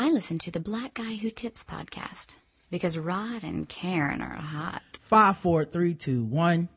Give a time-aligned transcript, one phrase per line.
[0.00, 2.36] I listen to the Black Guy Who Tips podcast
[2.70, 4.80] because Rod and Karen are hot.
[5.00, 6.68] Five, four, three, two, one.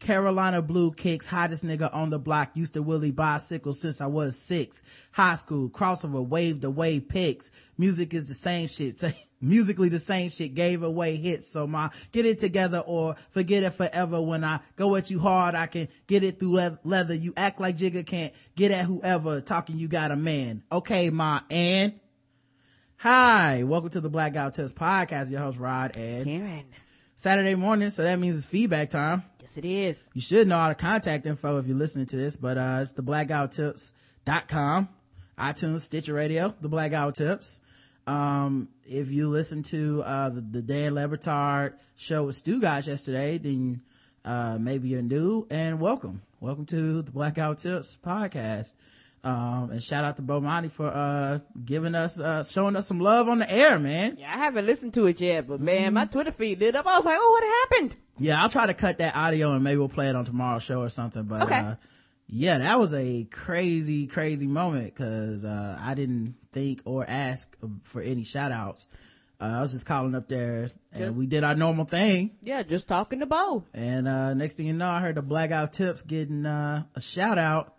[0.00, 4.36] Carolina Blue Kicks, hottest nigga on the block, used to Willie bicycle since I was
[4.36, 4.82] six.
[5.12, 7.52] High school, crossover, wave to wave picks.
[7.78, 9.00] Music is the same shit.
[9.40, 11.46] Musically the same shit, gave away hits.
[11.46, 14.20] So my, get it together or forget it forever.
[14.20, 17.14] When I go at you hard, I can get it through leather.
[17.14, 20.64] You act like Jigga can't get at whoever talking you got a man.
[20.72, 22.00] Okay, ma, and
[22.98, 25.30] hi, welcome to the Black Guy Who Tips podcast.
[25.30, 26.64] Your host Rod and Karen.
[27.14, 29.22] Saturday morning, so that means it's feedback time.
[29.40, 30.08] Yes, it is.
[30.12, 32.92] You should know all the contact info if you're listening to this, but uh it's
[32.92, 34.88] the blackguywhotips.com,
[35.38, 37.60] iTunes, Stitcher Radio, the Black Guy Who Tips.
[38.06, 43.38] Um, if you listen to uh the, the Dan Le Batard show with Stugotz yesterday,
[43.38, 43.82] then
[44.24, 46.20] uh maybe you're new and welcome.
[46.40, 48.74] Welcome to the Black Guy Who Tips podcast.
[49.26, 53.28] Um, and shout out to Bomani for, uh, giving us, uh, showing us some love
[53.28, 54.18] on the air, man.
[54.20, 55.94] Yeah, I haven't listened to it yet, but man, mm-hmm.
[55.94, 56.86] my Twitter feed lit up.
[56.86, 58.00] I was like, oh, what happened?
[58.20, 60.80] Yeah, I'll try to cut that audio and maybe we'll play it on tomorrow's show
[60.80, 61.58] or something, but, okay.
[61.58, 61.74] uh,
[62.28, 68.00] yeah, that was a crazy, crazy moment because, uh, I didn't think or ask for
[68.00, 68.88] any shout outs.
[69.40, 72.36] Uh, I was just calling up there and just, we did our normal thing.
[72.42, 73.64] Yeah, just talking to Bo.
[73.74, 76.84] And, uh, next thing you know, I heard the Black Guy Who Tips getting, uh,
[76.94, 77.75] a shout out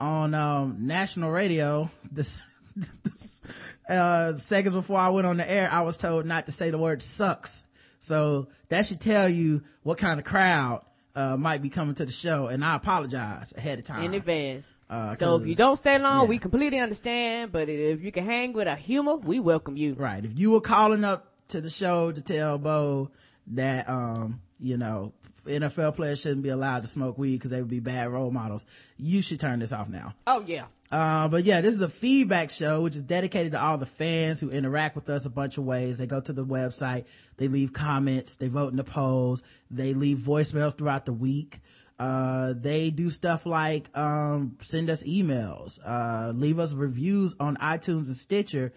[0.00, 2.42] on um, national radio this,
[3.04, 3.42] this
[3.88, 6.78] uh, seconds before I went on the air, I was told not to say the
[6.78, 7.64] word sucks.
[7.98, 10.80] So that should tell you what kind of crowd
[11.14, 14.72] uh, might be coming to the show, and I apologize ahead of time in advance.
[14.88, 16.28] Uh, so if you don't stay long, yeah.
[16.28, 17.52] we completely understand.
[17.52, 19.94] But if you can hang with our humor, we welcome you.
[19.94, 20.24] Right.
[20.24, 23.10] If you were calling up to the show to tell Bo
[23.48, 25.12] that um you know
[25.44, 28.66] NFL players shouldn't be allowed to smoke weed because they would be bad role models.
[28.96, 30.14] You should turn this off now.
[30.26, 30.66] Oh yeah.
[30.90, 34.40] Uh, but yeah, this is a feedback show, which is dedicated to all the fans
[34.40, 35.98] who interact with us a bunch of ways.
[35.98, 40.18] They go to the website, they leave comments, they vote in the polls, they leave
[40.18, 41.60] voicemails throughout the week.
[41.98, 48.06] Uh, they do stuff like, um, send us emails, uh, leave us reviews on iTunes
[48.06, 48.72] and Stitcher.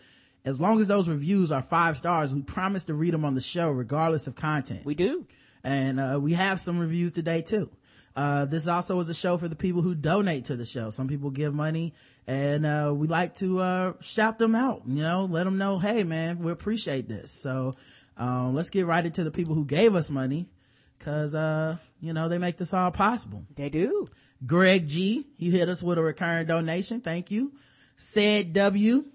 [0.45, 3.41] As long as those reviews are five stars, we promise to read them on the
[3.41, 4.85] show regardless of content.
[4.85, 5.25] We do
[5.63, 7.69] and uh, we have some reviews today too.
[8.15, 10.91] Uh, this also is a show for the people who donate to the show.
[10.91, 11.93] Some people give money
[12.27, 16.03] and uh, we like to uh, shout them out you know let them know hey
[16.03, 17.31] man we appreciate this.
[17.31, 17.73] So
[18.17, 20.47] um, let's get right into the people who gave us money
[20.97, 23.45] because uh, you know they make this all possible.
[23.55, 24.07] They do.
[24.45, 27.01] Greg g he hit us with a recurring donation.
[27.01, 27.53] Thank you.
[27.95, 29.05] Said w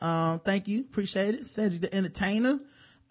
[0.00, 0.80] um, thank you.
[0.80, 1.46] Appreciate it.
[1.46, 2.58] Said the entertainer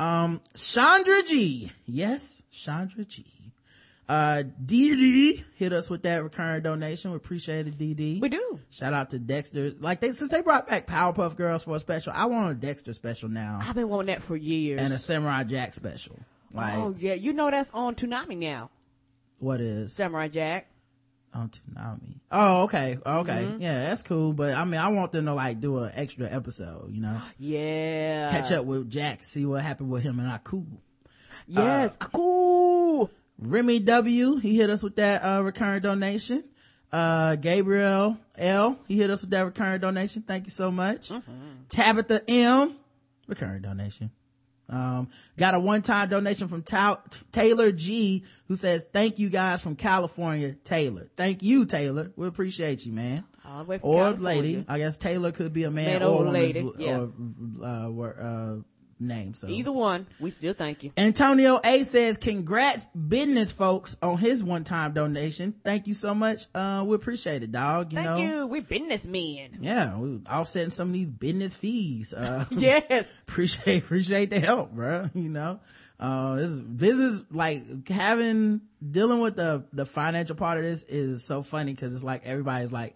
[0.03, 1.72] um, Chandra G.
[1.86, 3.25] Yes, Chandra G.
[4.09, 7.12] Uh, DD hit us with that recurring donation.
[7.12, 8.19] We appreciate it, DD.
[8.19, 8.59] We do.
[8.69, 9.72] Shout out to Dexter.
[9.80, 12.92] Like they, since they brought back Powerpuff Girls for a special, I want a Dexter
[12.92, 13.59] special now.
[13.62, 14.81] I've been wanting that for years.
[14.81, 16.19] And a Samurai Jack special.
[16.53, 18.69] Like, oh yeah, you know that's on Toonami now.
[19.40, 19.94] What is?
[19.94, 20.68] Samurai Jack
[21.33, 22.19] on Toonami.
[22.31, 22.97] Oh, okay.
[23.05, 23.45] Okay.
[23.45, 23.61] Mm-hmm.
[23.61, 24.33] Yeah, that's cool.
[24.33, 27.19] But I mean, I want them to like do an extra episode, you know?
[27.39, 28.29] Yeah.
[28.31, 30.66] Catch up with Jack, see what happened with him and Aku.
[31.47, 33.09] Yes, uh, Aku!
[33.39, 36.44] Remy W, he hit us with that, uh, recurring donation.
[36.91, 40.21] Uh, Gabriel L, he hit us with that recurring donation.
[40.21, 41.09] Thank you so much.
[41.09, 41.63] Mm-hmm.
[41.67, 42.75] Tabitha M,
[43.27, 44.11] recurring donation.
[44.69, 47.01] Um, got a one-time donation from Ta-
[47.31, 51.07] Taylor G who says, thank you guys from California, Taylor.
[51.16, 52.12] Thank you, Taylor.
[52.16, 53.25] We appreciate you, man.
[53.84, 54.41] or California.
[54.41, 54.66] lady.
[54.68, 56.72] I guess Taylor could be a man, man or, lady.
[56.78, 57.00] Yeah.
[57.00, 57.12] or,
[57.62, 57.90] uh,
[58.22, 58.56] uh,
[59.00, 59.34] name.
[59.34, 60.92] So either one, we still thank you.
[60.98, 65.54] Antonio A says, "Congrats, business folks, on his one-time donation.
[65.64, 66.46] Thank you so much.
[66.54, 67.92] Uh, we appreciate it, dog.
[67.92, 68.48] You thank know, you.
[68.48, 69.59] We business men.
[69.62, 72.14] Yeah, we offsetting some of these business fees.
[72.14, 75.10] Uh, yes, appreciate appreciate the help, bro.
[75.14, 75.60] You know,
[76.00, 78.62] uh, this is this is like having
[78.92, 82.72] dealing with the the financial part of this is so funny because it's like everybody's
[82.72, 82.96] like,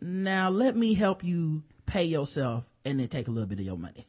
[0.00, 3.78] now let me help you pay yourself and then take a little bit of your
[3.78, 4.06] money.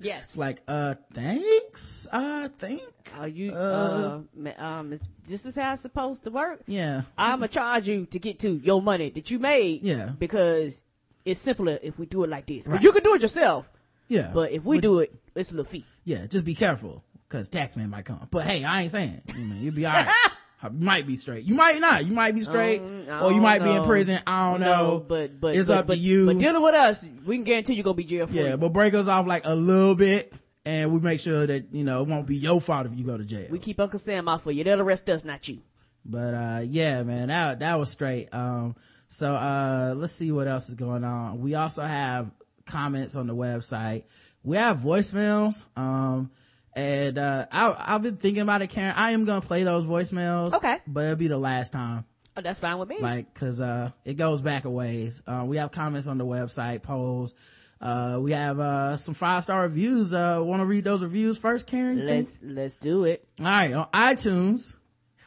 [0.00, 0.36] Yes.
[0.38, 2.82] like, uh, thanks, I think.
[3.18, 6.62] Are you, uh, uh, um, this is how it's supposed to work?
[6.66, 7.02] Yeah.
[7.16, 9.82] I'm gonna charge you to get to your money that you made.
[9.82, 10.10] Yeah.
[10.18, 10.82] Because
[11.24, 12.66] it's simpler if we do it like this.
[12.66, 12.82] Cause right.
[12.82, 13.70] you can do it yourself.
[14.08, 14.30] Yeah.
[14.32, 15.84] But if we but, do it, it's a little fee.
[16.04, 17.02] Yeah, just be careful.
[17.28, 18.28] Cause taxman might come.
[18.30, 19.22] But hey, I ain't saying.
[19.36, 20.08] You know, you'll be alright.
[20.72, 21.44] You might be straight.
[21.44, 22.04] You might not.
[22.04, 23.72] You might be straight, um, or you might know.
[23.72, 24.20] be in prison.
[24.26, 24.98] I don't no, know.
[25.00, 26.26] But but it's but, up but, to you.
[26.26, 28.42] But dealing with us, we can guarantee you're gonna be jail free.
[28.42, 30.32] Yeah, but break us off like a little bit,
[30.64, 33.16] and we make sure that you know it won't be your fault if you go
[33.16, 33.48] to jail.
[33.50, 34.64] We keep Uncle Sam off for you.
[34.64, 35.62] They'll arrest us, not you.
[36.04, 38.28] But uh, yeah, man, that that was straight.
[38.32, 38.76] Um,
[39.08, 41.40] so uh, let's see what else is going on.
[41.40, 42.30] We also have
[42.66, 44.04] comments on the website
[44.44, 45.64] we have voicemails.
[45.76, 46.30] Um,
[46.76, 48.94] and, uh, I, I've been thinking about it, Karen.
[48.96, 50.54] I am going to play those voicemails.
[50.54, 50.78] Okay.
[50.86, 52.04] But it'll be the last time.
[52.36, 52.98] Oh, that's fine with me.
[52.98, 55.22] Like, cause, uh, it goes back a ways.
[55.26, 57.32] Uh, we have comments on the website, polls.
[57.80, 60.12] Uh, we have, uh, some five star reviews.
[60.12, 62.04] Uh, want to read those reviews first, Karen?
[62.06, 63.26] Let's, let's do it.
[63.38, 63.72] All right.
[63.72, 64.74] On iTunes,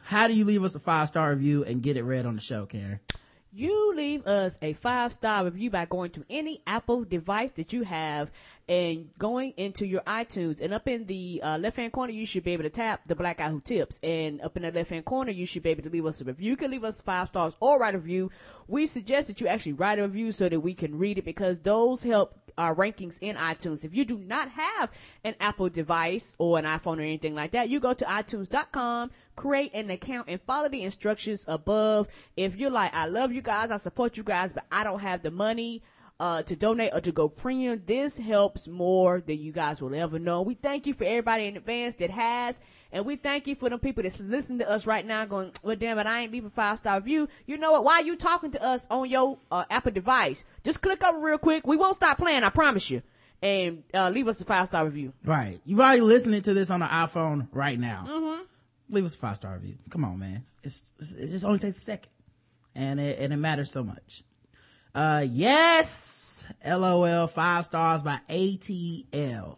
[0.04, 2.42] how do you leave us a five star review and get it read on the
[2.42, 3.00] show, Karen?
[3.58, 7.82] you leave us a five star review by going to any Apple device that you
[7.82, 8.30] have
[8.68, 10.60] and going into your iTunes.
[10.60, 13.16] And up in the uh, left hand corner, you should be able to tap the
[13.16, 13.98] black guy who tips.
[14.02, 16.24] And up in the left hand corner, you should be able to leave us a
[16.24, 16.50] review.
[16.50, 18.30] You can leave us five stars or write a review.
[18.66, 21.60] We suggest that you actually write a review so that we can read it because
[21.60, 23.84] those help our rankings in iTunes.
[23.84, 24.90] If you do not have
[25.24, 29.70] an Apple device or an iPhone or anything like that, you go to iTunes.com, create
[29.74, 32.08] an account and follow the instructions above.
[32.36, 35.22] If you're like, I love you guys, I support you guys, but I don't have
[35.22, 35.82] the money,
[36.20, 37.82] uh, to donate or to go premium.
[37.86, 40.42] This helps more than you guys will ever know.
[40.42, 42.60] We thank you for everybody in advance that has,
[42.92, 45.76] and we thank you for the people that's listening to us right now going, well,
[45.76, 47.28] damn it, I ain't leaving five star review.
[47.46, 47.84] You know what?
[47.84, 50.44] Why are you talking to us on your uh, Apple device?
[50.64, 51.66] Just click over real quick.
[51.66, 53.02] We won't stop playing, I promise you.
[53.40, 55.12] And uh, leave us a five star review.
[55.24, 55.60] Right.
[55.64, 58.04] You're probably listening to this on an iPhone right now.
[58.08, 58.42] Mm-hmm.
[58.90, 59.76] Leave us a five star review.
[59.90, 60.44] Come on, man.
[60.64, 62.10] It's, it's, it just only takes a second.
[62.74, 64.24] And it, and it matters so much.
[64.98, 69.56] Uh, yes, LOL, five stars by ATL.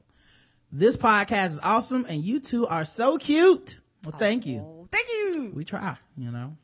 [0.70, 3.80] This podcast is awesome and you two are so cute.
[4.04, 4.58] Well, thank you.
[4.60, 5.50] Oh, thank you.
[5.54, 6.58] We try, you know.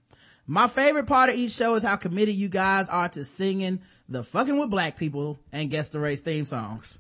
[0.47, 3.81] My favorite part of each show is how committed you guys are to singing
[4.11, 6.99] the fucking with black people and guess the race theme songs.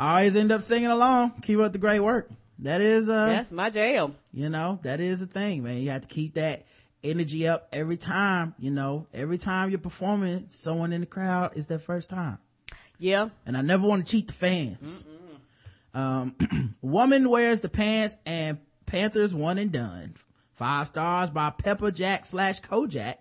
[0.00, 1.34] I always end up singing along.
[1.42, 2.28] Keep up the great work.
[2.58, 4.16] That is, uh, That's my jam.
[4.32, 5.78] you know, that is the thing, man.
[5.78, 6.64] You have to keep that
[7.02, 11.66] energy up every time, you know, every time you're performing, someone in the crowd is
[11.66, 12.38] their first time.
[12.98, 13.28] Yeah.
[13.46, 15.06] And I never want to cheat the fans.
[15.94, 16.34] Um,
[16.82, 20.14] woman wears the pants and Panthers one and done.
[20.52, 23.16] Five stars by Pepper Jack slash Kojak.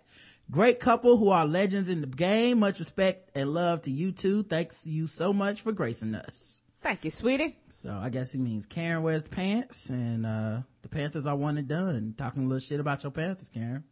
[0.49, 2.59] Great couple who are legends in the game.
[2.59, 4.43] Much respect and love to you two.
[4.43, 6.61] Thanks you so much for gracing us.
[6.81, 7.57] Thank you, sweetie.
[7.77, 11.59] So I guess he means Karen wears the pants and, uh, the Panthers are one
[11.59, 12.15] and done.
[12.17, 13.83] Talking a little shit about your Panthers, Karen.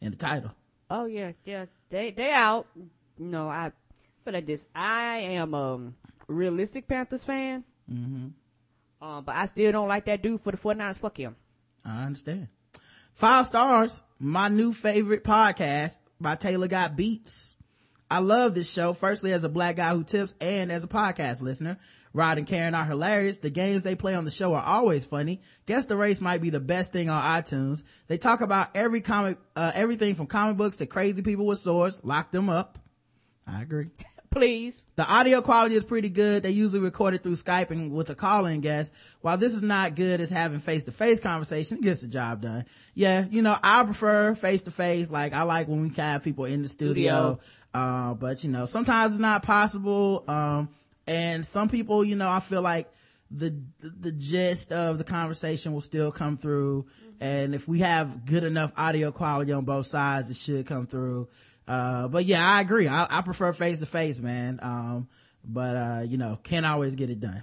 [0.00, 0.52] In the title.
[0.88, 1.66] Oh yeah, yeah.
[1.90, 2.66] They they out.
[3.18, 3.72] No, I
[4.24, 5.92] but I just I am a
[6.26, 7.64] realistic Panthers fan.
[7.90, 9.06] Mm-hmm.
[9.06, 10.98] Um, but I still don't like that dude for the 49ers.
[10.98, 11.36] Fuck him.
[11.84, 12.48] I understand.
[13.12, 14.02] Five stars.
[14.18, 17.55] My new favorite podcast by Taylor Got Beats.
[18.10, 18.92] I love this show.
[18.92, 21.78] Firstly, as a black guy who tips and as a podcast listener.
[22.12, 23.38] Rod and Karen are hilarious.
[23.38, 25.40] The games they play on the show are always funny.
[25.66, 27.82] Guess the race might be the best thing on iTunes.
[28.06, 32.00] They talk about every comic, uh, everything from comic books to crazy people with swords.
[32.04, 32.78] Lock them up.
[33.46, 33.90] I agree.
[34.30, 34.84] Please.
[34.96, 36.42] The audio quality is pretty good.
[36.42, 38.92] They usually record it through Skype and with a call-in guest.
[39.20, 42.64] While this is not good as having face-to-face conversation, it gets the job done.
[42.94, 45.10] Yeah, you know, I prefer face-to-face.
[45.10, 46.92] Like, I like when we have people in the studio.
[46.92, 47.40] Studio.
[47.72, 50.24] Uh, but you know, sometimes it's not possible.
[50.28, 50.70] Um,
[51.06, 52.90] and some people, you know, I feel like
[53.30, 53.50] the,
[53.80, 56.86] the, the gist of the conversation will still come through.
[57.20, 61.28] And if we have good enough audio quality on both sides, it should come through.
[61.68, 62.88] Uh, but yeah, I agree.
[62.88, 64.60] I, I prefer face to face, man.
[64.62, 65.08] Um,
[65.44, 67.42] but, uh, you know, can't always get it done.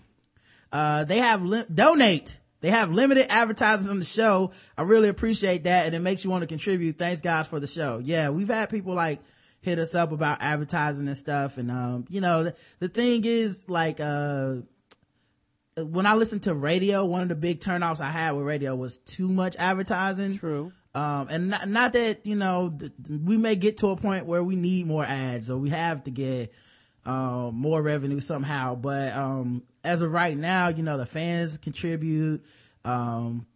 [0.71, 2.37] Uh, they have li- donate.
[2.61, 4.51] They have limited advertisers on the show.
[4.77, 5.85] I really appreciate that.
[5.85, 6.97] And it makes you want to contribute.
[6.97, 7.99] Thanks guys for the show.
[8.03, 9.19] Yeah, we've had people like
[9.59, 11.57] hit us up about advertising and stuff.
[11.57, 14.55] And, um, you know, the, the thing is like, uh,
[15.77, 18.99] when I listened to radio, one of the big turnoffs I had with radio was
[18.99, 20.37] too much advertising.
[20.37, 20.71] True.
[20.95, 24.43] Um, and not, not that, you know, th- we may get to a point where
[24.43, 26.53] we need more ads or we have to get,
[27.05, 28.75] uh, more revenue somehow.
[28.75, 32.45] But, um, as of right now, you know, the fans contribute.
[32.85, 33.47] Um,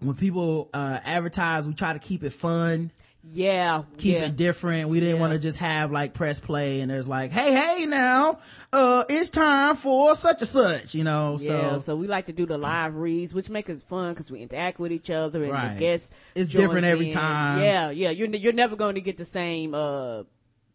[0.00, 2.90] when people, uh, advertise, we try to keep it fun
[3.22, 3.82] Yeah.
[3.98, 4.24] keep yeah.
[4.24, 4.88] it different.
[4.88, 5.20] We didn't Yeah.
[5.20, 8.38] want to just have like press play and there's like, hey, hey, now,
[8.72, 11.36] uh, it's time for such and such, you know.
[11.38, 14.30] Yeah, So, so we like to do the live reads, which make it fun because
[14.30, 15.74] we interact with each other and Right.
[15.74, 16.12] the guests.
[16.34, 17.12] It's different every in.
[17.12, 17.60] time.
[17.62, 18.10] Yeah, yeah.
[18.10, 20.22] You're you're never going to get the same uh,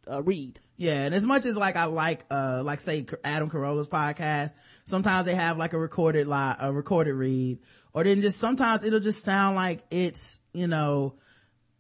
[0.08, 0.60] uh read.
[0.78, 4.54] yeah, and as much as like I like, uh, like say Adam Carolla's podcast,
[4.86, 7.58] sometimes they have like a recorded live, a recorded read,
[7.94, 11.16] or then just sometimes it'll just sound like it's, you know,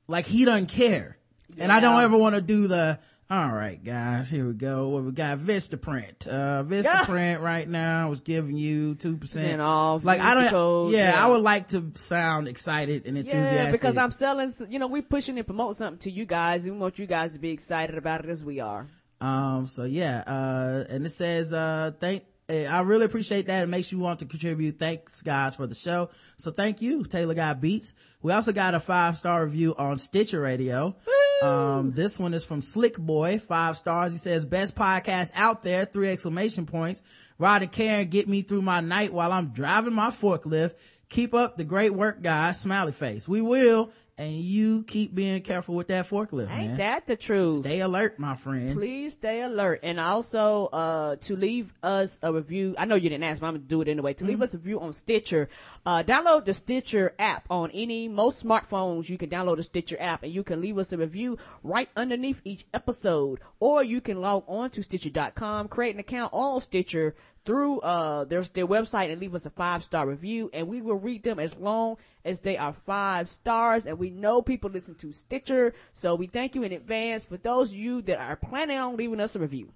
[0.07, 1.17] like he doesn't care.
[1.59, 4.89] And I don't ever want to do the, all right, guys, here we go.
[4.89, 5.39] What we got?
[5.39, 6.27] Vistaprint.
[6.27, 9.59] Uh, Vistaprint right now is giving you 2%.
[9.59, 11.25] Off, Like, I don't, code, yeah, yeah.
[11.25, 13.57] I would like to sound excited and enthusiastic.
[13.57, 14.51] Yeah, because I'm selling.
[14.69, 17.33] You know, we're pushing and promote something to you guys, and we want you guys
[17.33, 18.85] to be excited about it as we are.
[19.21, 23.63] Um, so yeah, uh, and it says, uh, thank, I really appreciate that.
[23.63, 24.77] It makes you want to contribute.
[24.77, 26.09] Thanks guys for the show.
[26.37, 27.95] So thank you, Taylor Guy Beats.
[28.21, 30.95] We also got a five star review on Stitcher Radio.
[31.41, 34.13] Um, this one is from Slick Boy, five stars.
[34.13, 37.01] He says, best podcast out there, three exclamation points.
[37.37, 40.75] Rod and Karen get me through my night while I'm driving my forklift.
[41.09, 42.59] Keep up the great work, guys.
[42.59, 43.27] Smiley face.
[43.27, 43.91] We will.
[44.17, 46.77] And you keep being careful with that forklift, Ain't man.
[46.77, 47.57] that the truth?
[47.57, 48.73] Stay alert, my friend.
[48.73, 49.81] Please stay alert.
[49.83, 52.75] And also, uh, to leave us a review.
[52.77, 54.13] I know you didn't ask, but I'm going to do it anyway.
[54.13, 55.49] To leave us a review on Stitcher,
[55.85, 59.09] uh, download the Stitcher app on any, most smartphones.
[59.09, 62.41] You can download the Stitcher app and you can leave us a review right underneath
[62.45, 63.41] each episode.
[63.59, 68.49] Or you can log on to Stitcher.com, create an account on Stitcher through, uh, there's
[68.49, 71.55] their website and leave us a five star review and we will read them as
[71.57, 73.85] long as they are five stars.
[73.85, 75.73] And we know people listen to Stitcher.
[75.93, 79.19] So we thank you in advance for those of you that are planning on leaving
[79.19, 79.69] us a review.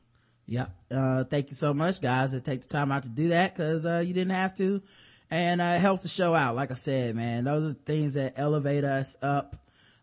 [0.48, 0.72] Yep.
[0.90, 3.86] Uh, thank you so much, guys, that take the time out to do that because,
[3.86, 4.82] uh, you didn't have to.
[5.30, 6.56] And, uh, it helps the show out.
[6.56, 9.56] Like I said, man, those are things that elevate us up.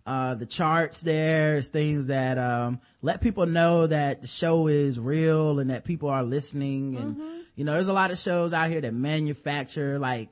[0.07, 4.99] Uh, the charts there is things that, um, let people know that the show is
[4.99, 6.97] real and that people are listening.
[6.97, 7.39] And, mm-hmm.
[7.55, 10.29] you know, there's a lot of shows out here that manufacture like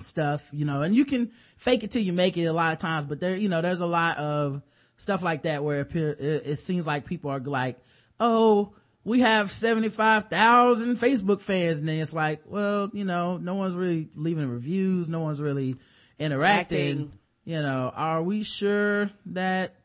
[0.00, 2.78] stuff, you know, and you can fake it till you make it a lot of
[2.78, 4.60] times, but there, you know, there's a lot of
[4.98, 7.78] stuff like that where it, it, it seems like people are like,
[8.20, 11.78] oh, we have 75,000 Facebook fans.
[11.78, 15.08] And then it's like, well, you know, no one's really leaving reviews.
[15.08, 15.76] No one's really
[16.18, 16.90] interacting.
[16.90, 17.12] Acting.
[17.46, 19.77] You know, are we sure that,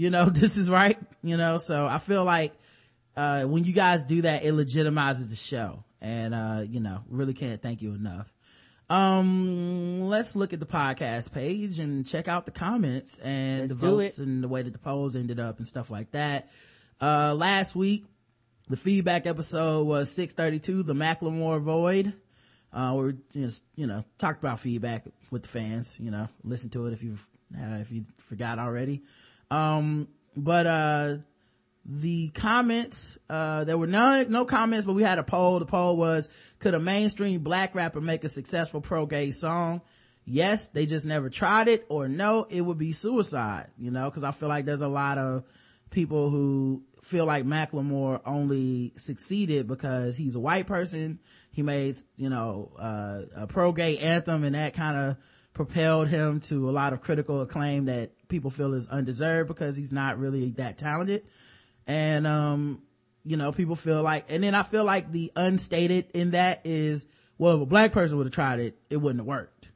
[0.00, 0.98] you know, this is right?
[1.22, 2.54] You know, so I feel like,
[3.16, 5.84] uh, when you guys do that, it legitimizes the show.
[6.00, 8.32] And, uh, you know, really can't thank you enough.
[8.88, 13.86] Um, let's look at the podcast page and check out the comments and Let's the
[13.86, 16.48] votes and the way that the polls ended up and stuff like that.
[17.00, 18.06] Uh, last week,
[18.68, 22.14] the feedback episode was 632, the Macklemore Void.
[22.72, 26.86] Uh, we just, you know, talked about feedback with the fans, you know, listen to
[26.86, 29.02] it if you've, uh, if you forgot already.
[29.50, 31.16] Um, but, uh,
[31.84, 35.58] the comments, uh, there were none, no comments, but we had a poll.
[35.58, 36.28] The poll was,
[36.58, 39.80] could a mainstream black rapper make a successful pro-gay song?
[40.24, 44.22] Yes, they just never tried it, or no, it would be suicide, you know, cause
[44.22, 45.44] I feel like there's a lot of
[45.90, 51.18] people who feel like Macklemore only succeeded because he's a white person.
[51.50, 55.16] He made, you know, uh, a pro-gay anthem and that kind of
[55.52, 59.92] propelled him to a lot of critical acclaim that people feel is undeserved because he's
[59.92, 61.24] not really that talented.
[61.86, 62.82] And um
[63.24, 67.04] you know people feel like and then i feel like the unstated in that is
[67.36, 69.68] well if a black person would have tried it it wouldn't have worked.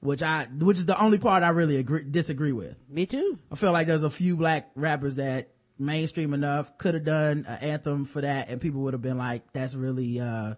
[0.00, 2.76] Which i which is the only part i really agree disagree with.
[2.88, 3.38] Me too.
[3.52, 7.58] i feel like there's a few black rappers that mainstream enough could have done an
[7.68, 10.54] anthem for that and people would have been like that's really uh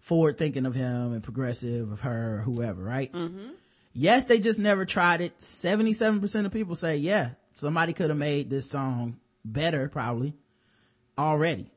[0.00, 3.10] forward thinking of him and progressive of her or whoever right
[3.92, 8.48] yes they just never tried it 77% of people say yeah somebody could have made
[8.50, 10.34] this song better probably
[11.18, 11.70] already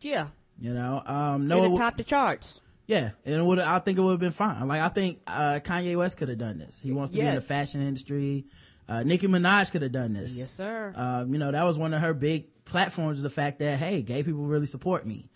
[0.00, 0.28] Yeah.
[0.60, 2.60] you know um No, it it w- top the charts.
[2.86, 5.60] yeah and it would i think it would have been fine like i think uh
[5.62, 8.44] kanye west could have done this he wants to be in the fashion industry
[8.88, 10.92] uh nicki minaj could have done this Yes, sir.
[10.96, 14.02] um, you know, that was one of her big platforms, is the fact that, hey,
[14.02, 15.28] gay people really support me.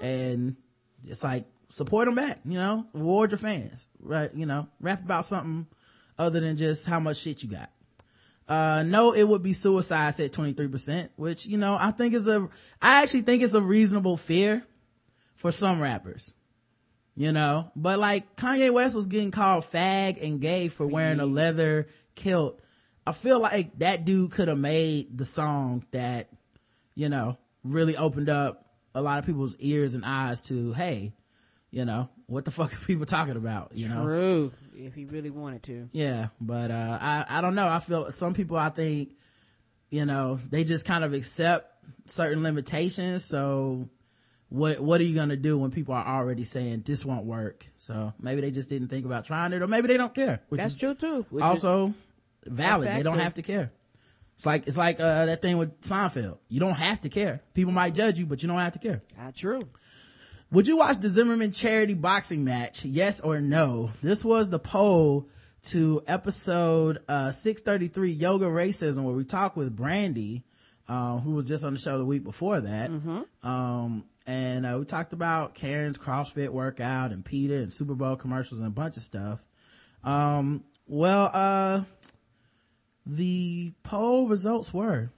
[0.00, 0.56] And
[1.06, 4.30] it's like, support them back, you know, reward your fans, right?
[4.34, 5.66] You know, rap about something
[6.18, 7.70] other than just how much shit you got.
[8.46, 12.46] Uh, no, it would be suicide, said 23%, which, you know, I think is a,
[12.82, 14.62] I actually think it's a reasonable fear
[15.34, 16.34] for some rappers.
[17.14, 21.26] You know, but like Kanye West was getting called fag and gay for wearing a
[21.26, 22.58] leather kilt.
[23.06, 26.30] I feel like that dude could have made the song that,
[26.94, 31.12] you know, really opened up a lot of people's ears and eyes to, hey,
[31.72, 33.72] you know, what the fuck are people talking about?
[33.74, 34.04] You know?
[34.04, 34.52] True.
[34.76, 35.88] If he really wanted to.
[35.92, 37.66] Yeah, but uh I I don't know.
[37.66, 39.16] I feel some people I think
[39.90, 41.70] you know, they just kind of accept
[42.06, 43.88] certain limitations, so
[44.48, 47.66] what what are you going to do when people are already saying this won't work?
[47.76, 50.40] So maybe they just didn't think about trying it or maybe they don't care.
[50.50, 51.26] Which That's true too.
[51.40, 51.94] Also
[52.46, 52.88] valid.
[52.88, 53.72] They don't have to care.
[54.34, 56.38] It's like it's like uh that thing with Seinfeld.
[56.48, 57.42] You don't have to care.
[57.54, 59.02] People might judge you, but you don't have to care.
[59.18, 59.62] not true.
[60.52, 62.84] Would you watch the Zimmerman charity boxing match?
[62.84, 63.90] Yes or no?
[64.02, 65.30] This was the poll
[65.62, 70.44] to episode uh 633 Yoga Racism where we talked with Brandy,
[70.88, 72.90] uh, who was just on the show the week before that.
[73.42, 78.60] Um and uh, we talked about Karen's CrossFit workout and Peter and Super Bowl commercials
[78.60, 79.40] and a bunch of stuff.
[80.04, 81.84] Um well uh
[83.06, 85.10] the poll results were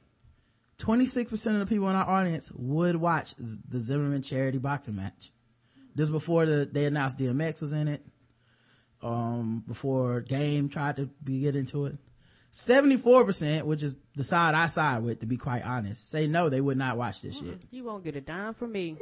[0.84, 5.32] 26% of the people in our audience would watch the Zimmerman charity boxing match.
[5.94, 8.02] this before the, they announced DMX was in it.
[9.02, 11.96] Um, before Game tried to be get into it.
[12.52, 16.60] 74%, which is the side I side with, to be quite honest, say no, they
[16.60, 17.58] would not watch this shit.
[17.70, 18.96] You won't get a dime from me.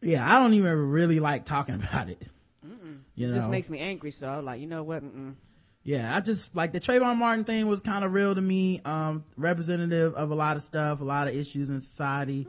[0.00, 2.22] Yeah, I don't even really like talking about it.
[3.16, 4.10] You It know, just makes me angry.
[4.10, 5.02] So I'm like, you know what?
[5.02, 5.34] Mm-mm.
[5.84, 8.80] Yeah, I just like the Trayvon Martin thing was kind of real to me.
[8.84, 12.46] Um, representative of a lot of stuff, a lot of issues in society,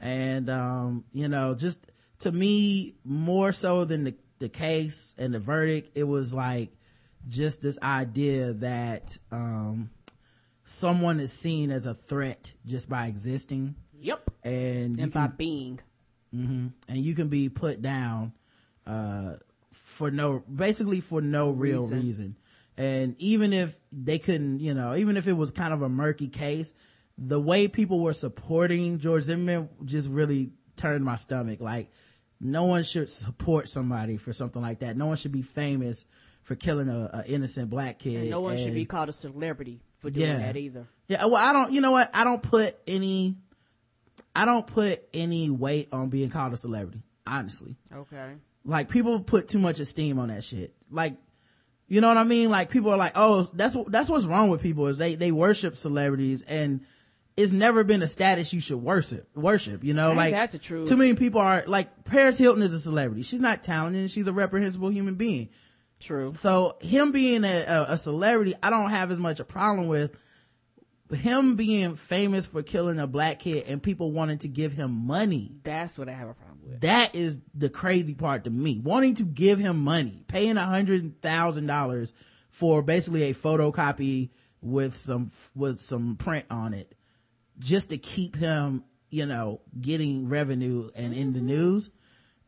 [0.00, 1.90] and um, you know, just
[2.20, 6.70] to me more so than the the case and the verdict, it was like
[7.28, 9.90] just this idea that um,
[10.64, 14.30] someone is seen as a threat just by existing, Yep.
[14.44, 15.80] and And by can being.
[16.30, 18.32] hmm And you can be put down,
[18.86, 19.36] uh,
[19.72, 22.00] for no, basically for no real Reason.
[22.00, 22.36] reason.
[22.78, 26.28] And even if they couldn't, you know, even if it was kind of a murky
[26.28, 26.74] case,
[27.18, 31.60] the way people were supporting George Zimmerman just really turned my stomach.
[31.60, 31.90] Like,
[32.38, 34.96] no one should support somebody for something like that.
[34.96, 36.04] No one should be famous
[36.42, 38.16] for killing a, a innocent black kid.
[38.22, 40.38] And no one should be called a celebrity for doing Yeah.
[40.38, 40.86] that either.
[41.08, 42.10] yeah, well, I don't, you know what?
[42.14, 43.36] I don't put any,
[44.34, 47.76] I don't put any weight on being called a celebrity, honestly.
[47.92, 48.34] Okay.
[48.66, 50.74] Like, people put too much esteem on that shit.
[50.90, 51.16] Like,
[51.88, 52.50] you know what I mean?
[52.50, 55.76] Like, people are like, oh, that's, that's what's wrong with people is they, they worship
[55.76, 56.80] celebrities and
[57.36, 60.08] it's never been a status you should worship, worship, you know?
[60.08, 60.88] Ain't like, that's the truth?
[60.88, 63.22] too many people are, like, Paris Hilton is a celebrity.
[63.22, 64.10] She's not talented.
[64.10, 65.50] She's a reprehensible human being.
[66.00, 66.32] True.
[66.32, 70.18] So him being a, a, a celebrity, I don't have as much a problem with
[71.14, 75.52] him being famous for killing a black kid and people wanting to give him money.
[75.62, 76.55] That's what I have a problem with.
[76.80, 78.78] That is the crazy part to me.
[78.78, 82.12] Wanting to give him money, paying a hundred thousand dollars
[82.50, 84.30] for basically a photocopy
[84.60, 86.94] with some, with some print on it
[87.58, 91.90] just to keep him, you know, getting revenue and in the news.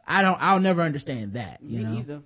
[0.07, 1.99] I don't, I'll never understand that, you Me know.
[1.99, 2.23] either.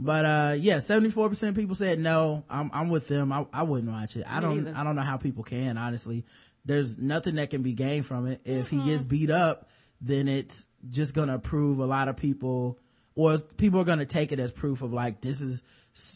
[0.00, 2.44] But uh yeah, 74% of people said no.
[2.48, 3.32] I'm I'm with them.
[3.32, 4.24] I I wouldn't watch it.
[4.28, 4.76] I Me don't neither.
[4.76, 6.24] I don't know how people can, honestly.
[6.64, 8.40] There's nothing that can be gained from it.
[8.44, 9.68] If he gets beat up,
[10.00, 12.78] then it's just going to prove a lot of people
[13.14, 15.62] or people are going to take it as proof of like this is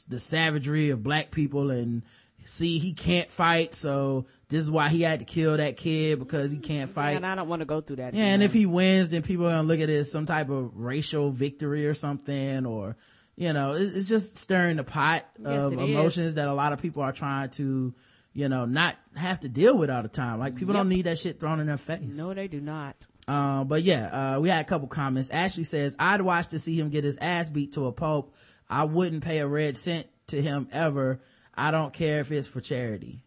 [0.08, 2.02] the savagery of black people and
[2.44, 6.52] see he can't fight so this is why he had to kill that kid because
[6.52, 7.16] he can't fight.
[7.16, 8.12] And I don't want to go through that.
[8.12, 10.50] Yeah, and if he wins, then people are gonna look at it as some type
[10.50, 12.96] of racial victory or something, or
[13.34, 17.02] you know, it's just stirring the pot of it emotions that a lot of people
[17.02, 17.94] are trying to,
[18.34, 20.38] you know, not have to deal with all the time.
[20.38, 22.18] Like people don't need that shit thrown in their face.
[22.18, 23.06] No, they do not.
[23.28, 25.30] Uh, but yeah, uh, we had a couple comments.
[25.30, 28.34] Ashley says, I'd watch to see him get his ass beat to a pulp.
[28.68, 31.20] I wouldn't pay a red cent to him ever.
[31.54, 33.22] I don't care if it's for charity.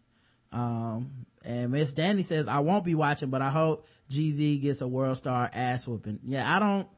[0.52, 4.88] Um, and Miss Danny says, I won't be watching, but I hope GZ gets a
[4.88, 6.20] world star ass whooping.
[6.24, 6.88] Yeah, I don't,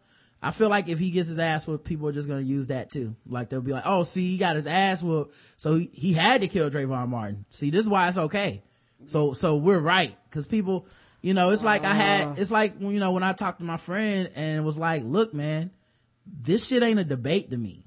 [0.41, 2.91] I feel like if he gets his ass whooped, people are just gonna use that
[2.91, 3.15] too.
[3.27, 6.41] Like they'll be like, oh, see, he got his ass whooped, so he, he had
[6.41, 7.45] to kill Trayvon Martin.
[7.51, 8.63] See, this is why it's okay.
[9.05, 10.17] So, so we're right.
[10.31, 10.87] Cause people,
[11.21, 12.35] you know, it's like I had, oh.
[12.37, 15.35] it's like, you know, when I talked to my friend and it was like, look,
[15.35, 15.71] man,
[16.27, 17.85] this shit ain't a debate to me.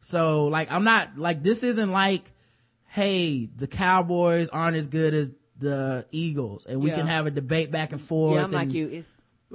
[0.00, 2.32] So like, I'm not, like, this isn't like,
[2.86, 6.96] hey, the Cowboys aren't as good as the Eagles and we Yeah.
[6.96, 8.36] can have a debate back and forth.
[8.36, 8.88] Yeah, I'm like you.
[8.88, 9.14] It's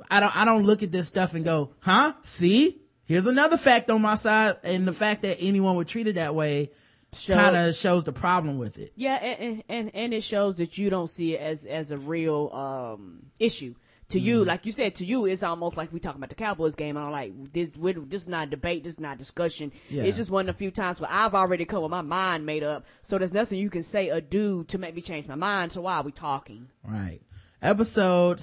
[0.09, 2.13] I don't, I don't look at this stuff and go, huh?
[2.23, 2.79] See?
[3.05, 4.55] Here's another fact on my side.
[4.63, 6.71] And the fact that anyone would treat it that way
[7.13, 8.91] Show- kind of shows the problem with it.
[8.95, 12.49] yeah, and, and and it shows that you don't see it as as a real
[12.53, 13.75] um issue.
[14.09, 14.27] To Mm-hmm.
[14.27, 16.97] you, like you said, to you, it's almost like we talking about the Cowboys game.
[16.97, 19.71] And I'm like, this, we this is not debate, this is not discussion.
[19.89, 20.03] Yeah.
[20.03, 22.63] It's just one of the few times where I've already come with my mind made
[22.63, 22.85] up.
[23.01, 25.71] So there's nothing you can say or do to make me change my mind.
[25.71, 26.67] So why are we talking?
[26.83, 27.21] Right.
[27.61, 28.39] Episode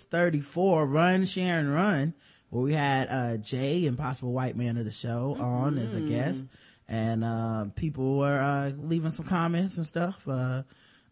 [0.00, 2.14] 634, Run, Sharon, Run,
[2.50, 6.46] where we had, uh, Jay, Impossible White Man of the show on as a guest.
[6.92, 10.28] And, uh, people were, uh, leaving some comments and stuff.
[10.28, 10.62] Uh,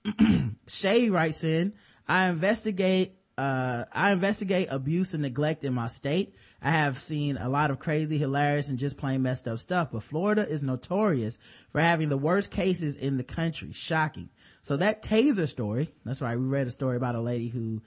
[0.68, 1.72] Shay writes in,
[2.06, 6.34] I investigate, uh, I investigate abuse and neglect in my state.
[6.60, 10.02] I have seen a lot of crazy, hilarious, and just plain messed up stuff, but
[10.02, 11.38] Florida is notorious
[11.70, 13.72] for having the worst cases in the country.
[13.72, 14.28] Shocking.
[14.60, 17.80] So that taser story, that's right, we read a story about a lady who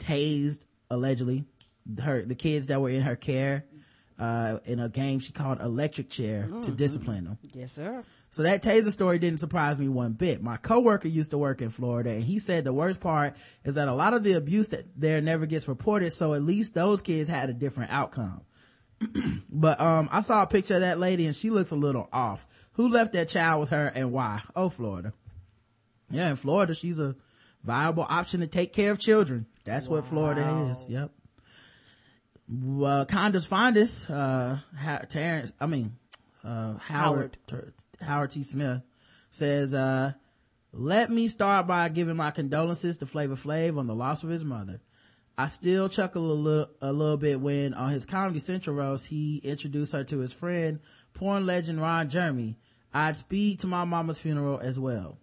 [0.00, 1.44] tased, allegedly,
[2.02, 3.64] her, the kids that were in her care,
[4.18, 7.38] uh, in a game she called Electric Chair to discipline them.
[7.52, 8.02] Yes, sir.
[8.30, 10.42] So that taser story didn't surprise me one bit.
[10.42, 13.88] My coworker used to work in Florida and he said the worst part is that
[13.88, 16.12] a lot of the abuse that there never gets reported.
[16.12, 18.42] So at least those kids had a different outcome.
[19.48, 22.46] but, um, I saw a picture of that lady and she looks a little off.
[22.72, 24.42] Who left that child with her and why?
[24.56, 25.12] Oh, Florida.
[26.10, 27.14] Yeah, in Florida, she's a
[27.62, 29.46] viable option to take care of children.
[29.64, 30.88] That's what Florida is.
[30.88, 31.10] Yep.
[32.48, 35.96] Conda's fondest, uh, ha- Terrence, I mean,
[36.42, 37.74] uh, Howard, Howard.
[37.76, 38.42] T- Howard T.
[38.42, 38.82] Smith
[39.30, 40.12] says, uh,
[40.72, 44.44] let me start by giving my condolences to Flavor Flav on the loss of his
[44.44, 44.80] mother.
[45.36, 49.38] I still chuckle a little, a little bit when on his Comedy Central roast, he
[49.38, 50.80] introduced her to his friend,
[51.14, 52.56] porn legend Ron Jeremy.
[52.92, 55.18] I'd speed to my mama's funeral as well.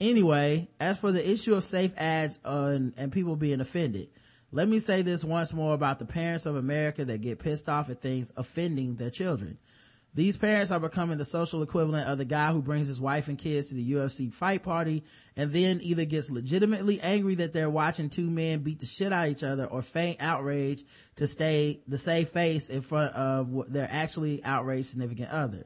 [0.00, 4.08] Anyway, as for the issue of safe ads uh, and, and people being offended,
[4.54, 7.90] let me say this once more about the parents of America that get pissed off
[7.90, 9.58] at things offending their children.
[10.14, 13.36] These parents are becoming the social equivalent of the guy who brings his wife and
[13.36, 15.02] kids to the UFC fight party
[15.36, 19.26] and then either gets legitimately angry that they're watching two men beat the shit out
[19.26, 20.84] of each other or feign outrage
[21.16, 25.64] to stay the safe face in front of their actually outraged significant other.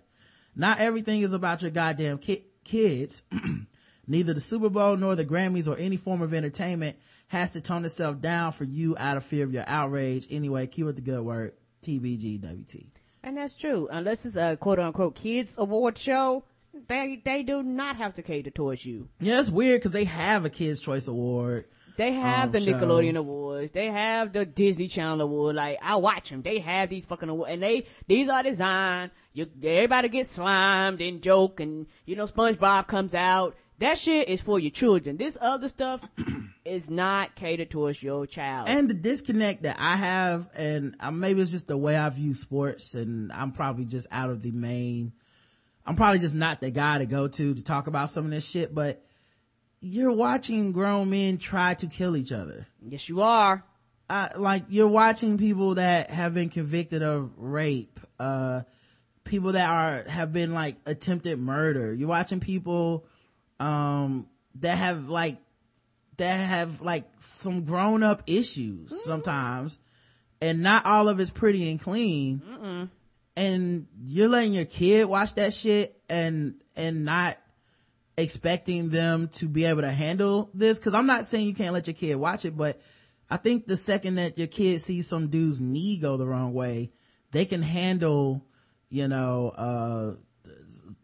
[0.57, 3.23] Not everything is about your goddamn ki- kids.
[4.07, 6.97] Neither the Super Bowl nor the Grammys or any form of entertainment
[7.29, 10.27] has to tone itself down for you out of fear of your outrage.
[10.31, 12.91] Anyway, keyword the good word, TBGWT.
[13.23, 13.89] And that's true.
[13.91, 16.45] Unless it's a quote unquote kids award show,
[16.87, 19.09] they they do not have to cater towards you.
[19.21, 21.67] Yeah, it's weird because they have a Kids Choice Award.
[21.97, 22.73] They have um, the show.
[22.73, 23.73] Nickelodeon Awards.
[23.73, 25.57] They have the Disney Channel Award.
[25.57, 26.43] Like I watch them.
[26.43, 29.11] They have these fucking awards, and they these are designed.
[29.33, 33.57] You everybody gets slimed and joke, and you know SpongeBob comes out.
[33.79, 35.17] That shit is for your children.
[35.17, 36.09] This other stuff
[36.69, 38.69] is not catered towards your child.
[38.69, 42.35] And the disconnect that I have, and uh, maybe it's just the way I view
[42.35, 45.13] sports, and I'm probably just out of the main.
[45.87, 48.49] I'm probably just not the guy to go to to talk about some of this
[48.49, 49.03] shit, but
[49.81, 52.67] you're watching grown men try to kill each other.
[52.83, 53.65] yes, you are.
[54.11, 58.63] Uh, like you're watching people that have been convicted of rape, uh,
[59.25, 61.93] people that are, have been like attempted murder.
[61.93, 63.07] You're watching people,
[63.61, 64.27] um,
[64.61, 65.37] that have like,
[66.19, 69.11] that have like some grown up issues Mm-hmm.
[69.11, 69.79] sometimes
[70.41, 72.43] and not all of it's pretty and clean.
[72.49, 72.91] Mm-mm.
[73.37, 77.37] And you're letting your kid watch that shit and, and not
[78.17, 80.79] expecting them to be able to handle this.
[80.79, 82.81] Cause I'm not saying you can't let your kid watch it, but
[83.31, 86.91] I think the second that your kid sees some dude's knee go the wrong way,
[87.31, 88.45] they can handle,
[88.89, 90.15] you know, uh,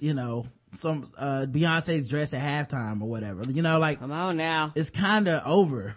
[0.00, 3.44] you know, some, uh, Beyonce's dress at halftime or whatever.
[3.50, 4.72] You know, like, Come on now.
[4.74, 5.96] it's kind of over.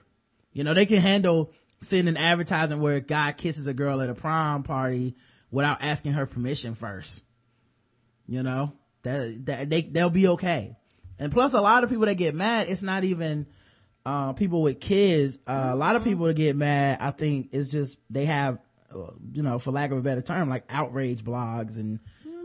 [0.53, 4.09] You know, they can handle seeing an advertisement where a guy kisses a girl at
[4.09, 5.15] a prom party
[5.51, 7.23] without asking her permission first.
[8.27, 10.75] You know, that, that they, they'll be okay.
[11.19, 13.47] And plus a lot of people that get mad, it's not even,
[14.05, 15.39] uh, people with kids.
[15.47, 18.59] Uh, a lot of people that get mad, I think is just, they have,
[18.93, 21.99] uh, you know, for lack of a better term, like outrage blogs and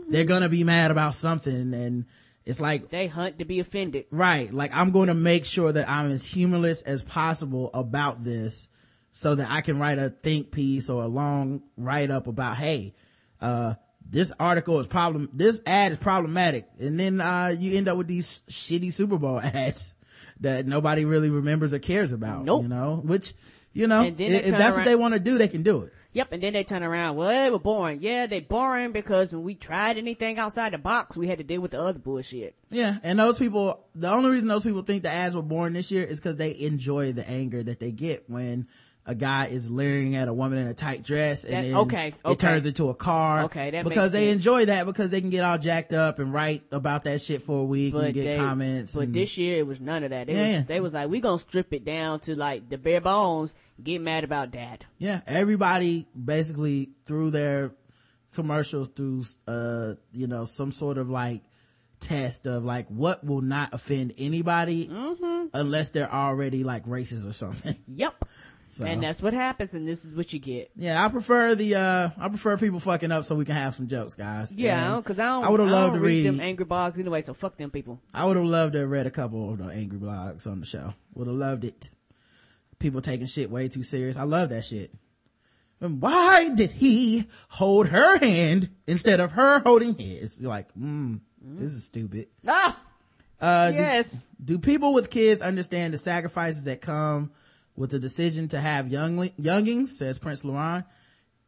[0.09, 2.05] they're gonna be mad about something and
[2.45, 4.05] it's like, They hunt to be offended.
[4.11, 4.53] Right.
[4.53, 8.67] Like I'm going to make sure that I'm as humorless as possible about this
[9.11, 12.93] so that I can write a think piece or a long write up about, hey,
[13.39, 13.75] uh,
[14.09, 16.67] this article is problem, this ad is problematic.
[16.79, 19.95] And then, uh, you end up with these shitty Super Bowl ads
[20.41, 22.43] that nobody really remembers or cares about.
[22.43, 22.63] Nope.
[22.63, 23.33] You know, which,
[23.71, 25.81] you know, And then they if, that's what they want to do, they can do
[25.83, 25.93] it.
[26.13, 27.15] Yep, and then they turn around.
[27.15, 27.99] Well, they were boring.
[28.01, 31.59] Yeah, they boring because when we tried anything outside the box, we had to deal
[31.59, 32.55] with the other bullshit.
[32.69, 35.91] Yeah, and those people, the only reason those people think the ads were boring this
[35.91, 38.67] year is because they enjoy the anger that they get when
[39.05, 42.13] a guy is leering at a woman in a tight dress and That- then okay,
[42.25, 43.43] it turns into a car.
[43.43, 44.35] Okay, that because they sense.
[44.37, 47.59] enjoy that because they can get all jacked up and write about that shit for
[47.59, 48.93] a week But and get they, comments.
[48.95, 50.27] But and- this year it was none of that.
[50.27, 53.01] They Yeah, was they was like, we gonna strip it down to like the bare
[53.01, 53.53] bones.
[53.83, 54.85] Get mad about that.
[54.99, 57.71] yeah, everybody basically through their
[58.33, 61.41] commercials through, uh, you know, some sort of like
[61.99, 65.47] test of like what will not offend anybody Mm-hmm.
[65.53, 67.75] unless they're already like racist or something.
[67.87, 68.25] Yep.
[68.73, 68.85] So.
[68.85, 70.71] And that's what happens, and this is what you get.
[70.75, 73.87] Yeah, I prefer the, uh, I prefer people fucking up so we can have some
[73.87, 74.57] jokes, guys.
[74.57, 75.43] Yeah, because I don't.
[75.45, 77.21] I would have loved to read, them angry blogs anyway.
[77.21, 78.01] So fuck them people.
[78.15, 80.65] I would have loved to have read a couple of the angry blogs on the
[80.65, 80.95] show.
[81.13, 81.91] Would have loved it.
[82.79, 84.17] People taking shit way too serious.
[84.17, 84.91] I love that shit.
[85.79, 90.41] And why did he hold her hand instead of her holding his?
[90.41, 92.27] You're like, hmm, this is stupid.
[92.47, 92.79] Ah,
[93.39, 94.19] Uh, do- yes.
[94.43, 97.31] do people with kids understand the sacrifices that come
[97.75, 100.83] with the decision to have youngling, youngings, says Prince Lauren?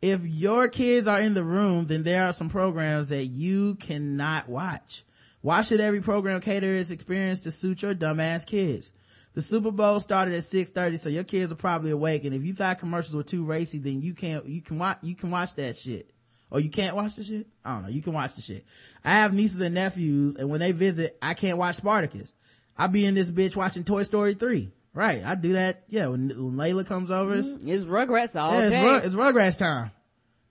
[0.02, 4.50] If your kids are in the room, then there are some programs that you cannot
[4.50, 5.04] watch.
[5.42, 8.92] Why should every program cater its experience to suit your dumbass kids?
[9.34, 12.54] The Super Bowl started at 6.30, so your kids are probably awake, and if you
[12.54, 15.76] thought commercials were too racy, then you can't, you can watch, you can watch that
[15.76, 16.12] shit.
[16.50, 17.48] Or you can't watch the shit?
[17.66, 17.90] I don't know.
[17.90, 18.64] You can watch the shit.
[19.04, 22.32] I have nieces and nephews, and when they visit, I can't watch Spartacus.
[22.78, 24.72] I'll be in this bitch watching Toy Story 3.
[24.96, 25.24] Right.
[25.24, 25.84] I do that.
[25.88, 26.08] Yeah.
[26.08, 27.70] When, when Layla comes over, it's, mm-hmm.
[27.70, 28.86] It's Rugrats all yeah, it's, day.
[28.86, 29.92] Rug, it's Rugrats time.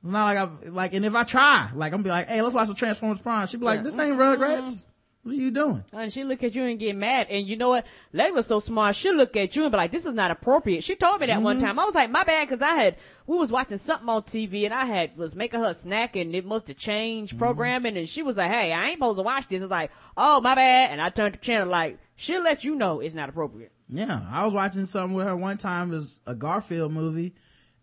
[0.02, 2.42] It's not like I, like, and if I try, like, I'm gonna be like, hey,
[2.42, 3.46] let's watch the Transformers Prime.
[3.46, 4.60] She'd be like, this ain't Rugrats.
[4.60, 4.90] Mm-hmm.
[5.24, 5.82] What are you doing?
[5.90, 7.28] And she look at you and get mad.
[7.30, 7.86] And you know what?
[8.12, 8.94] Layla's so smart.
[8.94, 10.84] She'll look at you and be like, this is not appropriate.
[10.84, 11.64] She told me that one mm-hmm.
[11.64, 11.78] time.
[11.78, 14.74] I was like, my bad, cause I had, we was watching something on TV and
[14.74, 17.96] I had, was making her a snack and it must have changed programming.
[17.96, 19.62] And she was like, hey, I ain't supposed to watch this.
[19.62, 20.90] It's like, oh, my bad.
[20.90, 23.72] And I turned the channel like, she'll let you know it's not appropriate.
[23.88, 25.92] Yeah, I was watching something with her one time.
[25.92, 27.34] It was a Garfield movie,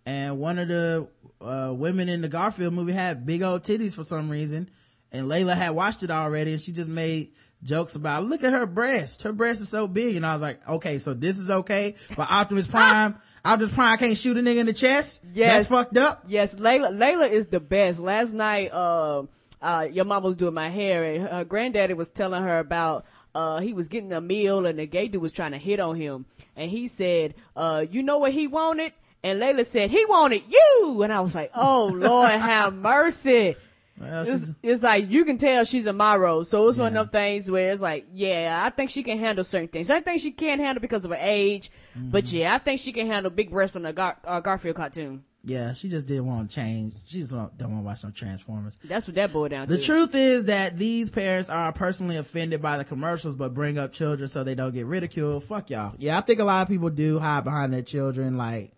[0.06, 1.08] and one of the
[1.40, 4.70] uh, women in the Garfield movie had big old titties for some reason,
[5.12, 7.34] and Layla had watched it already, and she just made
[7.64, 9.22] jokes about, look at her breast.
[9.22, 12.32] Her breast is so big, and I was like, okay, so this is okay, but
[12.32, 15.22] Optimus Prime, Optimus Prime can't shoot a nigga in the chest.
[15.34, 15.70] Yes.
[15.70, 16.24] that's fucked up.
[16.28, 18.00] Yes, Layla, Layla is the best.
[18.00, 19.24] Last night, uh,
[19.62, 23.60] uh, your mom was doing my hair and her granddaddy was telling her about, uh,
[23.60, 26.26] he was getting a meal and the gay dude was trying to hit on him.
[26.56, 28.94] And he said, uh, you know what he wanted?
[29.24, 31.02] And Layla said, he wanted you.
[31.04, 33.56] And I was like, oh Lord, have mercy.
[34.00, 37.02] Well, It's, it's like you can tell she's a Myro, so it's one Yeah.
[37.02, 39.91] of them things where it's like, yeah, I think she can handle certain things.
[39.91, 42.38] I think she can't handle because of her age, but Mm-hmm.
[42.38, 45.24] yeah, I think she can handle big breasts on a Gar- uh, Garfield cartoon.
[45.44, 46.94] Yeah, she just didn't want to change.
[47.06, 48.78] She just don't want to watch no Transformers.
[48.84, 49.76] That's what that boiled down to.
[49.76, 53.92] The truth is that these parents are personally offended by the commercials, but bring up
[53.92, 55.44] children so they don't get ridiculed.
[55.44, 55.96] Fuck y'all.
[55.98, 58.38] Yeah, I think a lot of people do hide behind their children.
[58.38, 58.74] Like,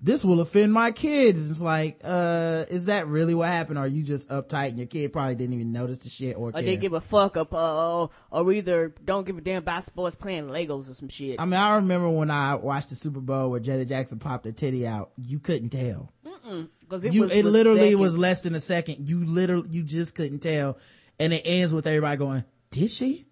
[0.00, 1.50] this will offend my kids.
[1.50, 3.78] It's like, uh, is that really what happened?
[3.78, 6.50] Or are you just uptight and your kid probably didn't even notice the shit or
[6.54, 10.14] or they give a fuck up, uh, or either don't give a damn about sports
[10.14, 11.40] playing Legos or some shit.
[11.40, 14.52] I mean, I remember when I watched the Super Bowl where Janet Jackson popped her
[14.52, 15.10] titty out.
[15.16, 16.12] You couldn't tell.
[16.24, 19.08] Mm-mm, Cause it you, was it literally was less than a second.
[19.08, 20.78] You literally, you just couldn't tell.
[21.18, 23.26] And it ends with everybody going, did she?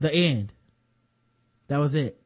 [0.00, 0.52] The end.
[1.68, 2.18] That was it.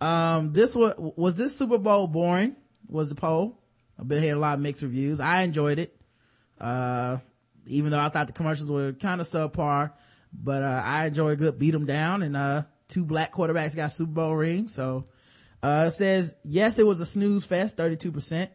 [0.00, 2.56] Um, this was, was this Super Bowl boring?
[2.88, 3.58] Was the poll?
[3.98, 5.20] I've been hearing a lot of mixed reviews.
[5.20, 5.96] I enjoyed it.
[6.60, 7.18] Uh,
[7.66, 9.92] even though I thought the commercials were kind of subpar,
[10.32, 13.92] but, uh, I enjoy a good beat 'em down and, uh, two black quarterbacks got
[13.92, 14.74] Super Bowl rings.
[14.74, 15.06] So,
[15.62, 18.50] uh, it says, yes, it was a snooze fest, 32%.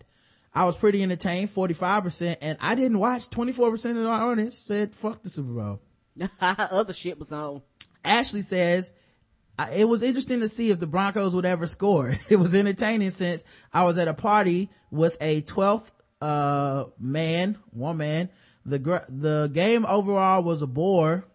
[0.54, 5.24] I was pretty entertained, 45%, and I didn't watch 24% of the audience said, fuck
[5.24, 5.80] the Super Bowl.
[6.42, 7.62] Other shit was on.
[8.04, 8.92] Ashley says,
[9.58, 12.15] "I- it was interesting to see if the Broncos would ever score.
[12.30, 13.43] It was entertaining since
[13.74, 15.91] I was at a party with a 12th,
[16.22, 18.30] uh, man, woman.
[18.65, 21.26] The, gr- the game overall was a bore.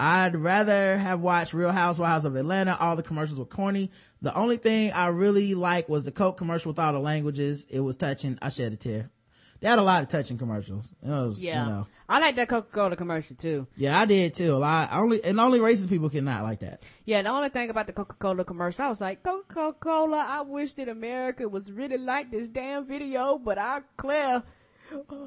[0.00, 2.76] I'd rather have watched Real Housewives of Atlanta.
[2.80, 3.92] All the commercials were corny.
[4.22, 7.64] The only thing I really liked was the Coke commercial with all the languages.
[7.70, 8.36] It was touching.
[8.42, 9.10] I shed a tear.
[9.64, 10.92] They had a lot of touching commercials.
[11.02, 11.64] It was, Yeah.
[11.64, 11.86] you know.
[12.06, 13.66] I like that Coca-Cola commercial too.
[13.78, 14.54] Yeah, I did too.
[14.54, 14.90] A lot.
[14.92, 16.82] Only, and only racist people cannot like that.
[17.06, 20.90] Yeah, the only thing about the Coca-Cola commercial, I was like, Coca-Cola, I wish that
[20.90, 24.42] America was really like this damn video, but I Claire,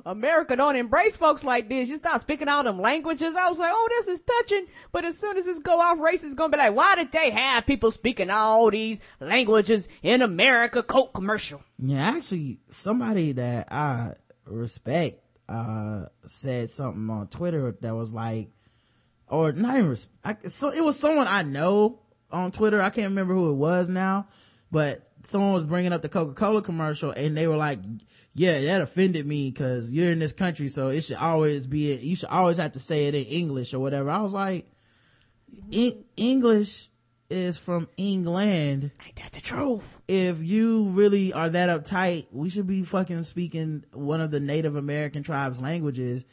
[0.06, 1.90] America don't embrace folks like this.
[1.90, 3.36] You start speaking all them languages.
[3.36, 4.68] I was like, oh, this is touching.
[4.92, 7.32] But as soon as this go off, race is gonna be like, why did they
[7.32, 11.64] have people speaking all these languages in America Coke commercial?
[11.80, 14.14] Yeah, actually, somebody that I
[14.48, 18.50] respect, uh, said something on Twitter that was like,
[19.28, 22.00] or not even, res- I, so it was someone I know
[22.32, 22.82] on Twitter.
[22.82, 24.28] I can't remember who it was now,
[24.72, 27.80] but someone was bringing up the Coca-Cola commercial and they were like,
[28.34, 30.68] yeah, that offended me because you're in this country.
[30.68, 33.80] So it should always be, you should always have to say it in English or
[33.80, 34.10] whatever.
[34.10, 34.72] I was like,
[35.72, 36.87] "En- English
[37.30, 40.00] is from England Ain't that the truth?
[40.08, 44.76] if you really are that uptight, we should be fucking speaking one of the Native
[44.76, 46.24] American tribes languages,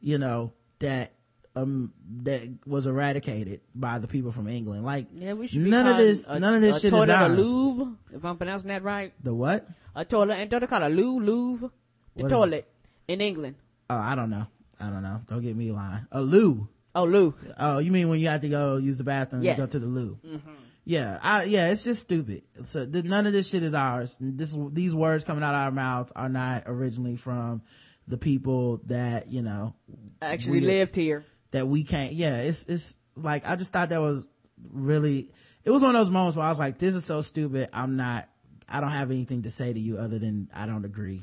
[0.00, 1.12] you know, that,
[1.54, 4.84] um, that was eradicated by the people from England.
[4.84, 7.38] Like, Yeah, we should none of this, a, none of this a shit is ours.
[7.38, 9.12] Louvre, if I'm pronouncing that right.
[9.22, 9.66] The what?
[9.94, 11.70] A toilet, and don't they call it a Lou, Louvre?
[12.16, 12.72] The What toilet
[13.08, 13.56] in England.
[13.88, 14.46] Oh, I don't know.
[14.80, 15.20] I don't know.
[15.28, 16.06] Don't get me lying.
[16.12, 16.68] A loo.
[16.94, 17.34] Oh, Lou.
[17.58, 19.58] Oh, you mean when you have to go use the bathroom, Yes.
[19.58, 20.18] you go to the loo.
[20.26, 20.50] Mm-hmm.
[20.84, 22.42] Yeah, I, yeah, it's just stupid.
[22.64, 24.16] So th- none of this shit is ours.
[24.20, 27.62] This, these words coming out of our mouth are not originally from
[28.08, 29.74] the people that, you know,
[30.20, 31.24] Actually We- lived here.
[31.52, 34.26] that we can't, yeah, it's, it's like, I just thought that was
[34.72, 35.30] really,
[35.64, 37.68] it was one of those moments where I was like, this is so stupid.
[37.72, 38.28] I'm not,
[38.68, 41.22] I don't have anything to say to you other than I don't agree.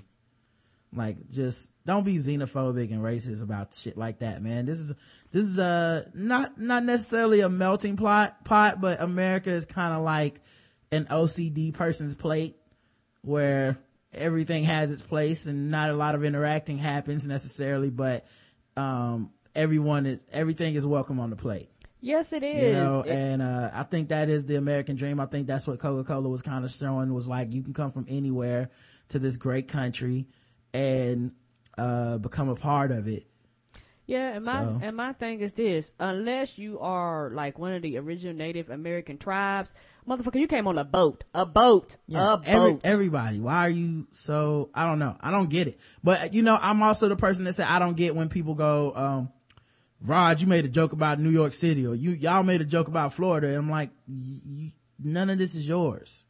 [0.93, 4.65] Like, just don't be xenophobic and racist about shit like that, man.
[4.65, 4.93] This is,
[5.31, 10.03] this is, uh, not, not necessarily a melting pot, pot, but America is kind of
[10.03, 10.39] like
[10.91, 12.55] an OCD person's plate
[13.21, 13.77] where
[14.13, 18.25] everything has its place and not a lot of interacting happens necessarily, but,
[18.77, 21.69] um, everyone is, everything is welcome on the plate
[21.99, 22.63] Yes, it is.
[22.63, 25.65] you know It- and uh i think that is the american dream i think that's
[25.65, 28.69] what coca-cola was kind of showing was like you can come from anywhere
[29.09, 30.27] to this great country
[30.73, 31.31] and
[31.77, 33.23] uh, become a part of it.
[34.05, 37.81] Yeah, and my So- and my thing is this: unless you are like one of
[37.81, 39.73] the original Native American tribes,
[40.07, 42.81] motherfucker, you came on a boat, a boat, a every- boat.
[42.85, 43.39] everybody.
[43.41, 44.69] Why are you so?
[44.73, 45.17] I don't know.
[45.19, 45.77] I don't get it.
[46.05, 48.93] But you know, I'm also the person that said I don't get when people go,
[48.95, 49.29] um,
[50.01, 52.87] Rod, you made a joke about New York City, or you y'all made a joke
[52.87, 53.47] about Florida.
[53.49, 56.23] And I'm like, none of this is yours.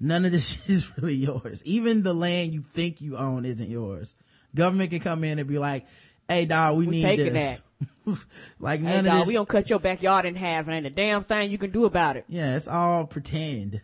[0.00, 1.62] None of this shit is really yours.
[1.64, 4.14] Even the land you think you own isn't yours.
[4.54, 5.86] Government can come in and be like,
[6.28, 7.62] "Hey, dog, we, We need this."
[8.60, 9.28] like hey, none dog, of this.
[9.28, 11.84] we don't cut your backyard in half, and ain't a damn thing you can do
[11.84, 12.24] about it.
[12.28, 13.80] Yeah, it's all pretend.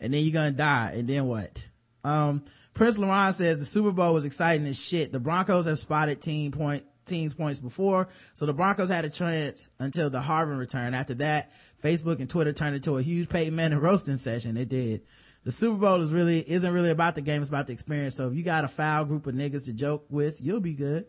[0.00, 1.66] And then you're gonna die, and then what?
[2.02, 5.12] Um, Prince Laurent says the Super Bowl was exciting as shit.
[5.12, 9.68] The Broncos have spotted team point, teams points before, so the Broncos had a chance
[9.78, 10.94] until the Harvin return.
[10.94, 14.56] After that, Facebook and Twitter turned into a huge Peyton Manning roasting session.
[14.56, 15.02] It did.
[15.44, 18.14] The Super Bowl is really, isn't really about the game, it's about the experience.
[18.14, 21.06] So if you got a foul group of niggas to joke with, you'll be good.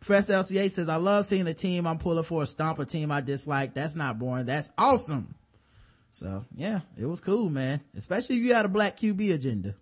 [0.00, 3.22] Professor LCA says, I love seeing a team I'm pulling for stomp a team I
[3.22, 3.72] dislike.
[3.72, 4.44] That's not boring.
[4.44, 5.34] That's awesome.
[6.10, 7.80] So yeah, it was cool, man.
[7.96, 9.74] Especially if you had a black QB agenda.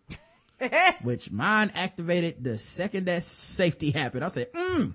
[1.03, 4.25] Which mine activated the second that safety happened.
[4.25, 4.95] I said, mm,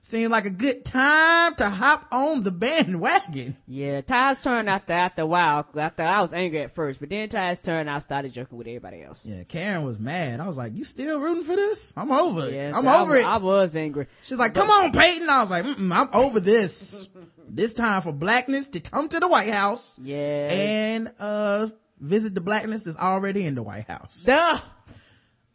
[0.00, 3.56] seemed like a good time to hop on the bandwagon.
[3.66, 5.66] Yeah, Ty's turn after after a while.
[5.76, 9.02] After I was angry at first, but then Ty's turn, I started joking with everybody
[9.02, 9.26] else.
[9.26, 10.40] Yeah, Karen was mad.
[10.40, 11.92] I was like, you still rooting for this?
[11.96, 12.54] I'm over it.
[12.54, 13.26] Yeah, I'm so over was- it.
[13.26, 14.06] I was angry.
[14.22, 15.28] She's like, come on, Peyton.
[15.28, 17.08] I was like, Mm-mm, I'm over this.
[17.48, 20.48] this time for blackness to come to the White House Yeah.
[20.50, 21.68] and, uh,
[22.00, 24.22] visit the blackness is already in the White House.
[24.24, 24.58] Duh.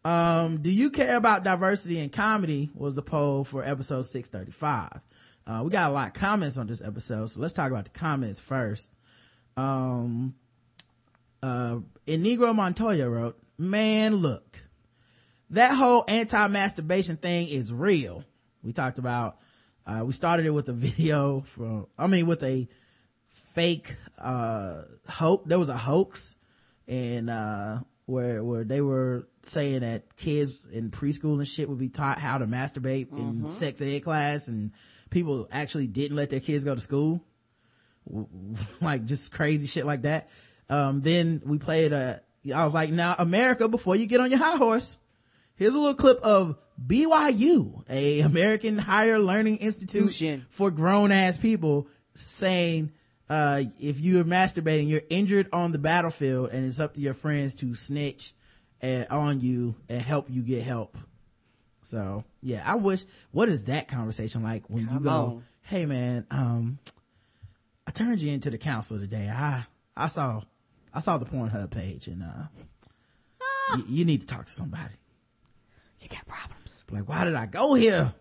[0.05, 5.01] Um, do you care about diversity in comedy was the poll for episode 635.
[5.45, 7.89] Uh, we got a lot of comments on this episode, so let's talk about the
[7.91, 8.91] comments first.
[9.55, 10.35] Um,
[11.41, 14.59] uh, Inigro Montoya wrote, man, look,
[15.51, 18.23] that whole anti-masturbation thing is real.
[18.61, 19.37] We talked about,
[19.85, 22.67] uh, we started it with a video from, I mean, with a
[23.27, 25.43] fake, uh, hoax.
[25.47, 26.35] There was a hoax
[26.87, 27.79] and, uh,
[28.13, 32.37] where, where they were saying that kids in preschool and shit would be taught how
[32.37, 34.71] to masturbate in sex ed class and
[35.09, 37.21] people actually didn't let their kids go to school.
[38.81, 40.29] like just crazy shit like that.
[40.69, 42.21] Um, then we played a,
[42.53, 44.97] I was like, now America, before you get on your high horse,
[45.55, 50.45] here's a little clip of BYU, a American higher learning institution Institution.
[50.49, 52.91] for grown ass people saying,
[53.29, 57.55] uh, if you're masturbating, you're injured on the battlefield and it's up to your friends
[57.55, 58.33] to snitch
[59.09, 60.97] on you and help you get help.
[61.83, 65.43] So yeah, I wish, what is that conversation like when you go, on.
[65.61, 66.79] hey man, um,
[67.87, 69.29] I turned you into the counselor today.
[69.29, 70.41] I, I saw,
[70.93, 72.47] I saw the Pornhub page and, uh,
[73.75, 74.93] y- you need to talk to somebody.
[76.01, 76.83] You got problems.
[76.91, 78.13] Like, why did I go here?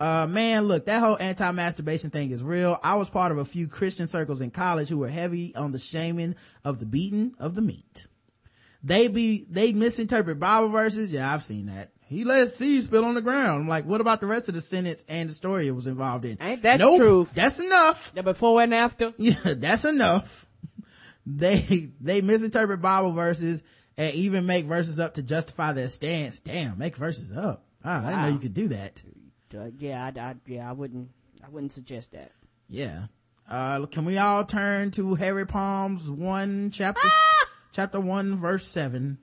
[0.00, 2.78] Uh, man, look, that whole anti-masturbation thing is real.
[2.82, 5.78] I was part of a few Christian circles in college who were heavy on the
[5.78, 8.06] shaming of the beating of the meat.
[8.82, 11.12] They be, they misinterpret Bible verses.
[11.12, 11.90] Yeah, I've seen that.
[12.06, 13.60] He let seed spill on the ground.
[13.62, 16.24] I'm like, what about the rest of the sentence and the story it was involved
[16.24, 16.38] in?
[16.40, 17.34] Ain't that nope, truth?
[17.34, 18.14] That's enough.
[18.14, 19.12] The before and after.
[19.18, 20.46] Yeah, that's enough.
[21.26, 23.62] They, they misinterpret Bible verses
[23.98, 26.40] and even make verses up to justify their stance.
[26.40, 27.66] Damn, make verses up.
[27.84, 29.02] Ah, I didn't know you could do that.
[29.54, 31.10] Uh, yeah, I, I, yeah, I wouldn't,
[31.44, 32.32] I wouldn't suggest that.
[32.68, 33.06] Yeah.
[33.48, 37.08] Uh, can we all turn to Harry Palms one chapter,
[37.72, 39.18] chapter one verse seven?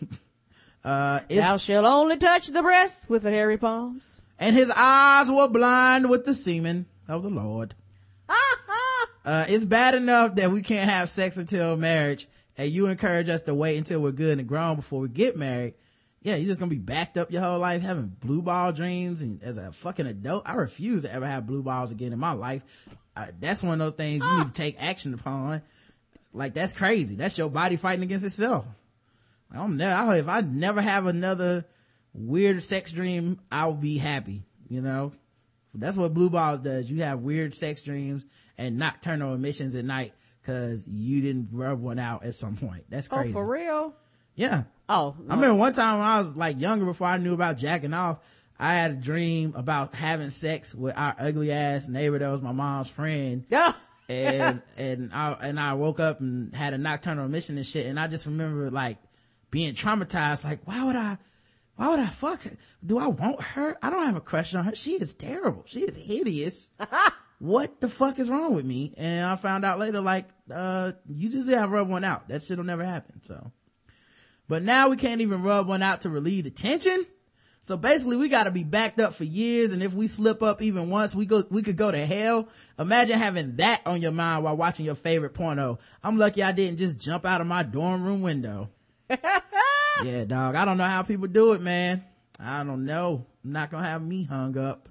[0.84, 4.22] uh, Thou shalt only touch the breast with the hairy palms.
[4.40, 7.74] and his eyes were blind with the semen of the Lord.
[9.24, 13.42] Uh, it's bad enough that we can't have sex until marriage and you encourage us
[13.42, 15.74] to wait until we're good and grown before we get married.
[16.26, 19.40] Yeah, you're just gonna be backed up your whole life having blue ball dreams and
[19.44, 22.88] as a fucking adult, I refuse to ever have blue balls again in my life.
[23.16, 25.62] Uh, that's one of those things you need to take action upon.
[26.34, 27.14] Like that's crazy.
[27.14, 28.64] That's your body fighting against itself.
[29.52, 31.64] I'm never, I- if I never have another
[32.12, 35.12] weird sex dream, I'll be happy, you know?
[35.74, 36.90] That's what blue balls does.
[36.90, 38.26] You have weird sex dreams
[38.58, 42.82] and nocturnal emissions at night because you didn't rub one out at some point.
[42.88, 43.30] That's crazy.
[43.30, 43.94] Oh, for real?
[44.36, 44.64] Yeah.
[44.88, 47.92] Oh, I remember one time when I was like younger before I knew about jacking
[47.92, 48.20] off,
[48.58, 52.52] I had a dream about having sex with our ugly ass neighbor that was my
[52.52, 53.44] mom's friend.
[53.48, 53.72] yeah.
[54.08, 57.86] And, and I, and I woke up and had a nocturnal emission and shit.
[57.86, 58.98] And I just remember like
[59.50, 60.44] being traumatized.
[60.44, 61.18] Like, why would I,
[61.74, 62.56] why would I fuck her?
[62.84, 63.76] Do I want her?
[63.82, 64.74] I don't have a crush on her.
[64.76, 65.64] She is terrible.
[65.66, 66.70] She is hideous.
[67.38, 68.94] what the fuck is wrong with me?
[68.96, 72.28] And I found out later, like, uh, you just have to rub one out.
[72.28, 73.22] That shit'll never happen.
[73.22, 73.52] So,
[74.48, 77.04] but now we can't even rub one out to relieve the tension.
[77.60, 80.88] So basically we gotta be backed up for years and if we slip up even
[80.88, 82.48] once, we go, we could go to hell.
[82.78, 85.80] Imagine having that on your mind while watching your favorite porno.
[86.04, 88.70] I'm lucky I didn't just jump out of my dorm room window.
[89.10, 90.54] yeah, dog.
[90.54, 92.04] I don't know how people do it, man.
[92.38, 93.26] I don't know.
[93.44, 94.88] I'm not gonna have me hung up.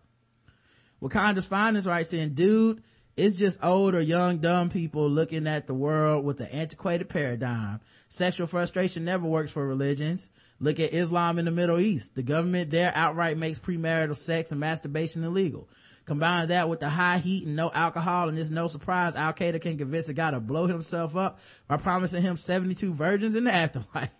[1.01, 2.83] Wakanda's finest right saying, dude,
[3.17, 7.79] it's just old or young dumb people looking at the world with an antiquated paradigm.
[8.09, 10.29] Sexual frustration never works for religions.
[10.59, 12.15] Look at Islam in the Middle East.
[12.15, 15.69] The government there outright makes premarital sex and masturbation illegal.
[16.05, 19.59] Combine that with the high heat and no alcohol, and it's no surprise Al Qaeda
[19.59, 23.53] can convince a guy to blow himself up by promising him 72 virgins in the
[23.53, 24.13] afterlife.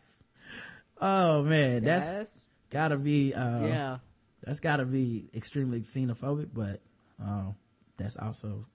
[1.00, 2.48] Oh man, that's Yes.
[2.70, 3.98] gotta be, uh, yeah.
[4.42, 6.82] that's gotta be extremely xenophobic, but,
[7.24, 7.52] uh,
[7.98, 8.66] that's also.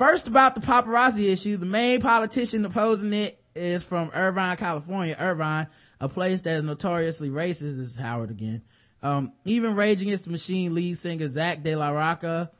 [0.00, 5.14] First about the paparazzi issue, the main politician opposing it is from Irvine, California.
[5.20, 5.66] Irvine,
[6.00, 8.62] a place that is notoriously racist, is Howard again.
[9.02, 12.50] Um, even Rage Against the Machine lead singer Zack De La Rocha,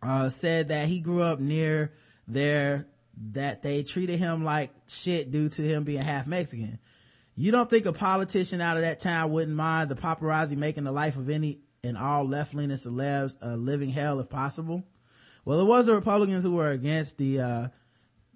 [0.00, 1.92] uh, said that he grew up near
[2.28, 2.86] there,
[3.32, 6.78] that they treated him like shit due to him being half Mexican.
[7.34, 10.92] You don't think a politician out of that town wouldn't mind the paparazzi making the
[10.92, 14.84] life of any and all left-leaning celebs a living hell if possible?
[15.44, 17.68] Well, it was the Republicans who were against the, uh,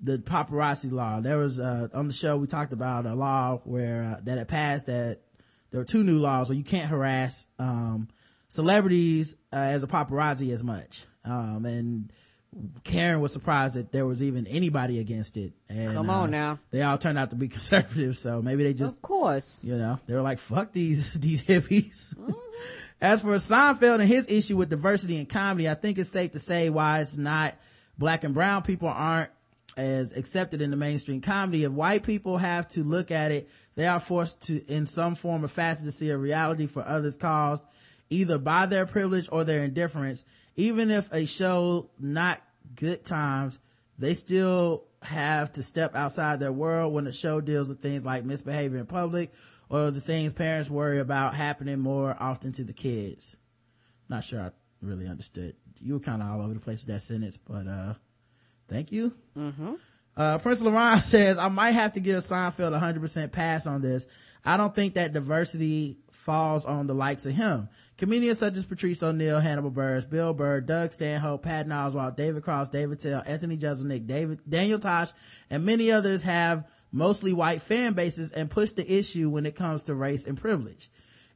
[0.03, 1.21] the paparazzi law.
[1.21, 4.49] There was, uh, on the show we talked about a law where, uh, that had
[4.49, 5.21] passed that
[5.71, 8.09] there were two new laws where you can't harass, um,
[8.49, 11.05] celebrities, uh, as a paparazzi as much.
[11.25, 12.13] Um, and
[12.85, 15.53] Karen was surprised that there was even anybody against it.
[15.69, 16.61] And, Come on uh, now.
[16.71, 18.19] They all turned out to be conservatives.
[18.19, 19.63] so maybe they just of course.
[19.65, 22.15] you know, they were like, fuck these, these hippies.
[23.05, 26.39] As for Seinfeld and his issue with diversity in comedy, I think it's safe to
[26.39, 27.55] say why it's not
[27.99, 29.29] black and brown people aren't
[29.77, 31.65] as accepted in the mainstream comedy.
[31.65, 35.45] If white people have to look at it, they are forced to, in some form
[35.45, 37.63] or facet, to see a reality for others caused
[38.09, 40.25] either by their privilege or their indifference.
[40.57, 42.41] Even if a show not
[42.75, 43.59] good times,
[43.99, 48.25] they still have to step outside their world when the show deals with things like
[48.25, 49.31] misbehavior in public
[49.75, 53.37] or the things parents worry about happening more often to the kids.
[54.09, 54.51] Not sure I
[54.81, 55.57] really understood.
[55.81, 57.95] You were kind of all over the place with that sentence, but, uh,
[58.69, 59.13] thank you.
[60.17, 63.83] Uh, Prince Laurent says, I might have to give Seinfeld a hundred percent pass on
[63.83, 64.07] this.
[64.45, 67.69] I don't think that diversity falls on the likes of him.
[67.99, 72.71] Comedians such as Patrice O'Neal, Hannibal Buress, Bill Burr, Doug Stanhope, Patton Oswalt, David Cross,
[72.71, 75.11] Dave Attell, Anthony Jeselnik, David, Daniel Tosh,
[75.51, 76.65] and many others have
[76.95, 80.89] mostly white fan bases and push the issue when it comes to race and privilege.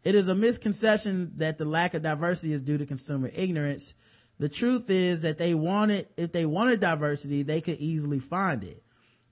[0.05, 3.95] It is a misconception that the lack of diversity is due to consumer ignorance.
[4.39, 8.85] The truth is that they wanted, if they wanted diversity, they could easily find it.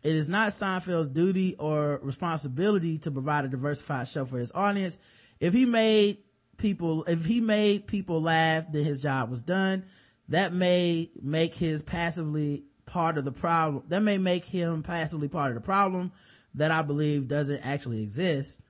[0.03, 4.99] It is not Seinfeld's duty or responsibility to provide a diversified show for his audience.
[5.39, 6.19] If he made
[6.57, 9.85] people, if he made people laugh, then his job was done.
[10.29, 13.85] That may make his passively part of the problem.
[13.89, 16.13] That may make him passively part of the problem
[16.55, 18.61] that I believe doesn't actually exist.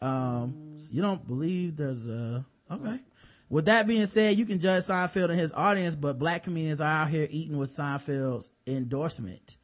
[0.00, 3.00] Um, you don't believe there's a, okay.
[3.48, 6.88] With that being said, you can judge Seinfeld and his audience, but black comedians are
[6.88, 9.56] out here eating with Seinfeld's endorsement.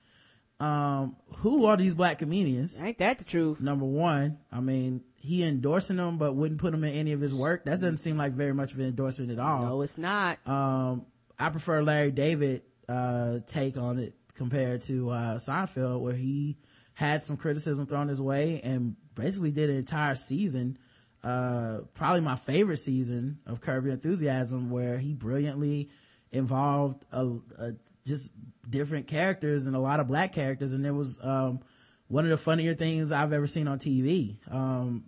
[0.58, 2.80] Um, who are these black comedians?
[2.82, 3.60] Ain't that the truth?
[3.60, 7.34] Number one, I mean, he endorsing them, but wouldn't put them in any of his
[7.34, 7.64] work.
[7.64, 9.62] That doesn't seem like very much of an endorsement at all.
[9.62, 10.38] No, it's not.
[10.48, 11.06] Um,
[11.38, 16.56] I prefer Larry David, uh, take on it compared to, uh, Seinfeld, where he
[16.94, 20.78] had some criticism thrown his way and basically did an entire season,
[21.24, 25.90] uh, probably my favorite season of Curb Your Enthusiasm, where he brilliantly
[26.32, 27.26] involved, a,
[27.58, 27.72] a,
[28.04, 28.30] just
[28.68, 30.72] different characters and a lot of black characters.
[30.72, 31.60] And it was, um,
[32.08, 34.36] one of the funnier things I've ever seen on TV.
[34.50, 35.04] Um,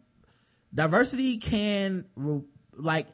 [0.74, 2.04] diversity can,
[2.72, 3.06] like,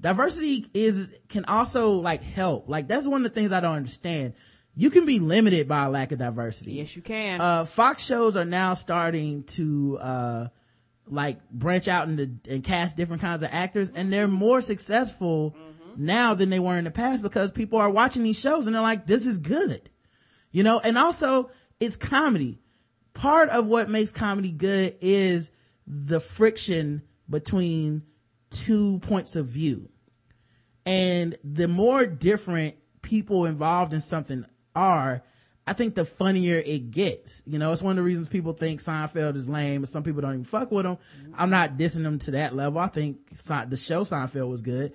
[0.00, 2.68] diversity is can also like help.
[2.68, 4.34] Like that's one of the things i don't understand.
[4.76, 6.72] You can be limited by a lack of diversity.
[6.74, 7.40] Yes, you can.
[7.40, 10.48] uh fox shows are now starting to uh
[11.06, 15.56] like branch out into and cast different kinds of actors and they're more successful
[15.96, 18.82] now than they were in the past because people are watching these shows and they're
[18.82, 19.90] like this is good.
[20.52, 22.60] You know and also it's comedy.
[23.14, 25.50] Part of what makes comedy good is
[25.88, 28.02] the friction between
[28.50, 29.88] two points of view.
[30.86, 34.44] And the more different people involved in something
[34.74, 35.22] are
[35.66, 37.42] i think the funnier it gets.
[37.46, 40.20] You know it's one of the reasons people think seinfeld is lame and some people
[40.20, 40.98] don't even fuck with him.
[41.36, 42.80] I'm not dissing him to that level.
[42.80, 44.92] I think the show seinfeld was good.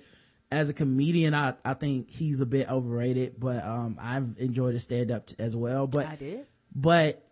[0.50, 4.84] As a comedian i, I think he's a bit overrated but um i've enjoyed his
[4.84, 5.86] stand-up as well.
[5.86, 6.46] But I did.
[6.74, 7.24] but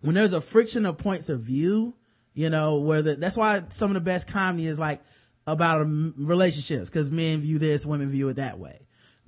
[0.00, 1.94] when there's a friction of points of view
[2.34, 5.00] you know, where the, that's why some of the best comedy is like
[5.46, 8.78] about um, relationships, cause men view this, women view it that way.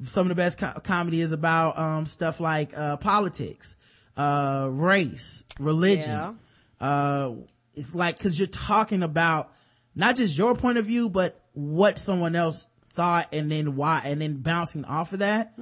[0.02, 3.76] Some of the best co- comedy is about, um, stuff like, uh, politics,
[4.16, 6.10] uh, race, religion.
[6.10, 6.32] Yeah.
[6.80, 7.34] Uh,
[7.74, 9.52] it's like, cause you're talking about
[9.94, 14.20] not just your point of view, but what someone else thought and then why, and
[14.20, 15.52] then bouncing off of that.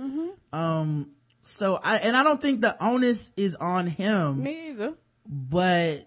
[0.53, 1.11] Um,
[1.43, 4.95] so I, and I don't think the onus is on him Me either.
[5.27, 6.07] but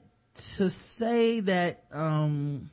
[0.55, 2.69] to say that um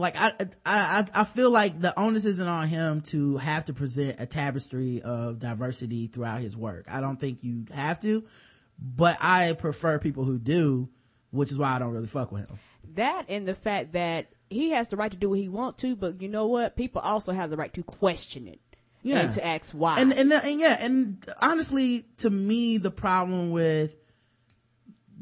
[0.00, 0.32] like I,
[0.66, 5.02] I i feel like the onus isn't on him to have to present a tapestry
[5.02, 8.24] of diversity throughout his work i don't think you have to
[8.78, 10.88] but i prefer people who do
[11.30, 12.58] which is why i don't really fuck with him
[12.94, 15.94] That and the fact that he has the right to do what he want to,
[15.94, 16.74] but you know what?
[16.74, 18.58] People also have the right to question it.
[19.02, 19.20] Yeah.
[19.20, 20.00] And to ask why.
[20.00, 23.96] and and, and yeah and honestly to me the problem with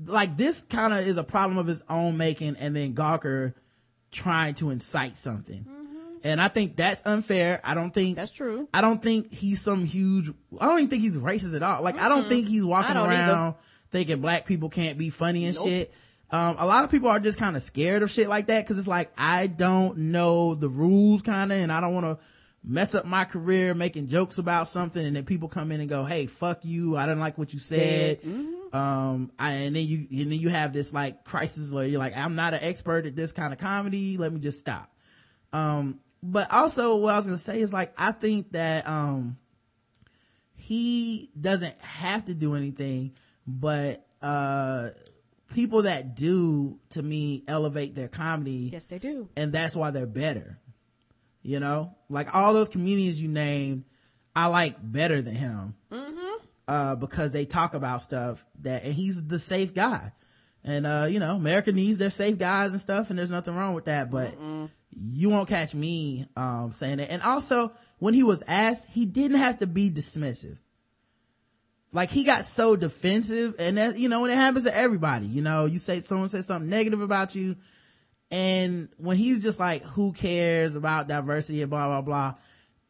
[0.07, 3.55] like this kind of is a problem of his own making and then gawker
[4.11, 5.67] trying to incite something.
[6.25, 7.61] And i think that's unfair.
[7.63, 8.69] I don't think That's true.
[8.75, 10.31] i don't think he's some huge
[10.61, 11.83] i don't even think he's racist at all.
[11.83, 13.55] Like i don't think he's walking around
[13.91, 15.93] thinking black people can't be funny and shit.
[16.31, 18.79] Um, a lot of people are just kind of scared of shit like that because
[18.79, 22.25] it's like i don't know the rules kind of and i don't want to
[22.65, 26.05] mess up my career making jokes about something and then people come in and go
[26.05, 26.97] hey fuck you.
[26.97, 28.19] I didn't like what you said
[28.73, 32.17] um I, and then you and then you have this like crisis where you're like
[32.17, 34.93] i'm not an expert at this kind of comedy let me just stop
[35.53, 39.37] um but also what i was gonna say is like i think that um
[40.57, 43.13] he doesn't have to do anything
[43.47, 44.91] but uh
[45.55, 49.29] people that do to me elevate their comedy yes, they do.
[49.37, 50.59] and that's why they're better.
[51.43, 53.85] You know, like all those comedians you named,
[54.37, 55.75] I like better than him.
[56.69, 60.13] Uh, because they talk about stuff that, and he's the safe guy.
[60.63, 63.73] And, uh, you know, America needs their safe guys and stuff, and there's nothing wrong
[63.73, 64.35] with that, but
[64.91, 67.11] you won't catch me, um, saying that.
[67.11, 70.59] And also, when he was asked, he didn't have to be dismissive.
[71.91, 75.41] Like he got so defensive, and that, you know, when it happens to everybody, you
[75.41, 77.57] know, you say, someone says something negative about you,
[78.31, 82.35] and when he's just like, who cares about diversity and blah, blah, blah.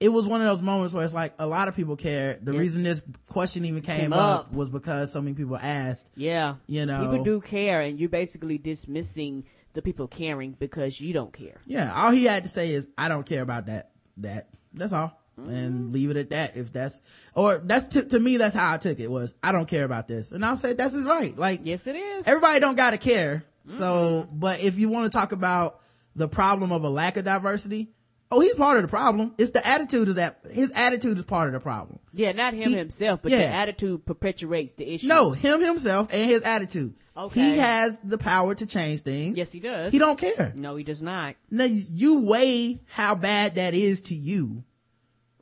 [0.01, 2.39] It was one of those moments where it's like a lot of people care.
[2.41, 2.59] The Yeah.
[2.61, 4.41] reason this question even came, Came up.
[4.47, 4.53] up.
[4.53, 6.55] was because so many people asked, Yeah.
[6.69, 7.01] you know.
[7.11, 9.45] People do care, and you're basically dismissing
[9.75, 11.61] the people caring because you don't care.
[11.67, 11.93] Yeah.
[11.95, 14.49] All he had to say is, I don't care about that, that.
[14.73, 15.19] That's all.
[15.39, 15.51] Mm-hmm.
[15.51, 16.57] And leave it at that.
[16.57, 17.01] If that's,
[17.35, 20.07] or that's to, to me, that's how I took it was, I don't care about
[20.09, 20.31] this.
[20.33, 21.37] And I'll say that's his right.
[21.37, 22.27] Like, Yes, it is.
[22.27, 23.45] everybody don't gotta care.
[23.67, 24.39] So, Mm-hmm.
[24.39, 25.81] but if you want to talk about
[26.17, 27.91] the problem of a lack of diversity,
[28.31, 29.35] oh, he's part of the problem.
[29.39, 31.99] It's the attitude is that his attitude is part of the problem.
[32.13, 33.39] yeah, not him He- himself, but yeah.
[33.39, 35.07] the attitude perpetuates the issue.
[35.09, 36.95] No, him himself and his attitude.
[37.17, 37.41] Okay.
[37.41, 39.37] He has the power to change things.
[39.37, 39.93] Yes, he does.
[39.93, 40.53] He don't care.
[40.55, 41.35] No, he does not.
[41.51, 44.63] Now you weigh how bad that is to you.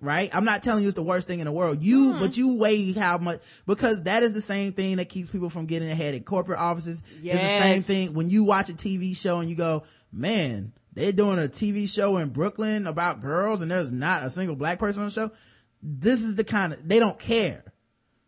[0.01, 0.29] Right?
[0.35, 1.83] I'm not telling you it's the worst thing in the world.
[1.83, 2.21] You, Hmm.
[2.21, 5.65] but you weigh how much, because that is the same thing that keeps people from
[5.65, 7.03] getting ahead in corporate offices.
[7.23, 11.13] It's the same thing when you watch a TV show and you go, man, they're
[11.13, 15.03] doing a TV show in Brooklyn about girls and there's not a single black person
[15.03, 15.31] on the show.
[15.83, 17.63] This is the kind of, they don't care.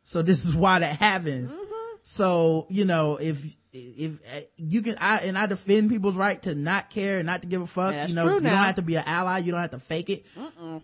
[0.05, 1.53] So this is why that happens.
[1.53, 1.97] Mm-hmm.
[2.03, 3.43] So, you know, if,
[3.73, 4.21] if
[4.59, 7.63] you can, I, and I defend people's right to not care and not to give
[7.63, 9.71] a fuck, That's you know, you don't have to be an ally, you don't have
[9.71, 10.27] to fake it.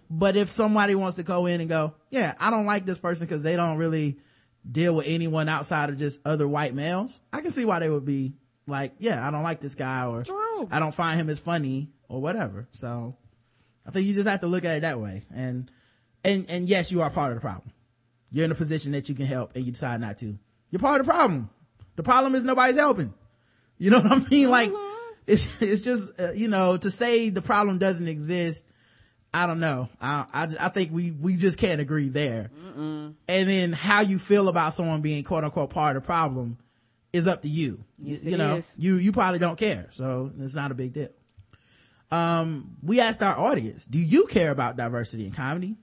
[0.08, 3.26] But if somebody wants to go in and go, yeah, I don't like this person
[3.26, 4.18] because they don't really
[4.70, 8.06] deal with anyone outside of just other white males, I can see why they would
[8.06, 8.32] be
[8.66, 10.22] like, yeah, I don't like this guy or.
[10.70, 12.68] I don't find him as funny or whatever.
[12.72, 13.16] So
[13.86, 15.22] I think you just have to look at it that way.
[15.34, 15.70] And,
[16.24, 17.70] and, and yes, you are part of the problem.
[18.30, 20.38] You're in a position that you can help and you decide not to.
[20.70, 21.50] You're part of the problem.
[21.96, 23.14] The problem is nobody's helping.
[23.78, 24.50] You know what I mean?
[24.50, 24.72] Like,
[25.26, 28.66] it's, it's just, uh, you know, to say the problem doesn't exist,
[29.32, 29.88] I don't know.
[30.00, 32.50] I, I, I think we, we just can't agree there.
[33.28, 36.58] And then how you feel about someone being quote unquote part of the problem
[37.14, 37.84] is up to you.
[37.96, 38.74] Yes, you, know, is.
[38.76, 39.86] you, you probably don't care.
[39.90, 41.10] So it's not a big deal.
[42.10, 45.76] Um, we asked our audience, do you care about diversity in comedy?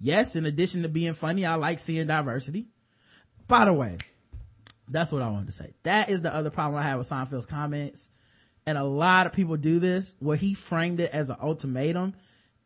[0.00, 2.68] Yes, in addition to being funny, I like seeing diversity.
[3.46, 3.98] By the way,
[4.88, 5.74] that's what I wanted to say.
[5.82, 8.08] That is the other problem I have with Seinfeld's comments.
[8.66, 12.14] And a lot of people do this where he framed it as an ultimatum.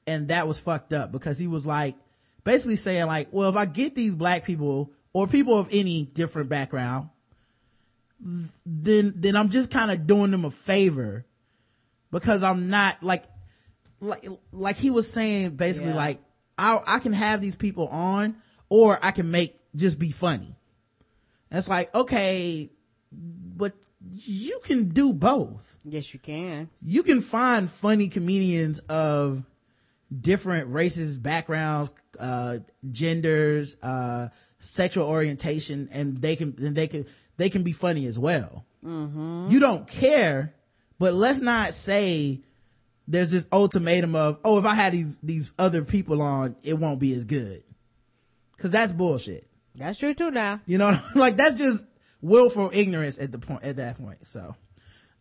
[0.07, 1.97] And that was fucked up because he was like,
[2.45, 6.49] basically saying like, well, if I get these black people or people of any different
[6.49, 7.11] background,
[8.21, 11.27] then, then I'm just kind of doing them a favor
[12.11, 13.25] because I'm not like,
[14.01, 15.97] like, like he was saying basically Yeah.
[15.97, 16.21] like,
[16.59, 18.37] I, I can have these people on
[18.69, 20.57] or I can make just be funny.
[21.51, 22.71] It's like, okay,
[23.13, 23.75] but
[24.15, 25.79] you can do both.
[25.85, 26.69] Yes, you can.
[26.83, 29.45] You can find funny comedians of
[30.21, 32.59] different races, backgrounds, uh,
[32.91, 37.05] genders, uh, sexual orientation, and they can, and they can,
[37.37, 38.65] they can be funny as well.
[38.85, 39.49] Mm-hmm.
[39.51, 40.55] You don't care,
[40.99, 42.41] but let's not say
[43.09, 47.01] there's this ultimatum of, oh, if I had these, these other people on, it won't
[47.01, 47.63] be as good.
[48.59, 49.47] Cause that's bullshit.
[49.75, 50.61] That's true too now.
[50.67, 51.85] You know, like that's just
[52.23, 54.27] willful ignorance at the point, at that point.
[54.27, 54.57] So,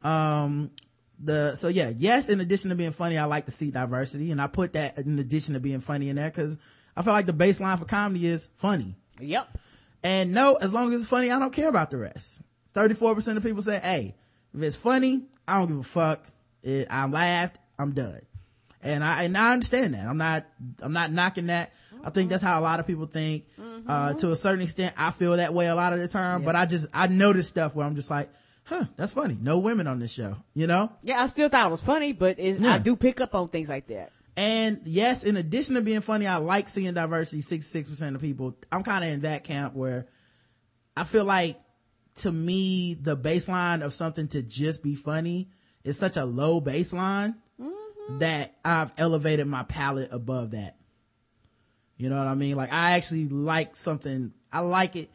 [0.02, 0.72] um,
[1.20, 4.42] the, so yeah, yes, in addition to being funny, I like to see diversity and
[4.42, 6.58] I put that in addition to being funny in there cause
[6.96, 8.96] I feel like the baseline for comedy is funny.
[9.20, 9.58] Yep.
[10.06, 12.40] And no, as long as it's funny, I don't care about the rest.
[12.76, 14.14] 34% of people say, hey,
[14.54, 16.28] if it's funny, I don't give a fuck.
[16.62, 18.22] It, I laughed, I'm done.
[18.84, 20.06] And I, and I understand that.
[20.06, 20.46] I'm not,
[20.80, 21.74] I'm not knocking that.
[22.04, 23.46] I think that's how a lot of people think.
[23.88, 26.56] Uh, to a certain extent, I feel that way a lot of the time, but
[26.56, 28.30] I just, I notice stuff where I'm just like,
[28.66, 29.36] huh, that's funny.
[29.42, 30.92] No women on this show, you know?
[31.02, 32.76] Yeah, I still thought it was funny, but Yeah.
[32.76, 34.12] I do pick up on things like that.
[34.38, 37.42] And yes, in addition to being funny, I like seeing diversity.
[37.42, 40.08] 66% of people, I'm kind of in that camp where
[40.98, 41.60] I feel like
[42.16, 45.50] to me, the baseline of something to just be funny
[45.84, 48.20] is such a low baseline mm-hmm.
[48.20, 50.78] that I've elevated my palate above that.
[51.98, 52.56] You know what I mean?
[52.56, 55.10] Like I actually like something, I like it.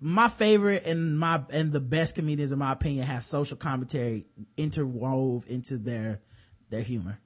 [0.00, 5.46] My favorite and my, and the best comedians in my opinion have social commentary interwove
[5.46, 6.20] into their,
[6.70, 7.18] their humor.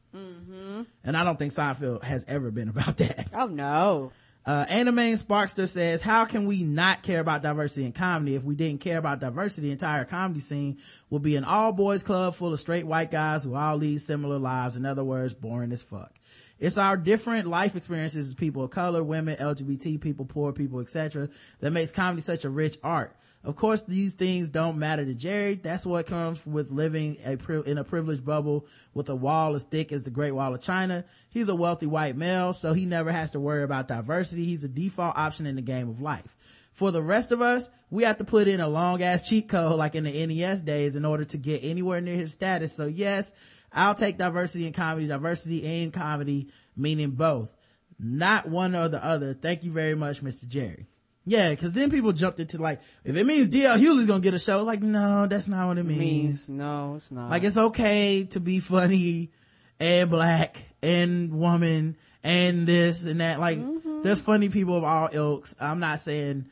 [1.05, 3.28] And I don't think Seinfeld has ever been about that.
[3.34, 4.12] Oh no.
[4.44, 8.34] Uh, Anime Sparkster says, how can we not care about diversity in comedy?
[8.34, 10.78] If we didn't care about diversity, the entire comedy scene
[11.11, 14.40] would be an all boys club full of straight white guys who all lead similar
[14.40, 14.76] lives.
[14.76, 16.12] In other words, boring as fuck.
[16.59, 21.28] It's our different life experiences as people of color, women, LGBT people, poor people, etc.
[21.61, 23.16] that makes comedy such a rich art.
[23.45, 25.55] Of course, these things don't matter to Jerry.
[25.55, 29.90] That's what comes with living a in a privileged bubble with a wall as thick
[29.90, 31.05] as the Great Wall of China.
[31.28, 34.45] He's a wealthy white male, so he never has to worry about diversity.
[34.45, 36.36] He's a default option in the game of life.
[36.72, 39.76] For the rest of us, we have to put in a long ass cheat code
[39.76, 42.72] like in the NES days in order to get anywhere near his status.
[42.72, 43.34] So yes,
[43.72, 47.53] I'll take diversity in comedy, diversity in comedy, meaning both,
[47.99, 49.34] not one or the other.
[49.34, 50.47] Thank you very much, Mr.
[50.47, 50.86] Jerry.
[51.24, 54.38] Yeah, cause then people jumped into like, if it means DL Hughley's gonna get a
[54.38, 55.98] show, like, no, that's not what it means.
[55.98, 57.30] Means no, it's not.
[57.30, 59.30] Like it's okay to be funny
[59.78, 63.38] and black and woman and this and that.
[63.38, 63.58] Like
[64.02, 65.54] there's funny people of all ilks.
[65.60, 66.46] I'm not saying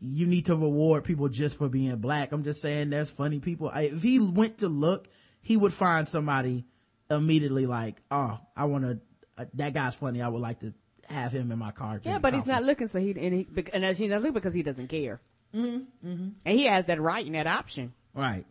[0.00, 2.32] you need to reward people just for being black.
[2.32, 3.70] I'm just saying there's funny people.
[3.72, 5.08] I, if he went to look,
[5.40, 6.64] he would find somebody
[7.10, 9.00] immediately like, oh, I want to,
[9.36, 10.22] uh, that guy's funny.
[10.22, 10.74] I would like to
[11.08, 12.00] have him in my car.
[12.02, 14.62] yeah, but he's not looking, so he and, he and he's not looking because he
[14.62, 15.20] doesn't care.
[15.54, 16.28] Mm-hmm.
[16.44, 17.92] And he has that right and that option.
[18.14, 18.44] Right.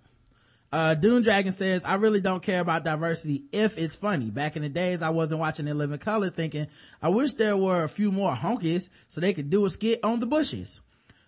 [0.72, 4.30] Uh, Dune Dragon says, I really don't care about diversity if it's funny.
[4.30, 6.68] Back in the days, I wasn't watching In Living Color thinking,
[7.02, 10.20] I wish there were a few more honkies so they could do a skit on
[10.20, 10.82] the bushes.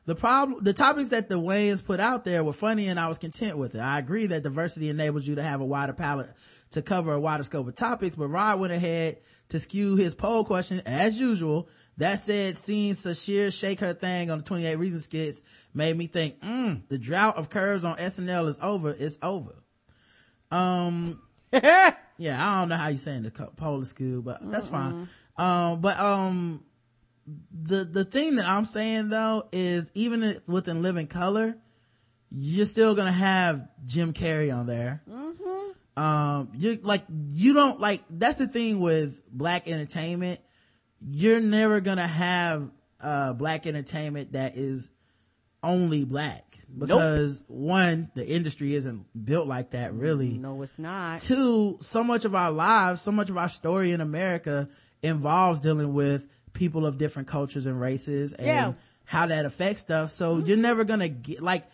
[0.10, 3.20] The problem, the topics that the Wayans put out there were funny and I was
[3.20, 3.80] content with it.
[3.80, 6.32] I agree that diversity enables you to have a wider palette
[6.72, 9.18] to cover a wider scope of topics, but Rod went ahead
[9.50, 11.70] to skew his poll question as usual.
[11.98, 15.44] That said, seeing Sasheer shake her thing on the 28 Reasons skits
[15.76, 18.96] made me think, mm, the drought of curves on SNL is over.
[18.98, 19.54] It's over.
[20.50, 21.22] Um,
[21.54, 25.08] yeah, I don't know how you're saying the poll is school, but that's fine.
[25.38, 26.64] Um, but, um,
[27.52, 31.58] the, the thing that I'm saying though is even within Living Color,
[32.32, 35.04] you're still gonna have Jim Carrey on there.
[35.98, 40.40] Um, you like, you don't like, that's the thing with black entertainment.
[41.02, 42.70] You're never gonna have,
[43.02, 44.92] uh, black entertainment that is
[45.62, 50.38] only black because one, the industry isn't built like that really.
[50.38, 51.20] No, it's not.
[51.20, 54.70] Two, so much of our lives, so much of our story in America
[55.02, 58.74] involves dealing with people of different cultures and races and Yeah.
[59.06, 60.12] how that affects stuff.
[60.12, 60.46] So mm-hmm.
[60.48, 61.66] you're never gonna get like,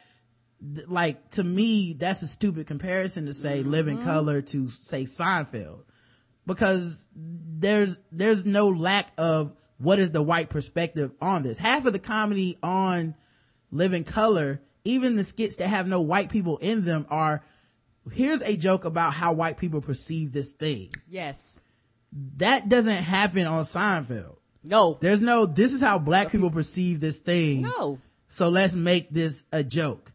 [0.76, 3.72] th- like to me, that's a stupid comparison to say mm-hmm.
[3.72, 5.84] Living Color to say Seinfeld
[6.46, 11.58] because there's, there's no lack of what is the white perspective on this.
[11.58, 13.16] Half of the comedy on
[13.72, 17.42] Living Color, even the skits that have no white people in them are,
[18.12, 20.92] here's a joke about how white people perceive this thing.
[21.10, 21.60] Yes.
[22.38, 24.35] That doesn't happen on Seinfeld.
[24.66, 24.98] No.
[25.00, 27.62] There's no, this is how black people perceive this thing.
[27.62, 28.00] No.
[28.28, 30.12] So let's make this a joke.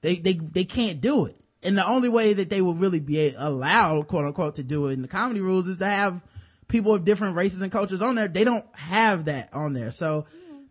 [0.00, 1.36] They, they, they can't do it.
[1.62, 4.94] And the only way that they will really be allowed, quote unquote, to do it
[4.94, 6.24] in the comedy rules is to have
[6.68, 8.28] people of different races and cultures on there.
[8.28, 9.90] They don't have that on there.
[9.90, 10.26] So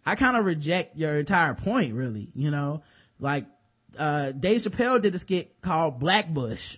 [0.06, 2.82] I kind of reject your entire point, really, you know,
[3.20, 3.46] like
[4.00, 6.78] uh, Dave Chappelle did a skit called Black Bush.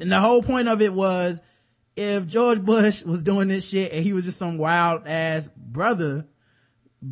[0.00, 1.40] And the whole point of it was
[1.96, 6.26] if George Bush was doing this shit and he was just some wild ass brother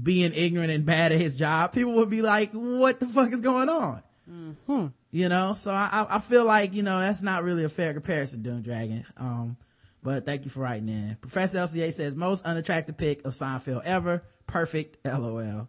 [0.03, 3.43] being ignorant and bad at his job, people would be like, what the fuck is
[3.43, 4.03] going on?
[4.31, 4.87] Mm-hmm.
[5.11, 8.41] You know, so I, I feel like, you know, that's not really a fair comparison,
[8.41, 9.05] Doom Dragon.
[9.19, 9.59] Um,
[10.03, 11.19] but thank you for writing in.
[11.21, 14.25] Professor LCA says most unattractive pick of Seinfeld ever.
[14.47, 15.05] Perfect.
[15.05, 15.69] LOL.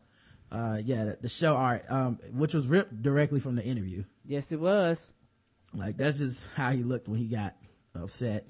[0.50, 4.04] Uh, yeah, the, the show art, um, which was ripped directly from the interview.
[4.24, 5.10] Yes, it was.
[5.74, 7.56] Like that's just how he looked when he got
[7.96, 8.48] upset.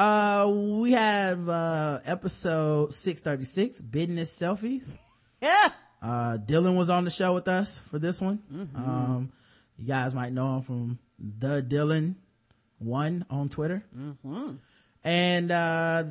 [0.00, 4.88] Uh, we have, uh, episode 636, business selfies.
[5.42, 5.72] Yeah.
[6.00, 8.38] Uh, Dylan was on the show with us for this one.
[8.50, 8.76] Mm-hmm.
[8.78, 9.32] Um,
[9.76, 12.14] you guys might know him from the Dylan
[12.78, 13.84] one on Twitter.
[13.94, 14.52] Mm-hmm.
[15.04, 16.04] And, uh,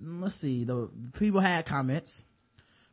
[0.00, 2.24] let's see, the, the people had comments.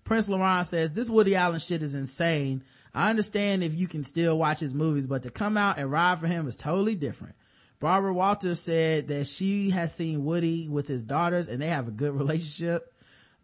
[0.03, 2.63] Prince Laurent says, this Woody Allen shit is insane.
[2.91, 6.17] I understand if you can still watch his movies, but to come out and ride
[6.17, 7.36] for him is totally different.
[7.80, 11.91] Barbara Walters said that she has seen Woody with his daughters and they have a
[11.91, 12.93] good relationship.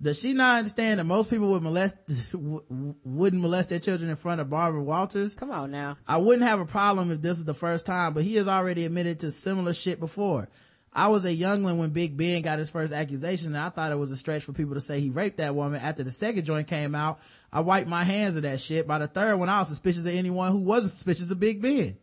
[0.02, 1.98] Does she not understand that most people would molest,
[2.34, 5.36] wouldn't molest their children in front of Barbara Walters?
[5.36, 5.98] Come on now.
[6.08, 8.86] I wouldn't have a problem if this is the first time, but he has already
[8.86, 10.48] admitted to similar shit before.
[10.94, 14.00] I was a youngling when Big Ben got his first accusation and I thought it
[14.00, 15.82] was a stretch for people to say he raped that woman.
[15.82, 17.20] After the second joint came out,
[17.52, 18.88] I wiped my hands of that shit.
[18.88, 21.98] By the third one, I was suspicious of anyone who wasn't suspicious of Big Ben.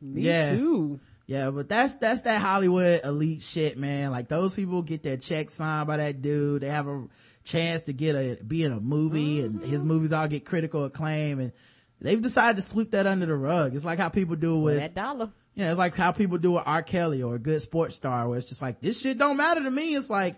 [0.00, 0.56] Me yeah.
[0.56, 1.00] too.
[1.26, 4.10] Yeah, but that's, that's that Hollywood elite shit, man.
[4.10, 6.62] Like those people get their check signed by that dude.
[6.62, 7.06] They have a
[7.44, 9.58] chance to get a, be in a movie mm-hmm.
[9.58, 11.52] and his movies all get critical acclaim and
[12.00, 13.74] they've decided to sweep that under the rug.
[13.74, 15.30] It's like how people do with that dollar.
[15.54, 16.82] Yeah, it's like how people do with R.
[16.82, 19.70] Kelly or a good sports star where it's just like, this shit don't matter to
[19.70, 19.94] me.
[19.94, 20.34] It's like,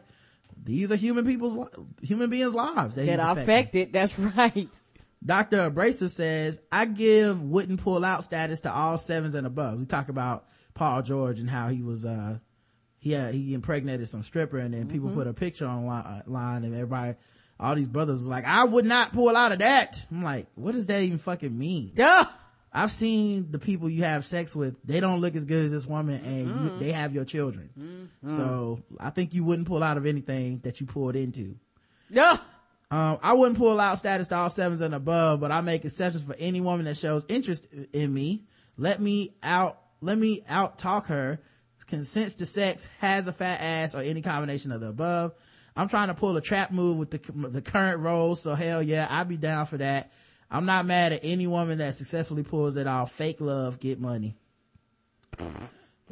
[0.62, 1.57] these are human people's,
[2.03, 3.93] human beings' lives that, that are affected.
[3.93, 4.68] That's right.
[5.24, 5.64] Dr.
[5.64, 9.78] Abrasive says, I give wouldn't pull out status to all sevens and above.
[9.78, 10.47] We talk about
[10.77, 12.39] Paul George and how he was, uh,
[12.99, 14.91] he had, he impregnated some stripper and then mm-hmm.
[14.91, 17.16] people put a picture online and everybody,
[17.59, 20.07] all these brothers was like, I would not pull out of that.
[20.11, 21.93] I'm like, what does that even fucking mean?
[21.97, 22.27] Yeah.
[22.72, 25.87] I've seen the people you have sex with, they don't look as good as this
[25.87, 26.64] woman and mm-hmm.
[26.66, 27.70] you, they have your children.
[27.79, 28.29] Mm-hmm.
[28.29, 31.57] So I think you wouldn't pull out of anything that you pulled into.
[32.11, 32.37] Yeah.
[32.91, 36.24] Um, I wouldn't pull out status to all sevens and above, but I make exceptions
[36.24, 38.45] for any woman that shows interest in me.
[38.77, 41.40] Let me out, let me out talk her,
[41.88, 45.34] consents to sex, has a fat ass, or any combination of the above.
[45.74, 49.09] I'm trying to pull a trap move with the, the current roles, so hell yeah,
[49.11, 50.12] I'd be down for that.
[50.48, 53.11] I'm not mad at any woman that successfully pulls it off.
[53.11, 54.36] Fake love, get money.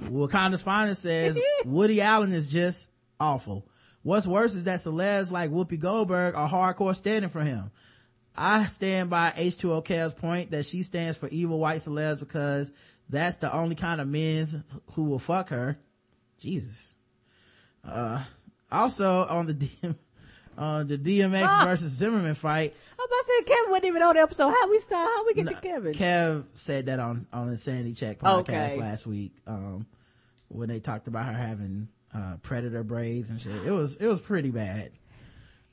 [0.03, 2.91] Wakanda's finest says Woody Allen is just
[3.21, 3.65] awful.
[4.03, 7.71] What's worse is that celebs like Whoopi Goldberg are hardcore standing for him.
[8.37, 12.73] I stand by H2O Kev's point that she stands for evil white celebs because
[13.09, 15.79] that's the only kind of men who will fuck her.
[16.39, 16.95] Jesus.
[17.85, 18.23] Uh,
[18.71, 19.97] also on the DM,
[20.57, 21.65] uh, the DMX ah.
[21.67, 24.51] versus Zimmerman fight, I'm about to say Kevin wasn't even on the episode.
[24.51, 25.11] How we start?
[25.15, 25.93] How we get no, to Kevin?
[25.93, 28.81] Kev said that on on the Sandy Check podcast okay.
[28.81, 29.33] last week.
[29.47, 29.87] Um,
[30.49, 33.67] when they talked about her having uh, predator braids and shit.
[33.67, 34.93] It was it was pretty bad.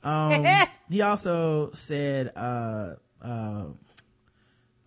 [0.02, 0.44] Um,
[0.90, 3.66] he also said, uh, uh,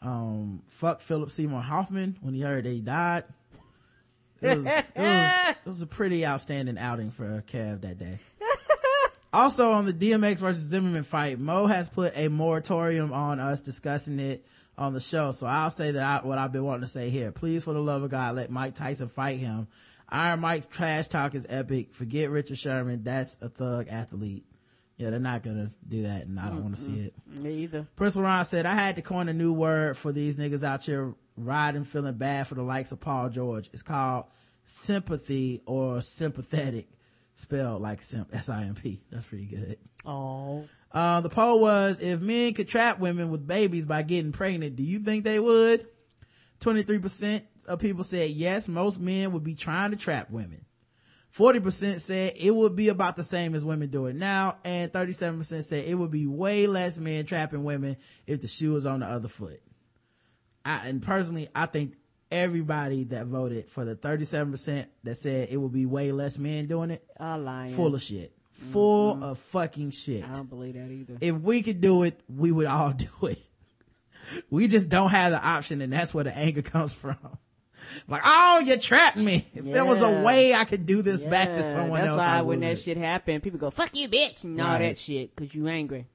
[0.06, 3.24] um, fuck Philip Seymour Hoffman when he heard that he died.
[4.42, 8.20] It was, it was, it was a pretty outstanding outing for Kev that day.
[9.34, 14.18] Also on the DMX versus Zimmerman fight, Mo has put a moratorium on us discussing
[14.22, 14.46] it
[14.78, 15.32] on the show.
[15.32, 17.34] So I'll say that I, what I've been wanting to say here.
[17.34, 19.68] Please, for the love of God, let Mike Tyson fight him.
[20.08, 21.94] Iron Mike's trash talk is epic.
[21.94, 23.04] Forget Richard Sherman.
[23.04, 24.46] That's a thug athlete.
[24.98, 27.14] Yeah, they're not gonna do that and I don't want to see it.
[27.28, 27.86] Me either.
[27.96, 31.14] Prince Laurent said, I had to coin a new word for these niggas out here
[31.36, 33.70] riding feeling bad for the likes of Paul George.
[33.74, 34.26] It's called
[34.64, 36.88] sympathy or sympathetic
[37.36, 39.02] spelled like simp, S-I-M-P.
[39.12, 39.78] That's pretty good.
[40.06, 40.64] Oh.
[40.92, 44.84] Uh, the poll was, if men could trap women with babies by getting pregnant, do
[44.84, 45.86] you think they would?
[46.62, 50.65] 23% of people said yes, most men would be trying to trap women.
[51.38, 55.64] 40% said it would be about the same as women do it now, and 37%
[55.64, 59.06] said it would be way less men trapping women if the shoe was on the
[59.06, 59.60] other foot.
[60.64, 61.96] I, and personally, I think
[62.32, 66.92] everybody that voted for the 37% that said it would be way less men doing
[66.92, 67.06] it.
[67.20, 67.74] All lying.
[67.74, 68.32] Full of shit.
[68.52, 69.24] Full mm-hmm.
[69.24, 70.24] of fucking shit.
[70.24, 71.18] I don't believe that either.
[71.20, 73.40] If we could do it, we would all do it.
[74.50, 77.18] We just don't have the option and that's where the anger comes from.
[78.08, 79.46] Like, oh, you trapped me.
[79.54, 79.74] If yeah.
[79.74, 81.30] there was a way I could do this yeah.
[81.30, 82.20] back to someone that's else.
[82.20, 84.80] That's why I when that shit happened, people go, fuck you, bitch, and all right.
[84.80, 86.08] that shit, cause you angry.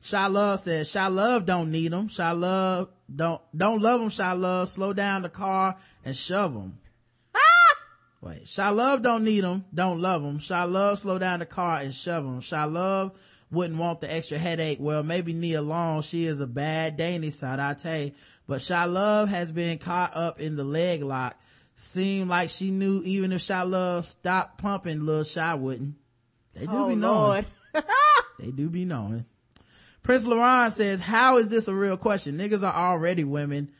[0.00, 2.08] Shy Love says, Shy Love don't need them.
[2.08, 4.68] Shy Love don't, don't love them, Shy Love.
[4.68, 6.78] Slow down the car and shove them.
[7.34, 7.76] Ah!
[8.20, 10.38] Wait, Shy Love don't need them, don't love them.
[10.38, 12.40] Shy Love slow down the car and shove them.
[12.40, 13.20] Shy Love
[13.56, 14.78] wouldn't want the extra headache.
[14.80, 18.14] Well, maybe Nia Long, she is a bad Danny Sadate,
[18.46, 21.40] but Shy Love has been caught up in the leg lock.
[21.74, 25.96] Seemed like she knew even if Shy Love stopped pumping, Lil Shy wouldn't.
[26.54, 27.46] They do Oh, be knowing.
[28.38, 29.24] They do be knowing.
[30.02, 32.36] Prince Laurent says, how is this a real question?
[32.38, 33.70] Niggas are already women.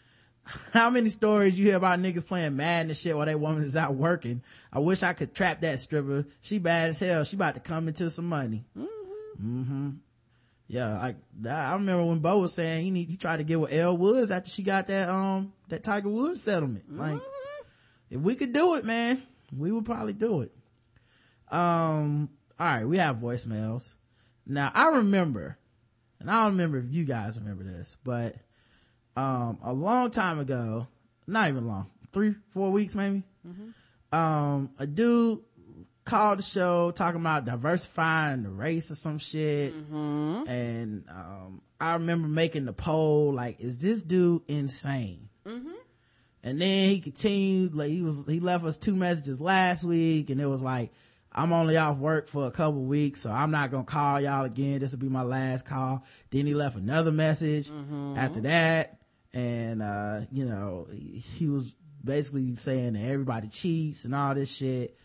[0.72, 3.76] How many stories you hear about niggas playing Madden and shit while that woman is
[3.76, 4.42] out working?
[4.72, 6.24] I wish I could trap that stripper.
[6.40, 7.24] She bad as hell.
[7.24, 8.64] She about to come into some money.
[8.78, 8.86] Mm.
[9.42, 9.90] Mm-hmm.
[10.68, 11.16] Yeah, like
[11.48, 14.30] I remember when Bo was saying he need, he tried to get with Elin Woods
[14.32, 16.84] after she got that um that Tiger Woods settlement.
[16.90, 17.20] Like
[18.10, 19.22] if we could do it, man,
[19.56, 20.52] we would probably do it.
[21.50, 22.28] Um,
[22.58, 23.94] all right, we have voicemails.
[24.44, 25.56] Now I remember,
[26.20, 28.34] and I don't remember if you guys remember this, but
[29.16, 30.88] um, a long time ago,
[31.28, 33.22] not even long, three, four weeks maybe,
[34.12, 35.40] um, a dude
[36.06, 39.74] called the show talking about diversifying the race or some shit.
[40.48, 45.28] And, um, I remember making the poll, like, is this dude insane?
[46.42, 50.40] And then he continued, like, he was, he left us two messages last week and
[50.40, 50.92] it was like,
[51.32, 54.80] I'm only off work for a couple weeks, so I'm not gonna call y'all again.
[54.80, 56.02] This will be my last call.
[56.30, 57.68] Then he left another message
[58.16, 58.98] after that.
[59.34, 64.54] And, uh, you know, he, he was basically saying that everybody cheats and all this
[64.56, 64.96] shit.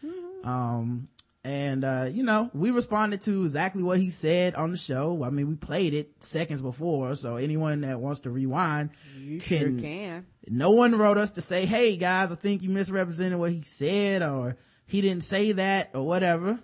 [0.43, 1.07] Um,
[1.43, 5.23] and, uh, you know, we responded to exactly what he said on the show.
[5.23, 9.57] I mean, we played it seconds before, so anyone that wants to rewind You sure
[9.59, 10.25] can.
[10.47, 14.21] no one wrote us to say, hey guys, I think you misrepresented what he said
[14.21, 16.59] or he didn't say that or whatever.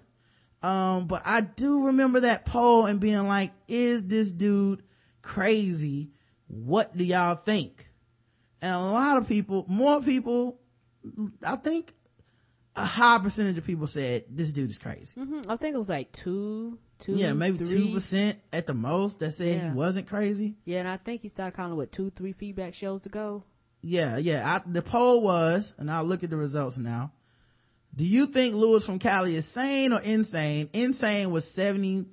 [0.61, 4.83] Um, but I do remember that poll and being like, is this dude
[5.23, 6.11] crazy?
[6.47, 7.89] What do y'all think?
[8.61, 10.59] And a lot of people, more people,
[11.43, 11.93] I think
[12.77, 15.19] a high percentage of people said this dude is crazy.
[15.19, 19.31] hmm I think it was like two, two, Yeah, maybe 2% at the most that
[19.31, 20.55] said he wasn't crazy.
[20.65, 23.43] Yeah, and I think he started calling what two, three feedback shows to go.
[23.81, 24.43] Yeah, yeah.
[24.45, 27.11] I, the poll was, and I'll look at the results now.
[27.95, 30.69] Do you think Lewis from Cali is sane or insane?
[30.73, 32.05] Insane was 78%.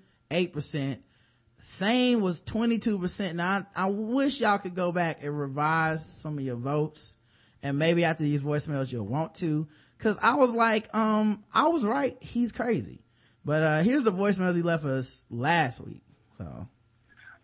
[1.61, 3.35] Sane was 22%.
[3.35, 7.17] Now, I, I wish y'all could go back and revise some of your votes.
[7.63, 9.67] And maybe after these voicemails, you'll want to.
[10.05, 12.17] Cause I was like, um, I was right.
[12.23, 13.01] He's crazy.
[13.45, 16.03] But, uh, here's the voicemails he left us last week.
[16.39, 16.69] So.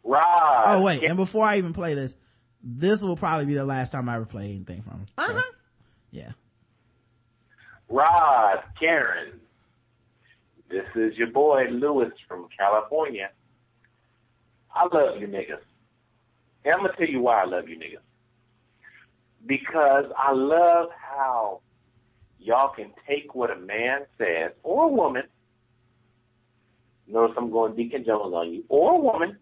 [0.04, 0.62] Right.
[0.66, 2.16] Oh wait, and before I even play this,
[2.62, 5.06] this will probably be the last time I ever play anything from him.
[5.18, 5.52] So, Uh-huh.
[6.10, 6.32] yeah.
[7.88, 9.40] Rod, Karen.
[10.68, 13.30] This is your boy Lewis from California.
[14.74, 15.58] I love you niggas.
[16.64, 17.98] And I'm gonna tell you why I love you niggas.
[19.46, 21.60] Because I love how
[22.40, 25.24] y'all can take what a man says or a woman.
[27.06, 29.36] Notice I'm going Deacon Jones on you, or a woman,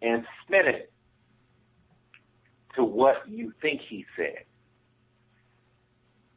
[0.00, 0.92] and spin it
[2.76, 4.44] to what you think he said.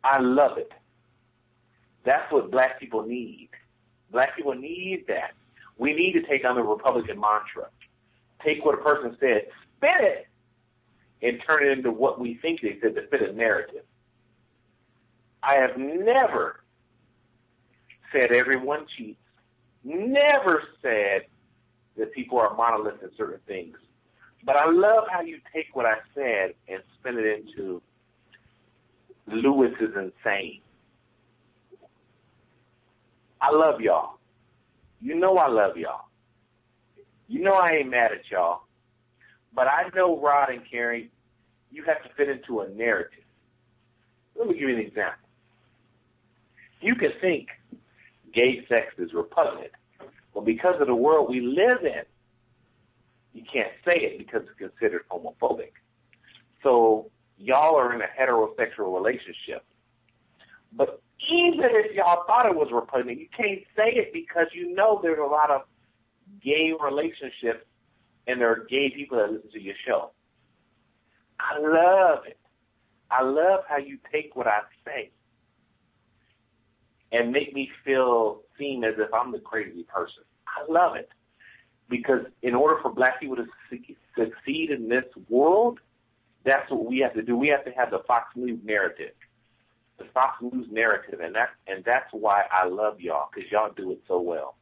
[0.03, 0.71] I love it.
[2.05, 3.49] That's what black people need.
[4.11, 5.31] Black people need that.
[5.77, 7.69] We need to take on the Republican mantra.
[8.43, 10.27] Take what a person said, spin it,
[11.21, 13.83] and turn it into what we think they said to fit a narrative.
[15.43, 16.61] I have never
[18.13, 19.19] said everyone cheats.
[19.83, 21.23] Never said
[21.97, 23.75] that people are monoliths in certain things.
[24.45, 27.81] But I love how you take what I said and spin it into
[29.27, 30.61] Lewis is insane.
[33.41, 34.19] I love y'all.
[35.01, 36.05] You know I love y'all.
[37.27, 38.61] You know I ain't mad at y'all.
[39.53, 41.09] But I know Rod and Carrie,
[41.71, 43.19] you have to fit into a narrative.
[44.35, 45.22] Let me give you an example.
[46.83, 47.47] You can think
[48.33, 49.71] gay sex is repugnant,
[50.33, 52.03] but because of the world we live in,
[53.31, 55.71] you can't say it because it's considered homophobic.
[56.61, 59.63] So y'all are in a heterosexual relationship.
[60.73, 64.99] But even if y'all thought it was repugnant, you can't say it because you know
[65.01, 65.61] there's a lot of
[66.43, 67.65] gay relationships
[68.27, 70.11] and there are gay people that listen to your show.
[71.39, 72.37] I love it.
[73.09, 75.11] I love how you take what I say
[77.13, 80.23] and make me feel seem as if I'm the crazy person.
[80.47, 81.09] I love it.
[81.89, 83.45] Because in order for black people to
[84.17, 85.79] succeed in this world,
[86.43, 87.37] that's what we have to do.
[87.37, 89.11] We have to have the Fox News narrative.
[89.99, 93.91] The Fox News narrative, and that and that's why I love y'all, because y'all do
[93.91, 94.55] it so well.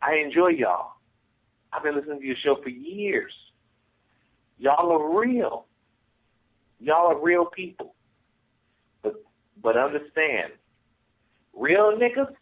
[0.00, 0.92] I enjoy y'all.
[1.72, 3.32] I've been listening to your show for years.
[4.58, 5.66] Y'all are real.
[6.78, 7.96] Y'all are real people.
[9.62, 10.52] But understand,
[11.54, 12.32] real niggas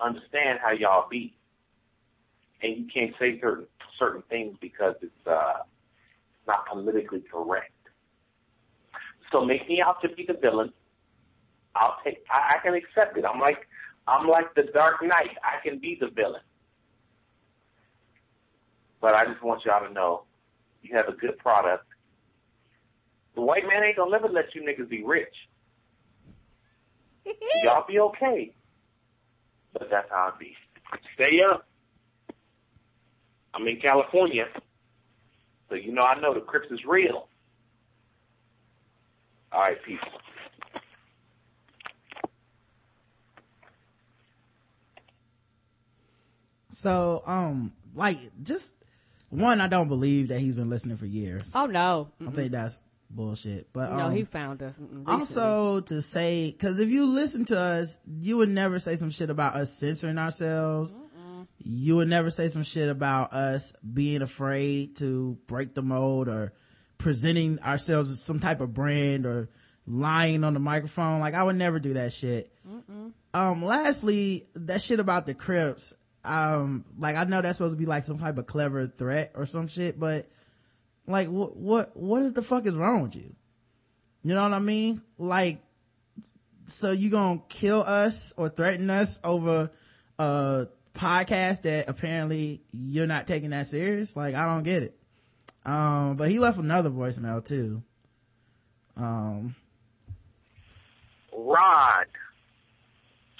[0.00, 1.34] understand how y'all be.
[2.62, 3.66] And you can't say certain
[3.98, 5.62] certain things because it's uh
[6.46, 7.72] not politically correct.
[9.32, 10.72] So make me out to be the villain.
[11.76, 13.24] I'll take I, I can accept it.
[13.24, 13.66] I'm like
[14.06, 15.36] I'm like the Dark Knight.
[15.42, 16.42] I can be the villain.
[19.00, 20.24] But I just want y'all to know
[20.82, 21.84] you have a good product.
[23.36, 25.34] The white man ain't gonna never let you niggas be rich.
[27.64, 28.52] y'all be okay.
[29.72, 30.54] But that's how it be.
[31.14, 31.66] Stay up.
[33.54, 34.46] I'm in California.
[35.68, 37.28] So you know I know the Crips is real.
[39.52, 39.98] All right, peace.
[46.70, 48.76] So, um, like, just
[49.30, 51.50] one, I don't believe that he's been listening for years.
[51.54, 52.12] Oh no.
[52.24, 53.72] I think that's bullshit.
[53.72, 54.74] But No, um, he found us.
[54.78, 55.04] Recently.
[55.06, 59.30] also to say, cause if you listen to us, you would never say some shit
[59.30, 60.94] about us censoring ourselves.
[61.60, 66.52] You would never say some shit about us being afraid to break the mold or
[66.98, 69.48] presenting ourselves as some type of brand or
[69.86, 71.20] lying on the microphone.
[71.20, 72.52] Like I would never do that shit.
[73.34, 75.94] Um, lastly, that shit about the Crips,
[76.24, 79.46] um, like I know that's supposed to be like some type of clever threat or
[79.46, 80.26] some shit, but
[81.08, 83.34] like what, what, what the fuck is wrong with you?
[84.22, 85.00] You know what I mean?
[85.16, 85.62] Like,
[86.66, 89.70] so you gonna kill us or threaten us over
[90.18, 94.16] a podcast that apparently you're not taking that serious?
[94.16, 94.98] Like, I don't get it.
[95.64, 97.82] Um, but he left another voicemail too.
[98.96, 99.54] Um,
[101.32, 102.06] Rod,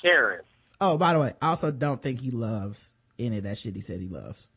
[0.01, 0.43] Karen,
[0.81, 3.81] oh, by the way, I also don't think he loves any of that shit he
[3.81, 4.49] said he loves.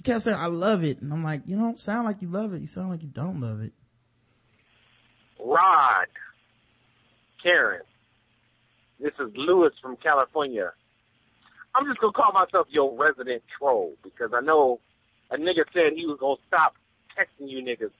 [0.00, 1.02] He kept saying, I love it.
[1.02, 2.62] And I'm like, you don't sound like you love it.
[2.62, 3.74] You sound like you don't love it.
[5.38, 6.06] Rod,
[7.42, 7.82] Karen.
[8.98, 10.72] This is Lewis from California.
[11.74, 14.80] I'm just gonna call myself your resident troll because I know
[15.30, 16.76] a nigga said he was gonna stop
[17.14, 17.92] texting you niggas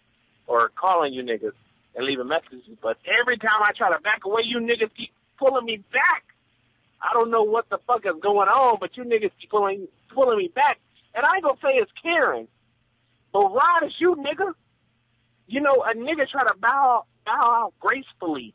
[0.47, 1.53] or calling you niggas
[1.95, 5.67] and leaving messages, but every time I try to back away, you niggas keep pulling
[5.67, 6.25] me back.
[7.03, 10.39] I don't know what the fuck is going on, but you niggas keep pulling pulling
[10.39, 10.79] me back.
[11.15, 12.49] And I ain't gonna say it's Karen,
[13.33, 14.53] but Rod is you nigga.
[15.47, 18.55] You know, a nigga try to bow bow out gracefully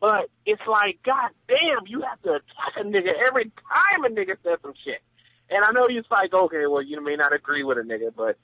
[0.00, 4.36] but it's like, god damn, you have to attack a nigga every time a nigga
[4.44, 5.02] says some shit.
[5.50, 8.36] And I know you're like, okay, well, you may not agree with a nigga, but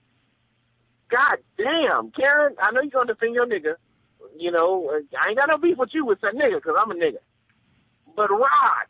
[1.10, 3.74] god damn, Karen, I know you're gonna defend your nigga.
[4.36, 6.94] You know, I ain't got no beef with you with that nigga, cause I'm a
[6.94, 7.18] nigga.
[8.16, 8.86] But Rod,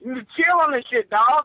[0.00, 1.44] you chill on this shit, dog.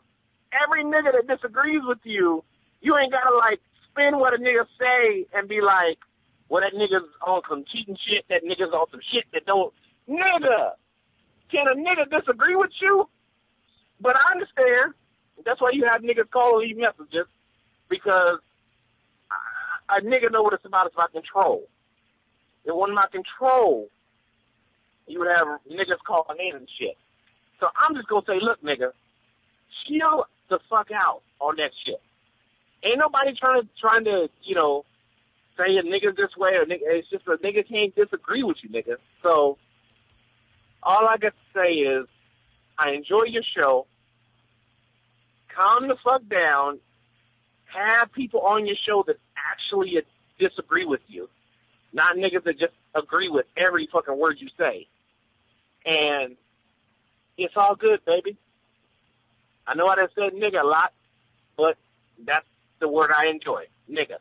[0.52, 2.44] Every nigga that disagrees with you,
[2.80, 5.98] you ain't gotta like spin what a nigga say and be like,
[6.48, 9.72] well, that nigga's on some cheating shit, that nigga's on some shit that don't
[10.08, 10.72] Nigga,
[11.50, 13.08] can a nigga disagree with you?
[14.00, 14.94] But I understand.
[15.44, 17.26] That's why you have niggas call and leave messages
[17.90, 18.38] because
[19.30, 20.86] a, a nigga know what it's about.
[20.86, 21.64] It's about control.
[22.64, 23.88] It wasn't about control.
[25.06, 26.96] You would have niggas calling in and shit.
[27.60, 28.92] So I'm just gonna say, look, nigga,
[29.86, 32.00] chill the fuck out on that shit.
[32.82, 34.84] Ain't nobody trying to trying to you know
[35.56, 36.82] say a nigga this way or nigga.
[36.82, 38.96] It's just a nigga can't disagree with you, nigga.
[39.22, 39.58] So
[40.82, 42.06] all I got to say is,
[42.78, 43.86] I enjoy your show.
[45.54, 46.78] Calm the fuck down.
[47.66, 49.98] Have people on your show that actually
[50.38, 51.28] disagree with you,
[51.92, 54.86] not niggas that just agree with every fucking word you say.
[55.84, 56.36] And
[57.36, 58.36] it's all good, baby.
[59.68, 60.92] I know I done said nigga a lot,
[61.56, 61.76] but
[62.24, 62.46] that's
[62.80, 64.16] the word I enjoy, nigga.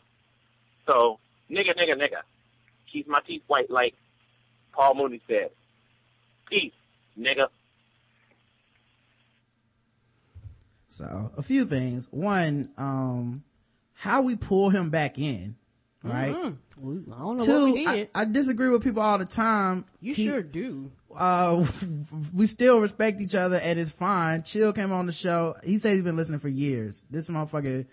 [0.85, 1.19] So,
[1.49, 2.21] nigga, nigga, nigga.
[2.91, 3.93] Keep my teeth white like
[4.73, 5.51] Paul Mooney said.
[6.49, 6.73] Peace,
[7.17, 7.47] nigga.
[10.89, 12.07] So a few things.
[12.11, 13.43] One, um,
[13.93, 15.55] how we pull him back in,
[16.03, 16.35] right?
[16.79, 18.09] We- I don't know Two, what we I, did.
[18.15, 19.85] I disagree with people all the time.
[20.01, 20.91] you He- sure do.
[21.17, 21.65] Uh
[22.33, 25.93] we still respect each other and it's fine chill came on the show he said
[25.93, 27.85] he's been listening for years this motherfucker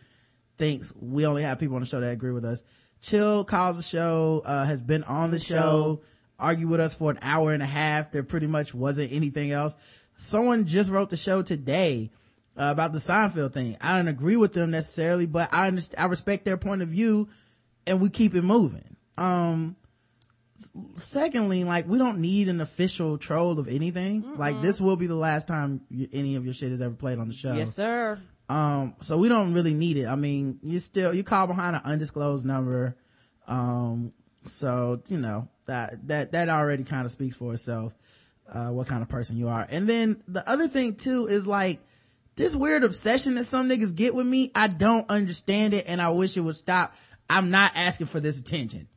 [0.57, 2.62] thinks we only have people on the show that agree with us
[3.01, 6.01] chill calls the show uh has been on the show, show.
[6.39, 9.77] argued with us for an hour and a half there pretty much wasn't anything else
[10.16, 12.11] someone just wrote the show today
[12.57, 13.77] uh, about the Seinfeld thing.
[13.81, 17.29] I don't agree with them necessarily, but I understand, I respect their point of view
[17.87, 18.97] and we keep it moving.
[19.18, 19.77] Um,
[20.95, 24.37] secondly, like we don't need an official troll of anything.
[24.37, 27.19] Like this will be the last time you, any of your shit is ever played
[27.19, 27.55] on the show.
[27.55, 28.19] Yes, sir.
[28.49, 30.07] Um, so we don't really need it.
[30.07, 32.97] I mean, you still, you call behind an undisclosed number.
[33.47, 34.13] Um,
[34.45, 37.95] so, you know, that, that, that already kind of speaks for itself,
[38.53, 39.67] uh, what kind of person you are.
[39.69, 41.81] And then the other thing too is like,
[42.37, 46.11] this weird obsession that some niggas get with me, I don't understand it and I
[46.11, 46.95] wish it would stop.
[47.31, 48.89] I'm not asking for this attention.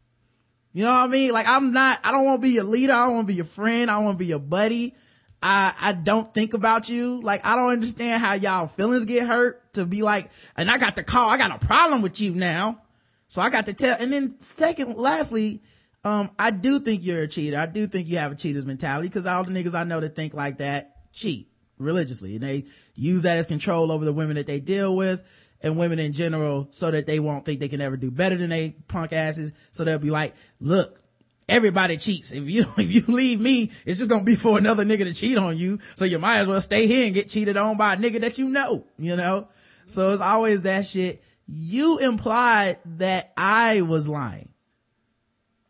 [0.78, 1.32] You know what I mean?
[1.32, 2.94] Like I'm not, I don't want to be your leader.
[2.94, 3.90] I don't want to be your friend.
[3.90, 4.94] I don't want to be your buddy.
[5.42, 7.20] I, I don't think about you.
[7.20, 10.96] Like, I don't understand how y'all feelings get hurt to be like, and I got
[10.96, 11.32] the call.
[11.32, 12.78] I got a problem with you now.
[13.26, 15.64] So I got to tell, and then second, lastly,
[16.04, 17.58] um, I do think you're a cheater.
[17.58, 20.16] I do think you have a cheater's mentality because all the niggas I know that
[20.16, 21.50] think like that cheat
[21.80, 22.66] religiously and they
[22.96, 26.68] use that as control over the women that they deal with and women in general
[26.72, 29.54] so that they won't think they can ever do better than they punk asses.
[29.72, 31.02] So they'll be like, look,
[31.50, 32.32] everybody cheats.
[32.32, 35.38] If you, if you leave me, it's just gonna be for another nigga to cheat
[35.38, 35.80] on you.
[35.96, 38.38] So you might as well stay here and get cheated on by a nigga that
[38.38, 39.48] you know, you know?
[39.88, 41.24] So it's always that shit.
[41.48, 44.54] You implied that I was lying.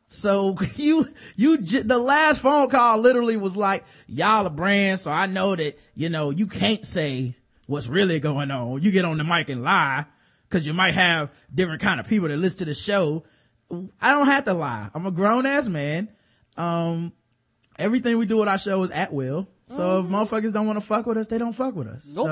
[0.08, 5.00] So you, you, the last phone call literally was like, y'all a brand.
[5.00, 7.36] So I know that, you know, you can't say
[7.68, 8.82] what's really going on.
[8.82, 10.06] You get on the mic and lie
[10.50, 13.24] because you might have different kind of people that listen to the show
[13.72, 14.90] I don't have to lie.
[14.94, 16.10] I'm a grown ass man.
[16.56, 17.14] Um,
[17.78, 19.48] everything we do with our show is at will.
[19.68, 20.14] So mm-hmm.
[20.14, 22.16] if motherfuckers don't want to fuck with us, they don't fuck with us.
[22.16, 22.26] Nope.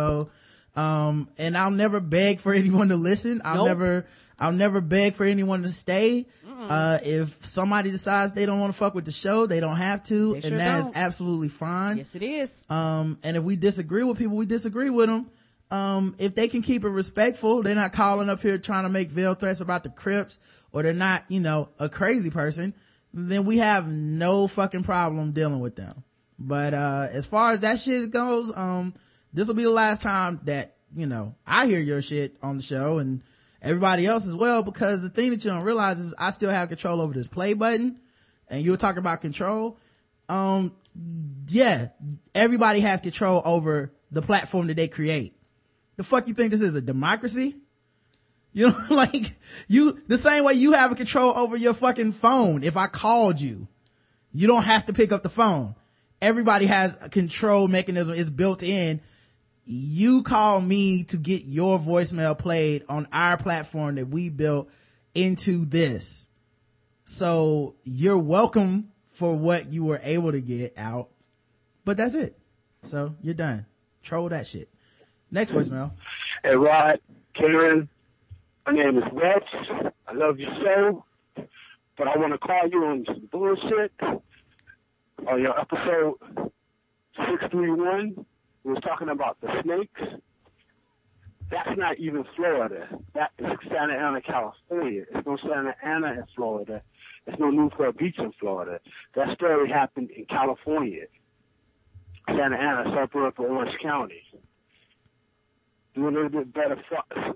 [0.75, 3.41] So, um, and I'll never beg for anyone to listen.
[3.43, 3.67] I'll nope.
[3.67, 4.05] never,
[4.39, 6.27] I'll never beg for anyone to stay.
[6.65, 6.71] Mm-hmm.
[6.71, 10.03] Uh, if somebody decides they don't want to fuck with the show, they don't have
[10.07, 10.31] to.
[10.31, 10.89] They and sure that don't.
[10.89, 11.97] is absolutely fine.
[11.97, 12.65] Yes, it is.
[12.69, 15.29] Um, and if we disagree with people, we disagree with them.
[15.71, 19.09] Um, if they can keep it respectful, they're not calling up here trying to make
[19.09, 20.39] veil threats about the Crips
[20.71, 22.73] or they're not, you know, a crazy person,
[23.13, 26.03] then we have no fucking problem dealing with them.
[26.37, 28.93] But, uh, as far as that shit goes, um,
[29.33, 32.63] this will be the last time that, you know, I hear your shit on the
[32.63, 33.21] show and
[33.65, 36.69] everybody else as well, because the thing that you don't realize is I still have
[36.69, 37.99] control over this play button
[38.47, 39.77] and you were talking about control.
[40.29, 40.73] Um,
[41.47, 41.87] yeah,
[42.33, 45.35] everybody has control over the platform that they create.
[45.97, 47.55] The fuck you think this is a democracy?
[48.53, 49.37] You know, like
[49.67, 52.63] you, the same way you have a control over your fucking phone.
[52.63, 53.67] If I called you,
[54.31, 55.75] you don't have to pick up the phone.
[56.21, 58.15] Everybody has a control mechanism.
[58.15, 59.01] It's built in.
[59.65, 64.69] You call me to get your voicemail played on our platform that we built
[65.15, 66.27] into this.
[67.05, 71.09] So you're welcome for what you were able to get out,
[71.83, 72.37] but that's it.
[72.83, 73.65] So you're done.
[74.03, 74.69] Troll that shit.
[75.31, 75.91] Next voicemail.
[76.43, 76.99] Hey Rod,
[77.33, 77.89] Karen,
[78.67, 79.45] my name is Rex.
[80.07, 81.05] I love your show,
[81.97, 83.91] but I want to call you on some bullshit.
[85.27, 86.15] On your episode
[87.15, 88.25] 631,
[88.65, 90.21] we was talking about the snakes.
[91.49, 92.89] That's not even Florida.
[93.13, 95.03] That is Santa Ana, California.
[95.13, 96.81] It's no Santa Ana in Florida.
[97.27, 98.79] It's no Newport Beach in Florida.
[99.15, 101.05] That story happened in California.
[102.27, 104.23] Santa Ana, suburb of Orange County
[105.95, 106.77] do a little bit better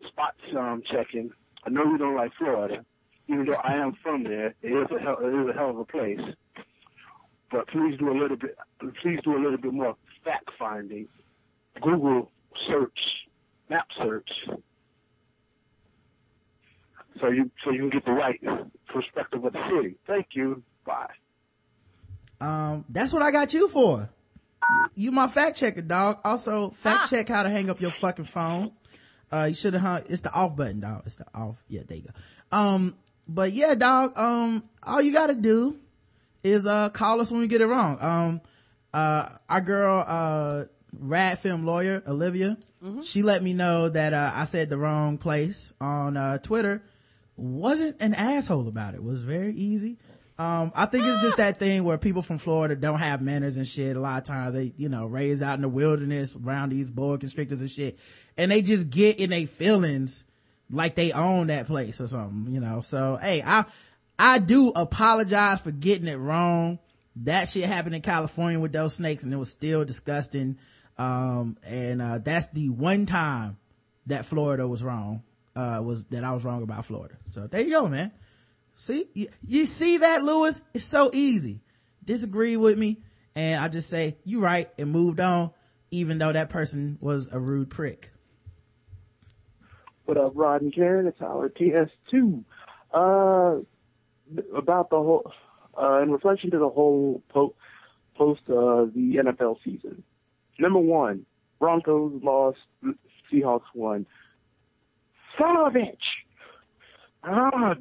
[0.08, 1.32] spot um, checking.
[1.66, 2.86] I know you don't like Florida,
[3.28, 4.54] even though I am from there.
[4.62, 6.20] It is a hell, it is a hell of a place.
[7.52, 8.58] But please do a little bit.
[9.02, 9.96] Please do a little bit more
[10.30, 11.08] fact finding.
[11.82, 12.30] Google
[12.68, 13.00] search,
[13.70, 14.30] map search,
[17.22, 18.40] so you so you can get the right
[18.88, 19.96] perspective of the city.
[20.06, 20.62] Thank you.
[20.86, 21.12] Bye.
[22.42, 24.10] Um, that's what I got you for
[24.96, 26.20] you my fact checker, dog.
[26.24, 27.08] Also, fact ah.
[27.10, 28.72] check how to hang up your fucking phone.
[29.32, 31.04] Uh, you should have hung, it's the off button, dog.
[31.06, 31.64] It's the off.
[31.68, 32.58] Yeah, there you go.
[32.58, 32.96] Um,
[33.28, 35.78] but yeah, dog, um, all you gotta do
[36.44, 37.98] is, uh, call us when we get it wrong.
[38.02, 38.42] Um,
[38.94, 40.66] uh, our girl, uh,
[40.98, 43.02] rad film lawyer, Olivia, mm-hmm.
[43.02, 46.84] she let me know that, uh, I said the wrong place on, uh, Twitter.
[47.38, 49.02] Wasn't an asshole about it.
[49.02, 49.98] Was very easy.
[50.40, 53.68] Um, I think it's just that thing where people from Florida don't have manners and
[53.68, 53.98] shit.
[53.98, 57.18] A lot of times they, you know, raised out in the wilderness around these boa
[57.18, 58.00] constrictors and shit.
[58.38, 60.24] And they just get in their feelings
[60.72, 62.80] like they own that place or something, you know.
[62.80, 63.66] So, hey, I,
[64.18, 66.80] I do apologize for getting it wrong.
[67.24, 70.58] That shit happened in California with those snakes and it was still disgusting.
[70.98, 73.58] Um, and, uh, that's the one time
[74.08, 75.24] that Florida was wrong,
[75.56, 77.16] uh, was that I was wrong about Florida.
[77.30, 78.12] So there you go, man.
[78.76, 80.62] See, you, you see that, Lewis?
[80.74, 81.62] It's so easy.
[82.06, 83.02] Disagree with me,
[83.36, 85.52] and I just say, you right, and moved on,
[85.92, 88.12] even though that person was a rude prick.
[90.06, 91.08] What up, Rod and Karen?
[91.08, 92.44] It's Howard TS2.
[92.94, 93.60] Uh,
[94.56, 95.32] about the whole,
[95.80, 97.56] in reflection to the whole po-
[98.16, 100.04] post uh, the NFL season.
[100.60, 101.26] Number one,
[101.60, 102.58] Broncos lost
[103.32, 104.06] Seahawks won.
[105.38, 105.96] Son of a bitch!
[107.24, 107.76] Ah,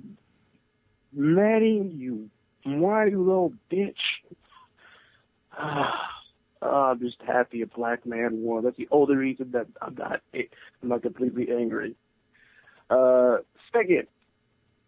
[1.13, 2.31] Manny, you
[2.65, 3.95] whiny little bitch.
[5.57, 6.11] Ah,
[6.63, 8.65] ah, I'm just happy a black man won.
[8.65, 11.97] That's the only reason that I'm not, I'm not completely angry.
[12.91, 13.39] Uh,
[13.73, 14.07] second,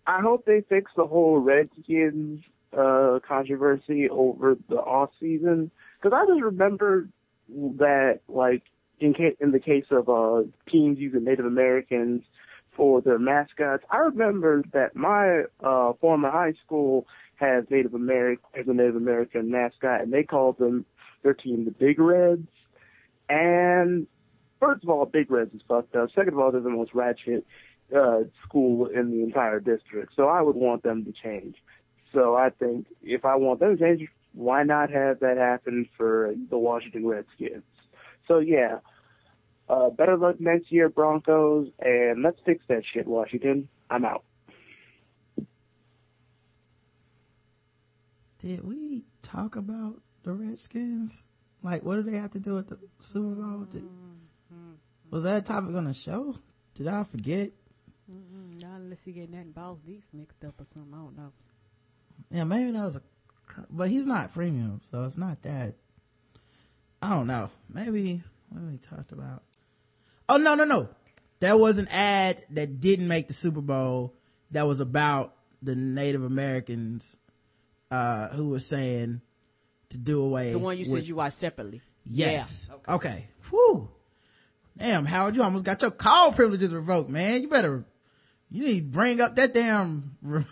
[0.06, 2.42] I hope they fix the whole Redskins
[2.76, 5.70] uh, controversy over the off season
[6.00, 7.08] because I just remember
[7.48, 8.62] that like
[9.00, 12.22] in ca- in the case of uh, teams using Native Americans
[12.76, 17.06] for their mascots, I remember that my uh, former high school
[17.36, 20.84] has Native American as a Native American mascot, and they called them
[21.22, 22.46] their team the Big Reds.
[23.28, 24.06] And
[24.60, 26.10] first of all, Big Reds is fucked up.
[26.14, 27.46] Second of all, they're the most ratchet
[27.96, 30.12] uh, school in the entire district.
[30.14, 31.56] So I would want them to change.
[32.12, 36.34] So I think if I want those to change, why not have that happen for
[36.50, 37.62] the Washington Redskins?
[38.26, 38.78] So yeah,
[39.68, 43.68] uh, better luck next year, Broncos, and let's fix that shit, Washington.
[43.88, 44.24] I'm out.
[48.38, 51.24] Did we talk about the Redskins?
[51.62, 53.66] Like, what do they have to do with the Super Bowl?
[53.70, 53.84] Did,
[55.10, 56.36] was that a topic on the show?
[56.74, 57.50] Did I forget?
[58.10, 60.92] Mm-mm, not unless you get that Boss Deeks mixed up or something.
[60.94, 61.32] I don't know.
[62.30, 63.02] Yeah, maybe that was a,
[63.70, 65.74] but he's not premium, so it's not that.
[67.02, 67.50] I don't know.
[67.68, 69.42] Maybe what we talked about.
[70.28, 70.88] Oh no, no, no.
[71.40, 74.14] There was an ad that didn't make the Super Bowl
[74.50, 77.16] that was about the Native Americans
[77.90, 79.20] uh, who were saying
[79.90, 80.52] to do away.
[80.52, 81.80] The one you with, said you watched separately.
[82.06, 82.68] Yes.
[82.68, 82.76] Yeah.
[82.76, 82.92] Okay.
[82.92, 83.28] okay.
[83.50, 83.88] Whew.
[84.76, 87.42] Damn, Howard, you almost got your call privileges revoked, man.
[87.42, 87.84] You better,
[88.50, 90.16] you need to bring up that damn,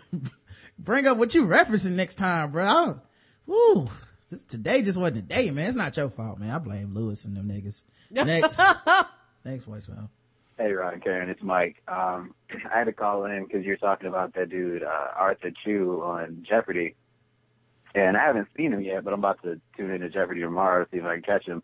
[0.79, 3.01] bring up what you referencing next time, bro.
[3.45, 3.87] Woo.
[4.29, 5.67] This, today just wasn't a day, man.
[5.67, 6.51] It's not your fault, man.
[6.51, 7.83] I blame Lewis and them niggas.
[8.11, 8.59] Next.
[9.45, 10.09] Next voicemail.
[10.57, 11.81] Hey, Ron Karen, it's Mike.
[11.87, 12.33] Um,
[12.73, 16.45] I had to call in because you're talking about that dude, uh, Arthur Chu on
[16.47, 16.95] Jeopardy.
[17.95, 20.91] And I haven't seen him yet, but I'm about to tune into Jeopardy tomorrow to
[20.91, 21.63] see if I can catch him.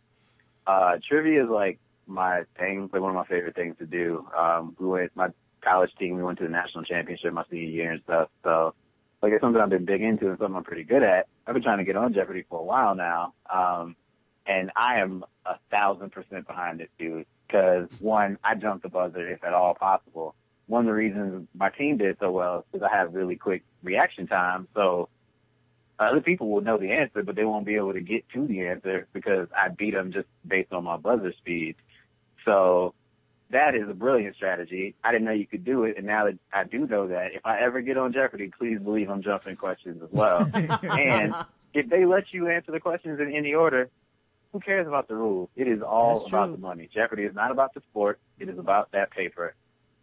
[0.65, 4.25] Uh, trivia is like my thing, like one of my favorite things to do.
[4.35, 5.27] Um, we went, my
[5.65, 8.29] college team, we went to the national championship my senior year and stuff.
[8.43, 8.73] So,
[9.21, 11.27] like, it's something I've been big into and something I'm pretty good at.
[11.47, 13.33] I've been trying to get on Jeopardy for a while now.
[13.53, 13.95] Um,
[14.45, 19.27] and I am a thousand percent behind this dude because one, I jumped the buzzer
[19.27, 20.35] if at all possible.
[20.67, 23.63] One of the reasons my team did so well is because I have really quick
[23.83, 24.67] reaction time.
[24.73, 25.09] So
[25.99, 28.67] other people will know the answer, but they won't be able to get to the
[28.67, 31.75] answer because I beat them just based on my buzzer speed.
[32.43, 32.93] So
[33.51, 34.95] that is a brilliant strategy.
[35.03, 37.45] I didn't know you could do it, and now that I do know that, if
[37.45, 40.49] I ever get on Jeopardy, please believe I'm jumping questions as well.
[40.53, 41.35] and
[41.73, 43.89] if they let you answer the questions in any order,
[44.51, 45.49] who cares about the rules?
[45.55, 46.55] It is all That's about true.
[46.55, 46.89] the money.
[46.93, 48.19] Jeopardy is not about the sport.
[48.39, 49.53] It is about that paper.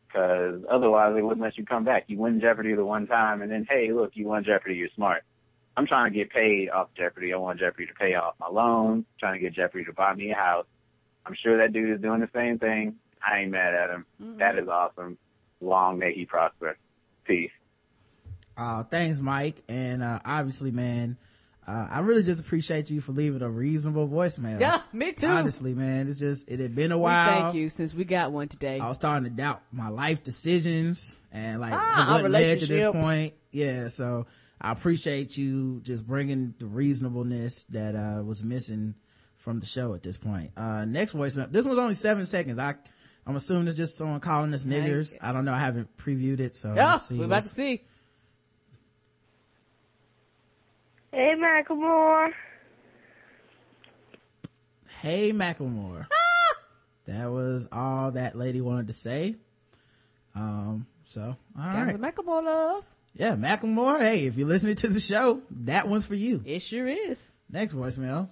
[0.06, 2.04] Because otherwise, they wouldn't let you come back.
[2.06, 4.74] You win Jeopardy the one time, and then, hey, look, you won Jeopardy.
[4.76, 5.24] You're smart.
[5.74, 7.32] I'm trying to get paid off Jeopardy.
[7.32, 9.06] I want Jeopardy to pay off my loans.
[9.18, 10.66] Trying to get Jeopardy to buy me a house.
[11.24, 12.96] I'm sure that dude is doing the same thing.
[13.28, 14.06] I ain't mad at him.
[14.38, 15.18] That is awesome.
[15.60, 16.76] Long may he prosper.
[17.24, 17.50] Peace.
[18.56, 19.62] Uh, thanks, Mike.
[19.68, 21.16] And, uh, obviously, man,
[21.66, 24.60] uh, I really just appreciate you for leaving a reasonable voicemail.
[24.60, 25.28] Yeah, me too.
[25.28, 27.26] Honestly, man, it's just, it had been a We while.
[27.42, 28.80] thank you since we got one today.
[28.80, 32.66] I was starting to doubt my life decisions and like Ah, what our led to
[32.66, 33.34] this point.
[33.52, 33.88] Yeah.
[33.88, 34.26] So
[34.60, 38.94] I appreciate you just bringing the reasonableness that, uh, was missing
[39.36, 40.50] from the show at this point.
[40.56, 41.50] Uh, next voicemail.
[41.50, 42.58] This one's only seven seconds.
[42.58, 42.74] I,
[43.26, 45.16] I'm assuming it's just someone calling us niggers.
[45.20, 45.52] I don't know.
[45.52, 46.56] I haven't previewed it.
[46.56, 47.18] So yeah, let's see.
[47.18, 47.82] we're about to see.
[51.12, 52.30] Hey, Macklemore.
[55.00, 56.06] Hey, Macklemore.
[57.06, 59.36] that was all that lady wanted to say.
[60.34, 61.36] Um, so, all
[61.72, 61.92] Got right.
[61.92, 62.84] the Macklemore love.
[63.14, 64.00] Yeah, Macklemore.
[64.00, 66.42] Hey, if you're listening to the show, that one's for you.
[66.46, 67.32] It sure is.
[67.50, 68.30] Next voicemail.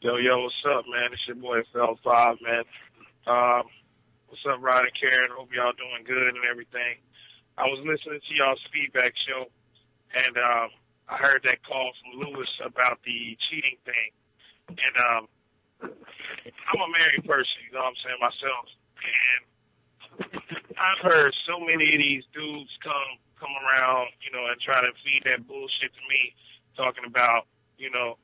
[0.00, 1.10] Yo, yo, what's up, man?
[1.12, 2.64] It's your boy FL5, man.
[3.26, 3.70] Um,
[4.26, 5.30] what's up, Rod and Karen?
[5.30, 6.98] Hope y'all doing good and everything.
[7.54, 9.46] I was listening to y'all's feedback show,
[10.26, 10.74] and um,
[11.06, 14.10] I heard that call from Lewis about the cheating thing.
[14.74, 15.22] And um,
[15.86, 18.66] I'm a married person, you know what I'm saying, myself.
[19.06, 19.40] And
[20.74, 24.90] I've heard so many of these dudes come come around, you know, and try to
[25.02, 26.34] feed that bullshit to me,
[26.74, 27.46] talking about,
[27.78, 28.18] you know,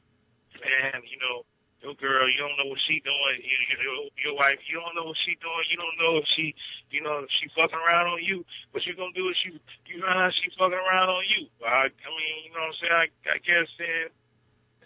[0.59, 1.47] man, you know,
[1.83, 3.39] your girl, you don't know what she doing.
[3.39, 5.67] You, you, your, your wife, you don't know what she doing.
[5.71, 6.55] You don't know if she,
[6.91, 8.45] you know, if she fucking around on you.
[8.73, 11.47] What you gonna do is you, you find out she fucking around on you.
[11.63, 12.99] I, I mean, you know what I'm saying?
[12.99, 14.07] I, I guess then,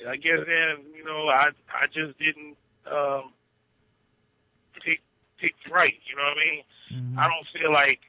[0.04, 3.32] I guess then, you know, I, I just didn't, um,
[4.84, 5.00] pick
[5.38, 5.94] picked right.
[6.04, 6.62] You know what I mean?
[6.92, 7.18] Mm-hmm.
[7.18, 8.00] I don't feel like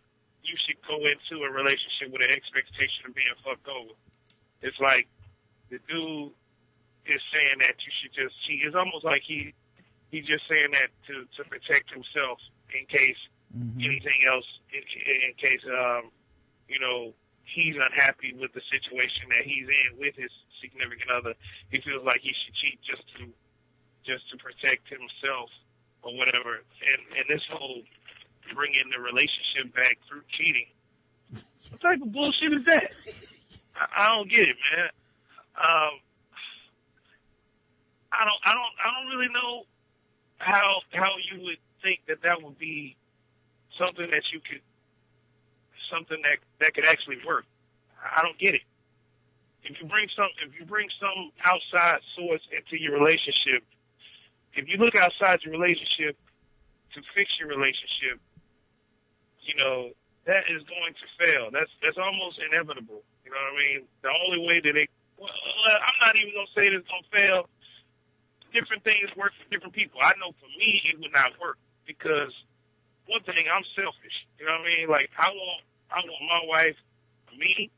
[0.44, 3.96] you should go into a relationship with an expectation of being fucked over.
[4.62, 5.08] It's like
[5.70, 6.32] the dude
[7.06, 8.64] is saying that you should just cheat.
[8.64, 9.54] It's almost like he
[10.12, 12.40] he's just saying that to to protect himself
[12.74, 13.18] in case
[13.54, 13.86] Mhm.
[13.86, 16.10] anything else, in, in case um
[16.68, 17.14] you know
[17.44, 20.32] he's unhappy with the situation that he's in with his
[20.62, 21.34] significant other.
[21.70, 23.30] He feels like he should cheat just to
[24.06, 25.50] just to protect himself
[26.02, 26.64] or whatever.
[26.82, 27.84] And and this whole
[28.56, 30.68] bringing the relationship back through cheating.
[31.70, 32.92] What type of bullshit is that?
[33.76, 34.90] I, I don't get it, man.
[35.56, 36.00] Um,
[38.14, 39.64] I don't, I don't, I don't really know
[40.38, 42.96] how how you would think that that would be
[43.80, 44.62] something that you could,
[45.92, 47.46] something that that could actually work.
[48.00, 48.62] I don't get it.
[49.64, 53.64] If you bring some, if you bring some outside source into your relationship,
[54.54, 56.20] if you look outside your relationship
[56.94, 58.20] to fix your relationship,
[59.42, 59.96] you know
[60.26, 61.48] that is going to fail.
[61.52, 63.02] That's that's almost inevitable.
[63.24, 63.80] You know what I mean?
[64.04, 67.48] The only way that it, well, I'm not even gonna say it's gonna fail.
[68.54, 70.00] Different things work for different people.
[70.02, 71.58] I know for me it would not work
[71.88, 72.32] because
[73.08, 74.16] one thing I'm selfish.
[74.40, 74.88] You know what I mean?
[74.90, 75.62] Like I want
[75.92, 76.78] I want my wife
[77.28, 77.70] for me,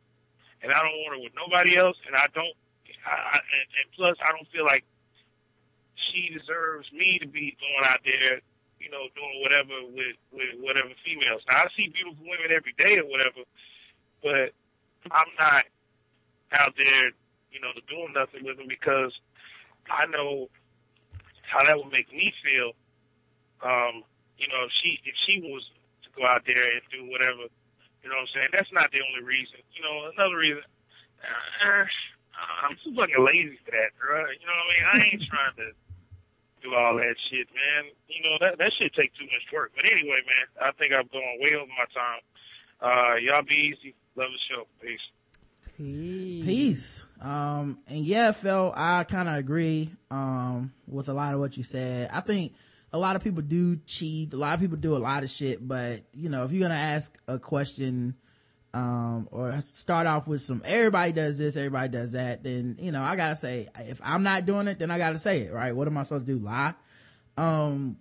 [0.62, 1.98] and I don't want her with nobody else.
[2.08, 2.56] And I don't.
[3.08, 4.84] I, I and, and plus I don't feel like
[5.96, 8.42] she deserves me to be going out there,
[8.80, 11.42] you know, doing whatever with with whatever females.
[11.50, 13.48] Now I see beautiful women every day or whatever,
[14.22, 14.52] but
[15.12, 15.66] I'm not
[16.54, 17.12] out there,
[17.52, 19.14] you know, doing nothing with them because
[19.90, 20.50] I know
[21.48, 22.74] how that would make me feel.
[23.64, 24.04] Um,
[24.38, 25.64] you know, if she if she was
[26.04, 27.48] to go out there and do whatever,
[28.04, 28.52] you know what I'm saying?
[28.54, 29.60] That's not the only reason.
[29.74, 30.64] You know, another reason.
[31.26, 31.88] Uh,
[32.68, 34.28] I'm too fucking lazy for that, bro.
[34.28, 34.86] You know what I mean?
[34.86, 35.70] I ain't trying to
[36.62, 37.90] do all that shit, man.
[38.12, 39.72] You know that that shit take too much work.
[39.76, 42.22] But anyway, man, I think I'm going way over my time.
[42.84, 43.96] Uh, y'all be easy.
[44.18, 44.68] Love the show.
[44.82, 45.02] Peace.
[45.78, 47.06] Peace.
[47.22, 51.64] Um and yeah phil i kind of agree um with a lot of what you
[51.64, 52.10] said.
[52.14, 52.54] I think
[52.94, 55.66] a lot of people do cheat a lot of people do a lot of shit
[55.68, 58.16] but you know if you're gonna ask a question
[58.74, 63.02] um or start off with some everybody does this everybody does that then you know
[63.02, 65.76] i gotta say if i'm not doing it then i gotta say it right?
[65.76, 66.74] What am i supposed to do lie?
[67.38, 67.98] Um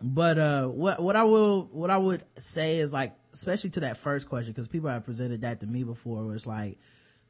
[0.00, 3.96] but uh what what i will what i would say is like especially to that
[3.96, 6.76] first question because people have presented that to me before was like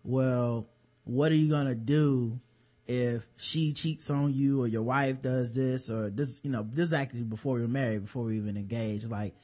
[0.05, 0.66] well
[1.05, 2.40] what are you gonna do
[2.86, 6.86] if she cheats on you or your wife does this or this you know this
[6.86, 9.35] is actually before we're married before we even engaged like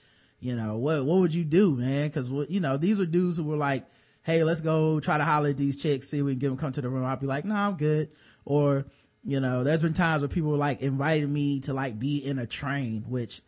[0.40, 2.08] you know what what would you do man?
[2.08, 3.86] Because you know these are dudes who were like
[4.22, 6.56] hey let's go try to holler at these chicks see if we can get them
[6.56, 7.04] come to the room.
[7.04, 8.08] I'll be like no i'm good.
[8.46, 8.86] Or
[9.22, 12.38] you know there's been times where people were like inviting me to like be in
[12.38, 13.42] a train which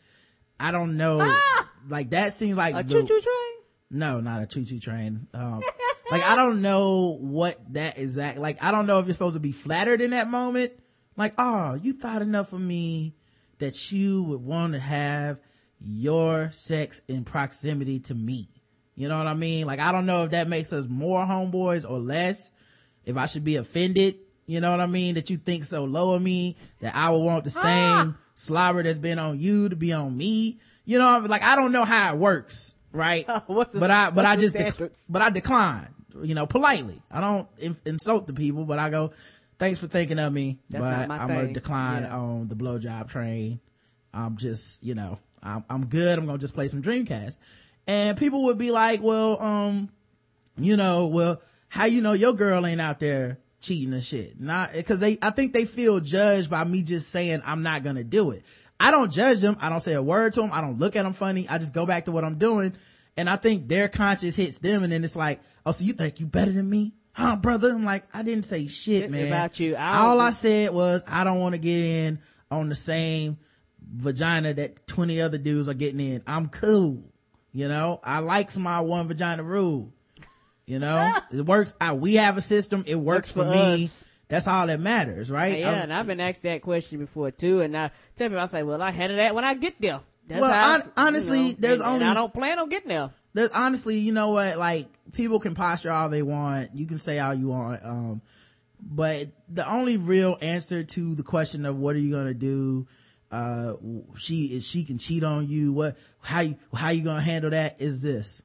[0.58, 1.65] i don't know ah!
[1.88, 3.52] Like that seems like A the- choo choo train?
[3.90, 5.28] no not a choo-choo train.
[5.32, 5.60] Um
[6.10, 9.40] like i don't know what that exact like i don't know if you're supposed to
[9.40, 10.72] be flattered in that moment.
[11.16, 13.14] Like oh you thought enough of me
[13.58, 15.38] that you would want to have
[15.80, 18.48] your sex in proximity to me.
[18.94, 19.66] You know what i mean?
[19.66, 22.50] Like i don't know if that makes us more homeboys or less.
[23.04, 24.16] If i should be offended
[24.48, 25.14] you know what i mean?
[25.16, 28.98] That you think so low of me that i would want the same slobber that's
[28.98, 32.18] been on you to be on me you know like i don't know how it
[32.18, 33.28] works right?
[33.46, 35.88] What's but i but i just dec- but i decline
[36.22, 37.02] you know politely.
[37.10, 39.12] I don't in- insult the people but i go
[39.58, 42.16] thanks for thinking of me That's but i'm gonna decline Yeah.
[42.16, 43.60] on the blowjob train.
[44.14, 46.18] I'm just you know I'm, I'm good.
[46.18, 47.36] I'm gonna just play some dreamcast.
[47.86, 49.90] And people would be like well um
[50.56, 54.40] you know well how you know your girl ain't out there cheating and shit?
[54.40, 58.04] Not because they i think they feel judged by me just saying i'm not gonna
[58.04, 58.42] do it
[58.80, 59.56] i don't judge them.
[59.60, 61.48] I don't say a word to them i don't look at them funny.
[61.48, 62.74] I just go back to what i'm doing.
[63.16, 66.20] And i think their conscience hits them and then it's like oh so you think
[66.20, 66.92] you better than me?
[67.12, 67.70] Huh brother?
[67.70, 69.26] I'm like i didn't say shit man.
[69.28, 69.76] About you.
[69.76, 72.18] I all i said was i don't want to get in
[72.50, 73.38] on the same
[73.80, 76.22] vagina that 20 other dudes are getting in.
[76.26, 77.02] I'm cool
[77.52, 78.00] you know?
[78.04, 79.92] I like my one vagina rule
[80.66, 81.16] you know?
[81.30, 81.74] It works.
[81.80, 82.84] I, we have a system.
[82.86, 83.84] It works, Works for, for me.
[83.84, 84.04] us.
[84.28, 87.60] That's all that matters right Yeah, I'm- and I've been asked that question before too,
[87.60, 90.00] and I tell me, I say, well, I handle that when I get there.
[90.28, 92.88] That's Well, hon- honestly, you know, there's and- and only- I don't plan on getting
[92.88, 93.10] there.
[93.34, 94.58] there's honestly, you know what?
[94.58, 96.70] Like people can posture all they want.
[96.74, 97.84] You can say all you want.
[97.84, 98.22] Um,
[98.80, 102.86] but the only real answer to the question of what are you gonna do?
[103.30, 103.74] Uh,
[104.16, 105.72] she if she can cheat on you.
[105.72, 105.96] What?
[106.20, 107.80] How you how you gonna handle that?
[107.80, 108.42] Is this?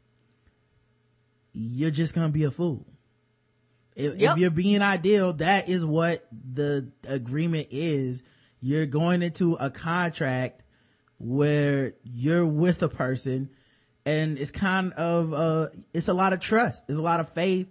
[1.53, 2.85] You're just gonna be a fool.
[3.95, 4.31] If, Yep.
[4.33, 8.23] if you're being ideal, that is what the agreement is.
[8.61, 10.63] You're going into a contract
[11.17, 13.49] where you're with a person
[14.05, 16.83] and it's kind of, uh, it's a lot of trust.
[16.87, 17.67] It's a lot of faith.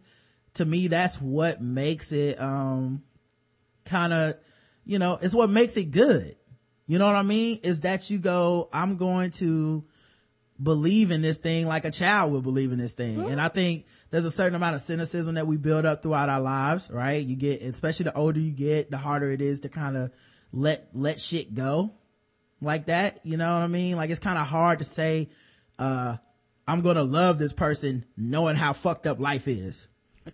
[0.55, 3.03] To me, that's what makes it, um,
[3.85, 4.35] kind of,
[4.85, 6.35] you know, it's what makes it good.
[6.87, 7.61] You know what I mean?
[7.63, 9.85] Is that you go, I'm going to
[10.63, 13.21] believe in this thing like a child would believe in this thing.
[13.31, 16.41] And I think there's a certain amount of cynicism that we build up throughout our
[16.41, 17.25] lives, right?
[17.25, 20.13] You get, especially the older you get, the harder it is to kind of
[20.53, 21.93] let, let shit go
[22.61, 23.21] like that.
[23.25, 23.97] You know what I mean?
[23.97, 25.31] Like it's kind of hard to say,
[25.79, 26.17] uh,
[26.69, 29.89] I'm going to love this person knowing how fucked up life is.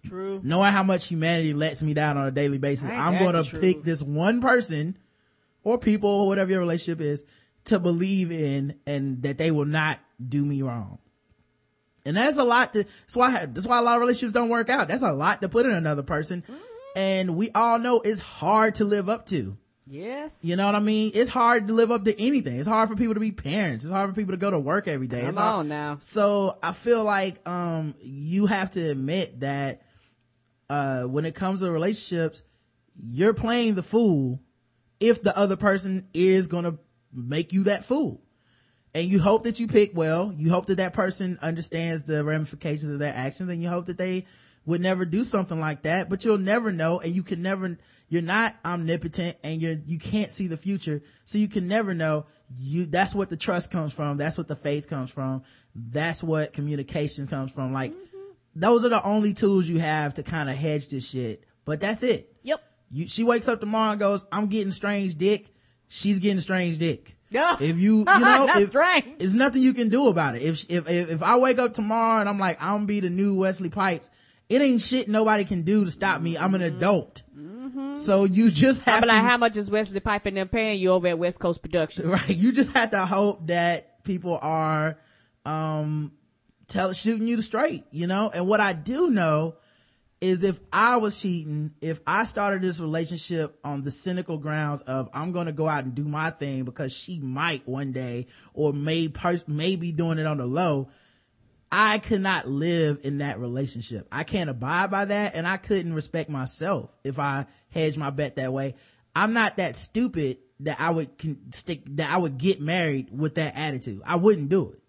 [0.05, 0.41] True.
[0.43, 2.91] Knowing how much humanity lets me down on a daily basis.
[2.91, 4.99] I'm going to pick this one person
[5.63, 7.25] or people or whatever your relationship is
[7.67, 10.99] to believe in and that they will not do me wrong.
[12.05, 14.69] And that's a lot to, that's why, that's why a lot of relationships don't work
[14.71, 14.87] out.
[14.89, 16.45] That's a lot to put in another person.
[16.95, 19.57] And we all know it's hard to live up to.
[19.89, 20.39] Yes.
[20.43, 21.13] You know what I mean?
[21.15, 22.59] It's hard to live up to anything.
[22.59, 23.85] It's hard for people to be parents.
[23.85, 25.21] It's hard for people to go to work every day.
[25.21, 25.97] Come It's hard- on now.
[25.99, 29.83] So I feel like, um, you have to admit that,
[30.71, 32.43] uh, when it comes to relationships,
[32.97, 34.41] you're playing the fool
[34.99, 36.79] if the other person is gonna
[37.13, 38.23] make you that fool.
[38.97, 40.33] And you hope that you pick well.
[40.35, 43.99] You hope that that person understands the ramifications of their actions and you hope that
[43.99, 44.25] they
[44.65, 47.77] would never do something like that, but you'll never know and you can never,
[48.09, 51.03] you're not omnipotent and you're, you can't see the future.
[51.27, 52.25] So you can never know
[52.57, 54.17] you, that's what the trust comes from.
[54.17, 55.43] That's what the faith comes from.
[55.75, 57.75] That's what communication comes from.
[57.75, 58.31] Like mm-hmm.
[58.55, 62.03] those are the only tools you have to kind of hedge this shit, but that's
[62.03, 62.35] it.
[62.45, 62.63] Yep.
[62.91, 65.55] You, she wakes up tomorrow and goes, I'm getting strange dick.
[65.87, 67.16] She's getting strange dick.
[67.31, 67.57] Yeah.
[67.61, 68.73] If you, you know, if,
[69.19, 70.43] there's nothing you can do about it.
[70.43, 73.11] If, if, if, if I wake up tomorrow and I'm like, I'm gonna be the
[73.11, 74.11] new Wesley Pipes,
[74.49, 76.39] it ain't shit nobody can do to stop me.
[76.39, 77.23] I'm an adult.
[77.97, 80.79] So you just have I'm to, like, how much is Wesley Pipe and them paying
[80.79, 82.09] you over at West Coast Productions?
[82.09, 82.29] right.
[82.29, 84.99] You just have to hope that people are,
[85.45, 86.13] um,
[86.69, 88.31] tell, shooting you the straight, you know?
[88.33, 89.57] And what I do know
[90.27, 95.09] is if I was cheating, if I started this relationship on the cynical grounds of
[95.15, 98.73] I'm going to go out and do my thing because she might one day or
[98.73, 100.89] may pers- may be doing it on the low,
[101.71, 104.09] I could not live in that relationship.
[104.11, 108.37] I can't abide by that and I couldn't respect myself if I hedge my bet
[108.37, 108.75] that way.
[109.15, 113.37] I'm not that stupid that I would con- stick, that I would get married with
[113.37, 114.03] that attitude.
[114.05, 114.81] I wouldn't do it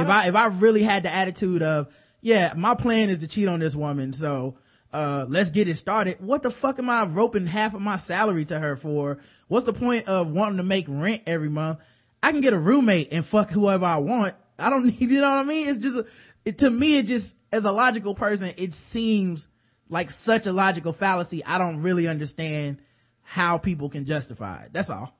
[0.00, 3.48] if I if I really had the attitude of yeah, my plan is to cheat
[3.48, 4.56] on this woman, so
[4.92, 6.16] uh let's get it started.
[6.20, 9.18] What the fuck am I roping half of my salary to her for?
[9.48, 11.80] What's the point of wanting to make rent every month?
[12.22, 14.34] I can get a roommate and fuck whoever I want.
[14.58, 15.68] I don't need, you know what I mean?
[15.68, 16.00] It's just,
[16.44, 19.48] it, to me, it just, as a logical person, it seems
[19.88, 21.44] like such a logical fallacy.
[21.44, 22.80] I don't really understand
[23.22, 24.72] how people can justify it.
[24.72, 25.16] That's all.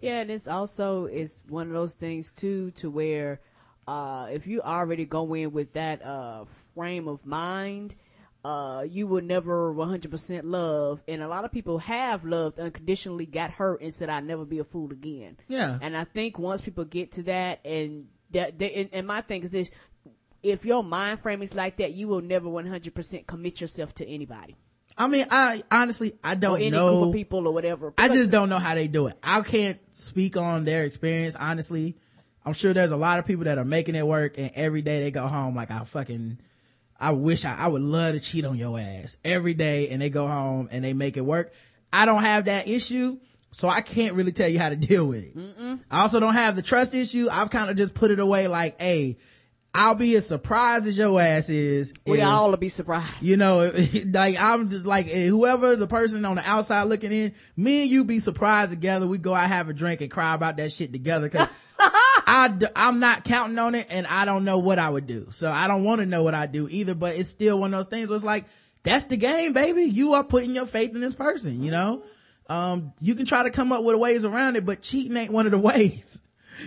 [0.00, 3.40] Yeah, and it's also is one of those things too, to where
[3.86, 6.44] uh, if you already go in with that uh,
[6.74, 7.94] frame of mind,
[8.44, 11.02] uh, you will never 100% love.
[11.08, 14.58] And a lot of people have loved unconditionally, got hurt, and said, "I'll never be
[14.58, 15.78] a fool again." Yeah.
[15.80, 19.42] And I think once people get to that, and that, they, and, and my thing
[19.42, 19.70] is this:
[20.42, 24.56] if your mind frame is like that, you will never 100% commit yourself to anybody
[24.96, 27.00] I mean, I honestly, I don't any know.
[27.00, 27.94] group of people or whatever.
[27.98, 29.18] I just don't know how they do it.
[29.22, 31.96] I can't speak on their experience, honestly.
[32.46, 35.00] I'm sure there's a lot of people that are making it work and every day
[35.00, 36.38] they go home like I fucking,
[37.00, 40.10] I wish I, I would love to cheat on your ass every day and they
[40.10, 41.52] go home and they make it work.
[41.92, 43.18] I don't have that issue.
[43.52, 45.78] So I can't really tell you how to deal with it.
[45.90, 47.28] I also don't have the trust issue.
[47.30, 49.16] I've kind of just put it away like, hey,
[49.72, 51.94] I'll be as surprised as your ass is.
[52.06, 53.22] we if- all will be surprised.
[53.22, 53.72] you know,
[54.06, 57.90] like I'm just like eh, whoever the person on the outside looking in, me and
[57.90, 59.06] you be surprised together.
[59.06, 61.28] We go out have a drink and cry about that shit together.
[61.28, 61.48] Cause
[62.26, 65.28] I, I'm not counting on it and I don't know what I would do.
[65.30, 67.78] So I don't want to know what I do either, but it's still one of
[67.78, 68.46] those things where it's like,
[68.82, 69.82] that's the game, baby.
[69.82, 72.02] You are putting your faith in this person, you know?
[72.48, 75.46] Um, you can try to come up with ways around it, but cheating ain't one
[75.46, 76.20] of the ways.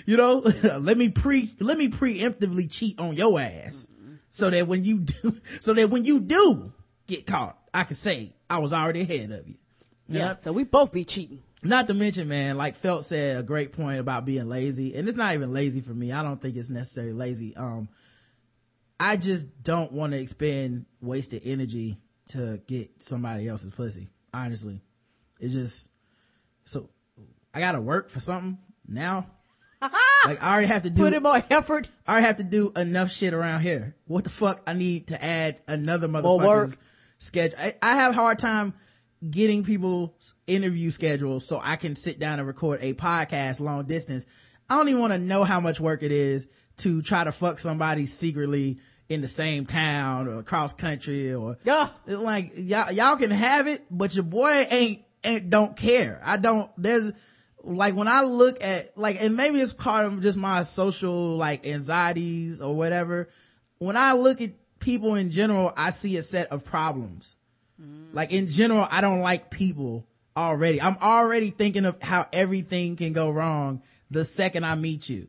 [0.05, 0.39] You know,
[0.79, 3.87] let me pre, let me preemptively cheat on your ass
[4.29, 6.73] so that when you do, so that when you do
[7.07, 9.55] get caught, I can say I was already ahead of you.
[10.09, 10.35] You Yeah, know?
[10.39, 11.43] so we both be cheating.
[11.63, 15.17] Not to mention, man, like Felt said a great point about being lazy, and it's
[15.17, 16.11] not even lazy for me.
[16.11, 17.55] I don't think it's necessarily lazy.
[17.55, 17.89] Um,
[18.99, 21.97] I just don't want to expend wasted energy
[22.29, 24.09] to get somebody else's pussy.
[24.33, 24.81] Honestly,
[25.39, 25.89] it's just
[26.65, 26.89] so
[27.53, 29.27] I gotta work for something now.
[29.81, 31.89] like I already have to do Put in more effort.
[32.05, 33.95] I already have to do enough shit around here.
[34.05, 36.77] What the fuck I need to add another motherfucker's
[37.19, 37.57] schedule.
[37.59, 38.73] I, I have a hard time
[39.29, 44.25] getting people's interview schedules so I can sit down and record a podcast long distance.
[44.69, 47.57] I don't even want to know how much work it is to try to fuck
[47.59, 48.77] somebody secretly
[49.09, 51.89] in the same town or across country or Yeah.
[52.05, 56.21] like y'all y'all can have it, but your boy ain't ain't don't care.
[56.23, 56.69] I don't.
[56.77, 57.13] There's
[57.63, 61.65] like when I look at like, and maybe it's part of just my social like
[61.65, 63.29] anxieties or whatever.
[63.79, 67.36] When I look at people in general, I see a set of problems.
[68.13, 70.81] Like in general, I don't like people already.
[70.81, 75.27] I'm already thinking of how everything can go wrong the second I meet you.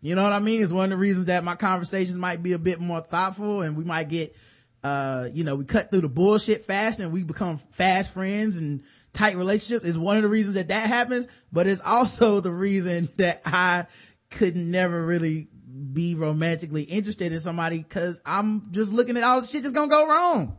[0.00, 0.62] You know what I mean?
[0.62, 3.76] It's one of the reasons that my conversations might be a bit more thoughtful and
[3.76, 4.36] we might get,
[4.82, 8.82] uh, you know, we cut through the bullshit fast and we become fast friends and
[9.12, 13.08] tight relationships is one of the reasons that that happens, but it's also the reason
[13.16, 13.86] that I
[14.30, 15.48] could never really
[15.92, 19.88] be romantically interested in somebody cause I'm just looking at all the shit that's gonna
[19.88, 20.58] go wrong.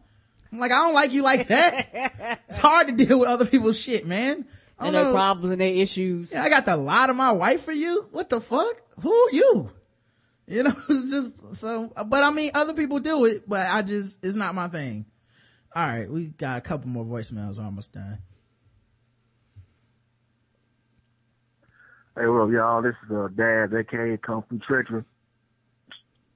[0.54, 2.40] I'm like, I don't like you like that.
[2.48, 4.46] it's hard to deal with other people's shit, man.
[4.78, 5.12] I And their know.
[5.14, 6.32] problems and their issues.
[6.32, 8.08] Yeah, I got to lie to my wife for you.
[8.12, 8.76] What the fuck?
[9.02, 9.72] Who are you?
[10.46, 14.36] You know, just so, but I mean, other people do it, but I just, it's
[14.36, 15.06] not my thing.
[15.76, 16.08] All right.
[16.08, 17.58] We got a couple more voicemails.
[17.58, 18.20] We're almost done.
[22.16, 25.04] Hey, well, y'all, this is uh, Daz, aka Come From Treachery.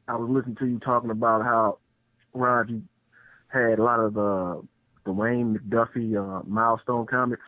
[0.08, 1.78] I was listening to you talking about how
[2.34, 2.82] Rod you
[3.48, 4.62] had a lot of uh,
[5.06, 7.44] the Wayne McDuffie uh, milestone comics.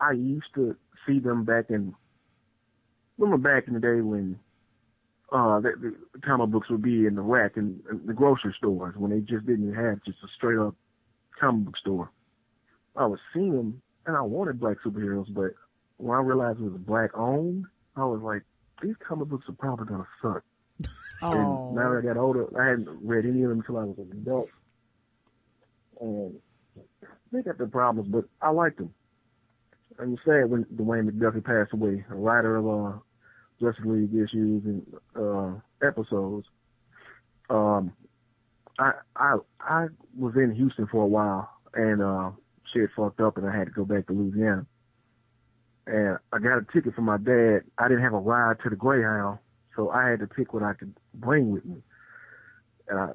[0.00, 0.76] I used to
[1.06, 1.94] see them back in
[3.18, 4.38] remember back in the day when
[5.32, 8.94] uh the, the comic books would be in the rack in, in the grocery stores
[8.96, 10.74] when they just didn't have just a straight up
[11.38, 12.10] comic book store.
[12.96, 15.52] I was seeing them and I wanted black superheroes, but
[15.98, 17.66] when I realized it was black owned,
[17.96, 18.42] I was like,
[18.82, 20.42] these comic books are probably gonna suck.
[21.22, 21.32] Oh.
[21.32, 23.98] And now that I got older, I hadn't read any of them until I was
[23.98, 24.48] an adult.
[26.00, 26.34] And
[27.32, 28.92] they got their problems, but I liked them.
[29.98, 32.98] It's sad when Dwayne McDuffie passed away, a writer of uh,
[33.60, 36.46] Justice League issues and uh, episodes.
[37.50, 37.92] Um,
[38.78, 39.86] I I I
[40.18, 42.30] was in Houston for a while, and uh,
[42.72, 44.66] shit fucked up, and I had to go back to Louisiana.
[45.86, 47.60] And I got a ticket from my dad.
[47.76, 49.38] I didn't have a ride to the Greyhound,
[49.76, 51.82] so I had to pick what I could bring with me.
[52.88, 53.08] And I,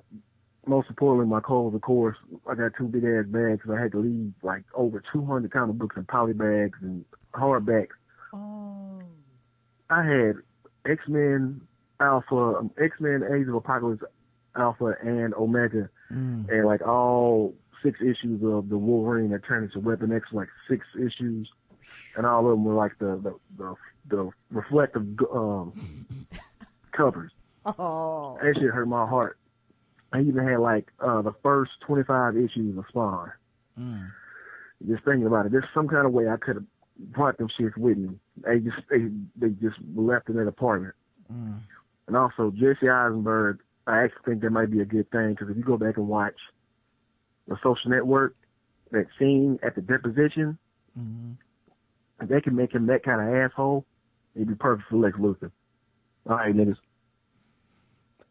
[0.68, 2.18] most importantly, my clothes, of course.
[2.50, 5.96] I got two big ass bags I had to leave like over 200 comic books
[5.98, 7.90] in poly bags and hardbacks.
[8.34, 9.02] Oh.
[9.90, 10.36] I had
[10.86, 11.62] X Men
[12.00, 14.04] Alpha, X Men Age of Apocalypse
[14.56, 16.48] Alpha and Omega, Mm.
[16.50, 20.86] and like all six issues of the Wolverine that turned into Weapon X, like six
[20.96, 21.50] issues,
[22.16, 23.76] and all of them were like the the the,
[24.08, 25.02] the reflective
[25.34, 25.74] um,
[26.92, 27.32] covers.
[27.66, 28.38] Oh.
[28.42, 29.40] That shit hurt my heart.
[30.16, 33.32] I even had like uh the first 25 issues of Spawn.
[33.80, 34.12] Mm.
[34.88, 36.66] Just thinking about it, there's some kind of way I could have
[36.98, 38.10] brought them shits with me.
[38.38, 40.96] They just they they just left in that apartment.
[41.32, 41.60] Mm.
[42.08, 45.58] And also Jesse Eisenberg, I actually think that might be a good thing because if
[45.58, 46.36] you go back and watch
[47.48, 48.36] the Social Network,
[48.92, 50.58] that scene at the deposition,
[50.98, 51.36] Mm.
[52.22, 53.86] if they can make him that kind of asshole,
[54.34, 55.52] it'd be perfect for Lex Luthor.
[56.30, 56.78] All right, niggas.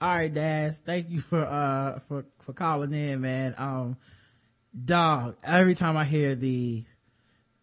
[0.05, 0.81] All right, Daz.
[0.81, 3.55] Thank you for, uh, for, for calling in, man.
[3.56, 3.97] Um,
[4.85, 6.85] dog, every time I hear the,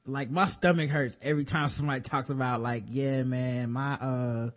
[0.07, 4.49] like my stomach hurts every time somebody talks about like, yeah, man, my, uh,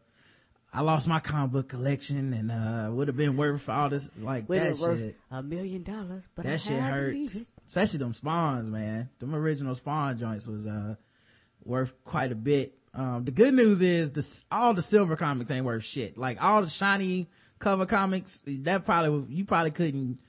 [0.72, 4.48] I lost my comic book collection and, uh, would have been worth all this, like
[4.48, 5.16] that shit.
[5.30, 7.44] a million dollars, but I that shit had to hurts.
[7.66, 9.10] Especially them spawns, man.
[9.18, 10.94] Them original spawn joints was, uh,
[11.62, 12.78] worth quite a bit.
[12.94, 16.16] Um, the good news is the, all the silver comics ain't worth shit.
[16.16, 17.28] Like all the shiny
[17.64, 20.20] cover comics, that probably, you probably couldn't,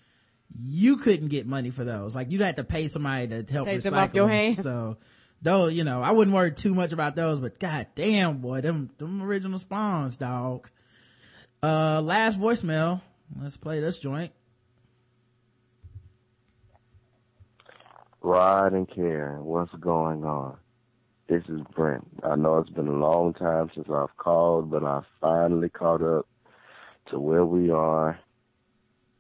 [0.58, 2.16] you couldn't get money for those.
[2.16, 4.64] Like you'd have to pay somebody to help Take recycle them off your hands.
[4.64, 4.98] So,
[5.42, 8.90] though, you know, I wouldn't worry too much about those, but god damn, boy, them,
[8.98, 10.70] them original spawns, dog.
[11.62, 13.02] Uh, last voicemail.
[13.42, 14.32] Let's play this joint.
[18.22, 20.58] Rod and Karen, what's going on?
[21.28, 22.08] This is Brent.
[22.24, 26.28] I know it's been a long time since I've called, but I finally caught up
[27.10, 28.20] to where we are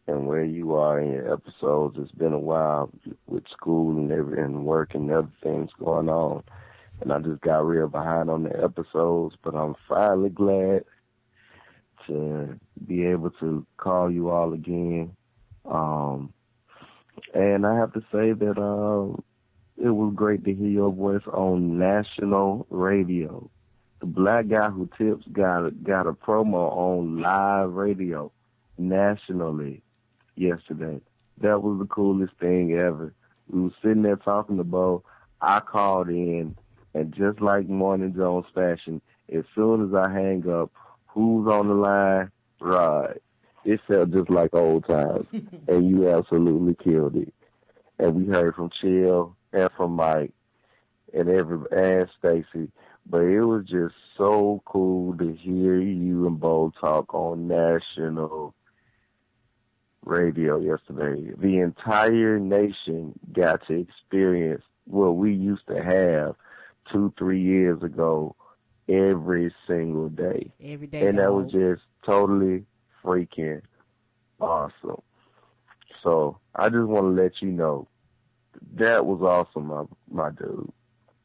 [0.08, 1.98] and where you are in your episodes.
[2.00, 2.92] It's been a while
[3.28, 6.44] with school and every and work and other things going on.
[7.02, 10.86] And I just got real behind on the episodes, but I'm finally glad
[12.08, 15.16] to be able to call you all again.
[15.66, 16.34] Um
[17.34, 19.24] and I have to say that um,
[19.78, 23.50] it was great to hear your voice on national radio.
[24.06, 28.32] The black guy who tips got a, got a promo on live radio
[28.78, 29.82] nationally
[30.36, 31.02] yesterday.
[31.42, 33.16] That was the coolest thing ever.
[33.50, 35.04] We were sitting there talking to Bo.
[35.42, 36.56] I called in,
[36.94, 39.02] and just like Morning Jones fashion,
[39.34, 40.72] as soon as I hang up,
[41.08, 42.30] who's on the line?
[42.62, 43.20] Rod.
[43.64, 45.26] It felt just like old times,
[45.68, 47.34] and you absolutely killed it.
[47.98, 50.32] And we heard from Chill and from Mike
[51.16, 52.70] and every and Stacy,
[53.08, 58.54] but it was just so cool to hear you and Bo talk on national
[60.04, 61.32] radio yesterday.
[61.38, 66.36] The entire nation got to experience what we used to have
[66.92, 68.36] two, three years ago
[68.88, 70.52] every single day.
[70.64, 71.08] Every day.
[71.08, 72.66] And that was just totally
[73.04, 73.62] freaking
[74.40, 75.02] awesome.
[76.04, 77.88] So I just want to let you know
[78.76, 80.72] that was awesome, my my dude.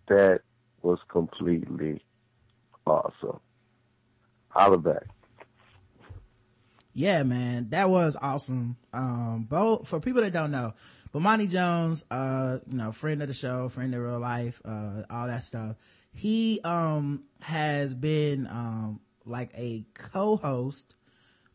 [0.09, 0.41] That
[0.83, 2.03] was completely
[2.87, 3.41] awesome.
[4.49, 5.05] Holla back.
[6.93, 10.73] yeah man that was awesome um bo for people that don't know
[11.13, 15.27] Bomani Jones, uh, you know, friend of the show, friend of real life, uh, all
[15.27, 15.75] that stuff.
[16.13, 20.97] He, um, has been, um, like a co-host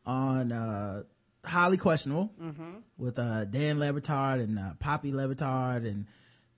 [0.05, 1.03] on, uh,
[1.45, 2.81] Highly Questionable Mhm.
[2.97, 6.05] with, uh, Dan Le Batard and, uh, Papi Le Batard and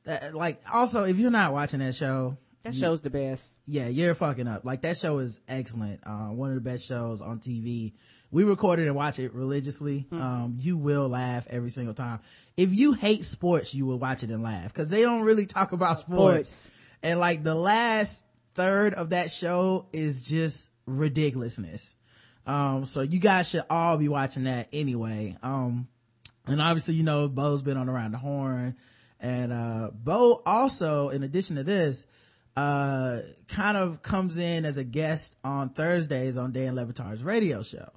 [0.06, 2.35] that, like, also, if you're not watching that show,
[2.68, 3.53] That you- show's the best.
[3.65, 4.65] yeah, you're fucking up.
[4.65, 6.02] Like that show is excellent.
[6.06, 7.94] Uh, one of the best shows on TV.
[8.30, 10.06] We record it and watch it religiously.
[10.11, 12.19] Um, you will laugh every single time.
[12.57, 15.72] If you hate sports, you will watch it and laugh because they don't really talk
[15.72, 16.68] about sports.
[17.02, 18.23] And like the last
[18.53, 21.95] third of that show is just ridiculousness.
[22.45, 25.38] Um, so you guys should all be watching that anyway.
[25.44, 25.88] Um,
[26.45, 28.76] and obviously, you know, Bo's been on Around the Horn.
[29.19, 32.06] And, uh, Bo also, in addition to this,
[32.57, 37.61] uh, kind of comes in as a guest on Thursdays on Dan Le Batard's radio
[37.61, 37.88] show.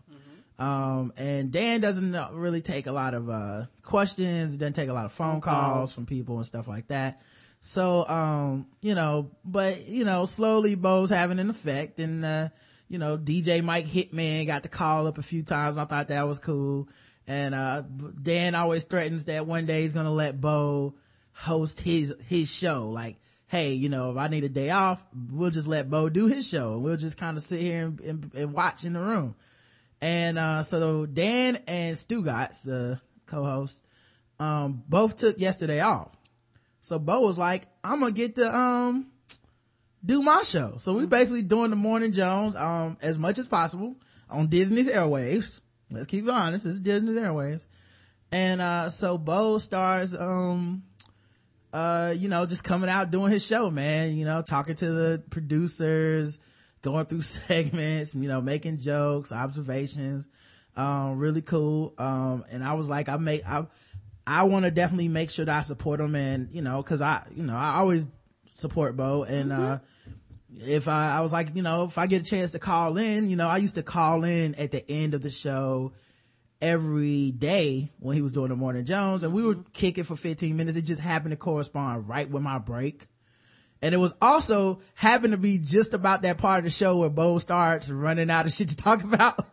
[0.58, 5.06] Um, and Dan doesn't really take a lot of, uh, questions, doesn't take a lot
[5.06, 5.94] of phone calls calls.
[5.94, 7.22] from people and stuff like that.
[7.62, 12.48] So, um, you know, but, you know, slowly Bo's having an effect and, uh,
[12.86, 15.78] you know, DJ Mike Hitman got to call up a few times.
[15.78, 16.86] I thought that was cool.
[17.26, 17.82] And, uh,
[18.22, 20.96] Dan always threatens that one day he's going to let Bo
[21.32, 22.90] host his, his show.
[22.90, 23.16] Like,
[23.50, 26.48] hey, you know, if I need a day off, we'll just let Bo do his
[26.48, 29.34] show and we'll just kind of sit here and, and, and watch in the room.
[30.00, 33.82] And, uh, so Dan and Stugotz, the co-host,
[34.38, 36.16] um, both took yesterday off.
[36.80, 39.08] So Bo was like, I'm gonna get to, um,
[40.04, 40.76] do my show.
[40.78, 43.96] So we basically doing the morning Jones, um, as much as possible
[44.30, 45.60] on Disney's airwaves.
[45.90, 46.66] Let's keep it honest.
[46.66, 47.66] It's Disney's airwaves.
[48.30, 50.84] And, uh, so Bo starts, um,
[51.72, 55.22] uh, you know, just coming out doing his show, man, you know, talking to the
[55.30, 56.40] producers,
[56.82, 60.26] going through segments, you know, making jokes, observations,
[60.76, 61.94] um, really cool.
[61.98, 63.66] Um, and I was like, I make, I,
[64.26, 67.26] I want to definitely make sure that I support him and, you know, cause I,
[67.34, 68.06] you know, I always
[68.54, 69.78] support Bo and, uh,
[70.58, 73.30] if I, I was like, you know, if I get a chance to call in,
[73.30, 75.92] you know, I used to call in at the end of the show
[76.62, 80.16] every day when he was doing the morning Jones and we would kick it for
[80.16, 80.76] 15 minutes.
[80.76, 83.06] It just happened to correspond right with my break.
[83.82, 87.08] And it was also happened to be just about that part of the show where
[87.08, 89.46] Bo starts running out of shit to talk about.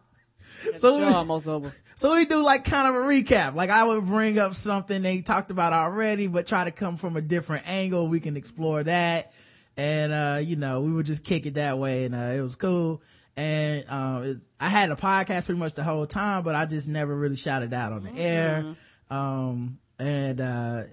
[0.77, 1.71] So we- almost over.
[1.95, 3.55] so we do like kind of a recap.
[3.55, 7.15] Like I would bring up something they talked about already, but try to come from
[7.15, 8.09] a different angle.
[8.09, 9.31] We can explore that.
[9.77, 12.55] And, uh, you know, we would just kick it that way and, uh, it was
[12.55, 13.01] cool.
[13.37, 17.15] And, um, I had a podcast pretty much the whole time, but I just never
[17.15, 18.65] really shouted out on the air.
[19.09, 20.83] Um, and, uh,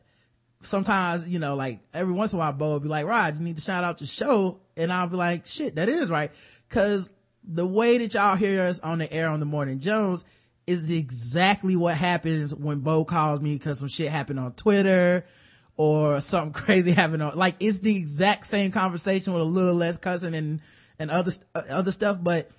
[0.63, 3.45] sometimes, you know, like every once in a while, Bo would be like, Rod, you
[3.45, 4.61] need to shout out your show.
[4.77, 6.31] And I'll be like, shit, that is right.
[6.69, 7.11] Cause
[7.47, 10.25] the way that y'all hear us on the air on the morning Jones
[10.67, 15.27] is exactly what happens when Bo calls me because some shit happened on Twitter
[15.77, 19.99] or something crazy happened on, like it's the exact same conversation with a little less
[19.99, 20.61] cussing and,
[20.99, 22.51] and other, uh, other stuff, but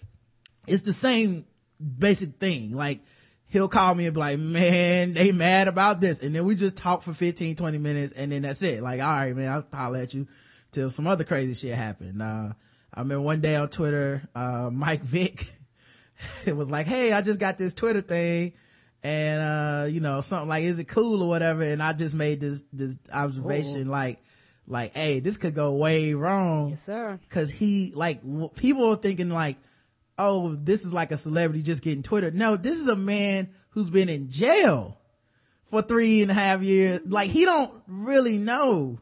[0.67, 1.45] it's the same
[1.79, 2.75] basic thing.
[2.75, 3.01] Like
[3.47, 6.21] he'll call me and be like, man, they mad about this.
[6.21, 8.83] And then we just talk for 15, 20 minutes and then that's it.
[8.83, 10.27] Like, all right, man, I'll holler at you
[10.71, 12.21] till some other crazy shit happened.
[12.21, 12.53] Uh,
[12.93, 15.45] I remember one day on Twitter, uh, Mike Vick,
[16.45, 18.53] it was like, Hey, I just got this Twitter thing.
[19.03, 21.61] And, uh, you know, something like, is it cool or whatever?
[21.61, 24.19] And I just made this, this observation like,
[24.67, 26.69] like, Hey, this could go way wrong.
[26.71, 27.19] Yes, sir.
[27.29, 29.57] Cause he, like, w- people are thinking like,
[30.17, 32.31] oh, this is like a celebrity just getting Twitter.
[32.31, 34.97] No, this is a man who's been in jail
[35.65, 37.01] for three and a half years.
[37.05, 38.99] Like he don't really know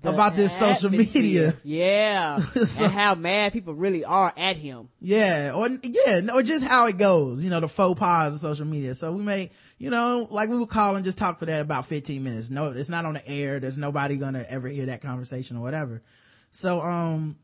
[0.00, 1.54] The about this social media.
[1.64, 2.36] Yeah.
[2.68, 4.88] So- and how mad people really are at him.
[5.00, 8.66] Yeah, or yeah, or just how it goes, you know, the faux pas of social
[8.66, 8.94] media.
[8.94, 11.86] So we may, you know, like we would call and just talk for that about
[11.86, 12.50] 15 minutes.
[12.50, 13.58] No, it's not on the air.
[13.58, 16.02] There's nobody gonna ever hear that conversation or whatever.
[16.50, 17.36] So, um,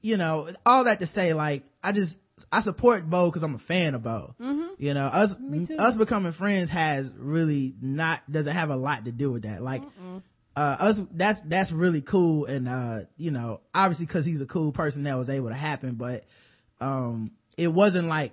[0.00, 2.20] you know, all that to say, like, I just,
[2.52, 4.34] I support Bo because I'm a fan of Bo.
[4.40, 4.66] Mm-hmm.
[4.78, 5.34] You know, us,
[5.78, 9.62] us becoming friends has really not, doesn't have a lot to do with that.
[9.62, 9.82] Like,
[10.56, 12.46] uh, us, that's, that's really cool.
[12.46, 15.94] And, uh, you know, obviously cause he's a cool person that was able to happen,
[15.94, 16.24] but,
[16.80, 18.32] um, it wasn't like,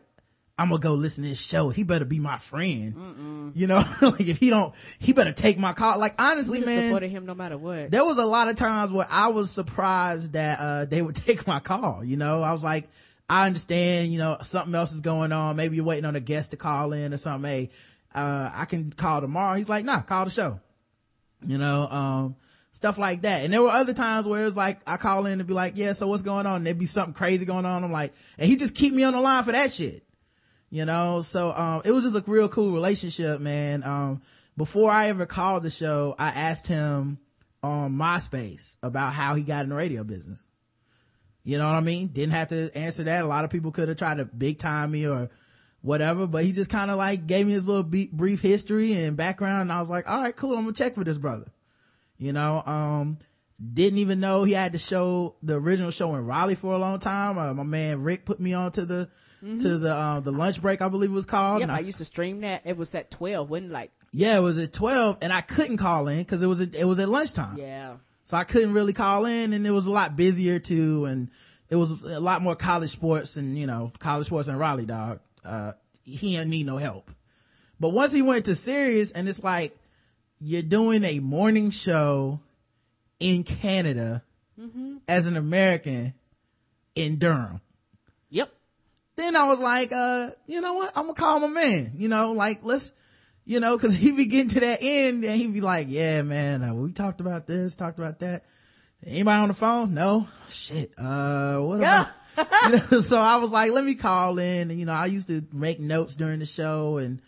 [0.57, 1.69] I'm gonna go listen to this show.
[1.69, 3.51] He better be my friend.
[3.55, 5.97] You know, like if he don't, he better take my call.
[5.97, 7.89] Like honestly, man, supported him no matter what.
[7.89, 11.47] there was a lot of times where I was surprised that, uh, they would take
[11.47, 12.03] my call.
[12.03, 12.89] You know, I was like,
[13.27, 15.55] I understand, you know, something else is going on.
[15.55, 17.49] Maybe you're waiting on a guest to call in or something.
[17.49, 17.69] Hey,
[18.13, 19.55] uh, I can call tomorrow.
[19.55, 20.59] He's like, nah, call the show.
[21.45, 22.35] You know, um,
[22.71, 23.43] stuff like that.
[23.43, 25.93] And there were other times where it's like, I call in and be like, yeah,
[25.93, 26.57] so what's going on?
[26.57, 27.83] And there'd be something crazy going on.
[27.83, 30.03] I'm like, and he just keep me on the line for that shit.
[30.69, 33.83] You know, so, um, it was just a real cool relationship, man.
[33.83, 34.21] Um,
[34.55, 37.19] before I ever called the show, I asked him
[37.61, 40.45] on MySpace about how he got in the radio business.
[41.43, 42.07] You know what I mean?
[42.07, 43.23] Didn't have to answer that.
[43.23, 45.29] A lot of people could have tried to big time me or
[45.81, 49.61] whatever, but he just kind of like gave me his little brief history and background.
[49.63, 50.55] And I was like, all right, cool.
[50.57, 51.51] I'm gonna check for this brother.
[52.17, 53.17] You know, um,
[53.73, 56.99] didn't even know he had the show, the original show in Raleigh for a long
[56.99, 57.37] time.
[57.37, 59.09] Uh, my man Rick put me on to the,
[59.41, 61.61] to the, uh, the lunch break, I believe it was called.
[61.61, 62.61] Yep, And I I- used to stream that.
[62.65, 63.73] It was at 12, wasn't it?
[63.73, 66.75] like, yeah, it was at 12 and I couldn't call in cause it was, at,
[66.75, 67.57] it was at lunchtime.
[67.57, 67.95] yeah.
[68.23, 71.05] So I couldn't really call in and it was a lot busier too.
[71.05, 71.29] And
[71.69, 75.19] it was a lot more college sports and, you know, college sports in Raleigh, dog.
[75.45, 75.73] Uh,
[76.03, 77.09] he didn't need no help.
[77.79, 79.77] But once he went to Sirius and it's like,
[80.39, 82.39] you're doing a morning show
[83.19, 84.23] in Canada
[85.07, 86.13] as an American
[86.95, 87.61] in Durham.
[88.29, 88.51] Yep.
[89.15, 90.91] Then I was like, uh, you know what?
[90.95, 92.93] I'm gonna call my man, you know, like let's,
[93.45, 96.63] you know, cause he be getting to that end and he'd be like, yeah, man,
[96.63, 98.45] uh, we talked about this, talked about that.
[99.05, 99.93] Anybody on the phone?
[99.93, 100.27] No.
[100.47, 100.93] Shit.
[100.97, 102.07] Uh, what about,
[102.37, 105.27] you know, so I was like, let me call in and, you know, I used
[105.27, 107.19] to make notes during the show and,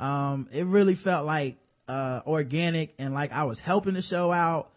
[0.00, 1.56] um, it really felt like,
[1.88, 4.70] uh, organic and like I was helping the show out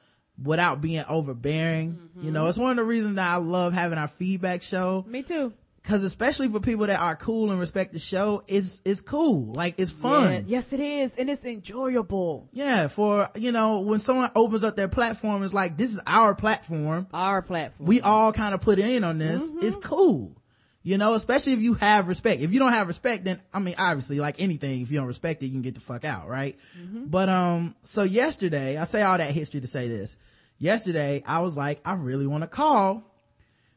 [0.44, 2.10] without being overbearing.
[2.20, 5.24] You know, it's one of the reasons that I love having our feedback show Me
[5.24, 5.53] too.
[5.88, 9.53] Cause especially for people that are cool and respect the show, it's, it's cool.
[9.53, 10.34] Like it's fun.
[10.34, 11.16] Yeah, yes, it is.
[11.16, 12.49] And it's enjoyable.
[12.52, 16.34] Yeah, for, you know, when someone opens up their platform, it's like, this is our
[16.34, 17.06] platform.
[17.14, 17.88] Our platform.
[17.88, 19.48] We all kind of put in on this.
[19.48, 19.60] Mm-hmm.
[19.62, 20.36] It's cool.
[20.82, 22.41] You know, especially if you have respect.
[22.41, 25.44] If you don't have respect, then, I mean, obviously, like anything, if you don't respect
[25.44, 26.56] it, you can get the fuck out, right?
[26.80, 27.06] Mm-hmm.
[27.06, 30.18] But, um, so yesterday, I say all that history to say this.
[30.57, 33.03] Yesterday, I was like, I really want to call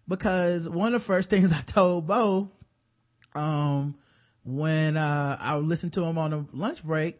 [0.08, 2.50] because one of the first things I told Bo,
[3.34, 3.96] um,
[4.44, 7.18] when, uh, I listened to him on a lunch break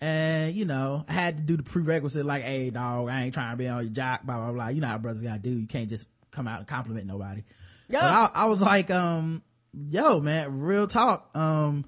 [0.00, 3.52] and, you know, I had to do the prerequisite like, hey, dog, I ain't trying
[3.52, 4.68] to be on your jock, blah, blah, blah.
[4.68, 5.50] You know how brothers gotta do.
[5.50, 7.44] You can't just come out and compliment nobody.
[7.88, 8.28] Yeah.
[8.34, 9.42] I, I was like, um,
[9.72, 11.34] yo, man, real talk.
[11.34, 11.86] Um,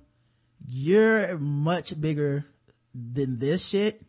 [0.66, 2.46] you're much bigger
[2.94, 4.02] than this shit.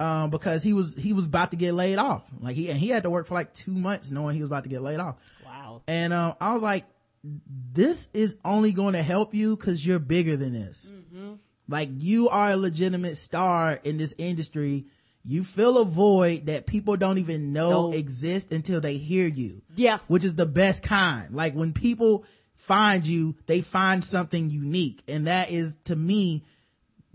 [0.00, 2.30] Um, because he was, he was about to get laid off.
[2.40, 4.62] Like he, and he had to work for like two months knowing he was about
[4.62, 5.42] to get laid off.
[5.44, 5.82] Wow.
[5.88, 6.84] And, um, I was like,
[7.72, 10.88] this is only going to help you cause you're bigger than this.
[11.68, 14.86] Like you are a legitimate star in this industry.
[15.24, 17.96] You fill a void that people don't even know No.
[17.96, 19.98] exists until they hear you Yeah.
[20.06, 21.34] which is the best kind.
[21.34, 25.02] Like when people find you, they find something unique.
[25.08, 26.44] And that is to me,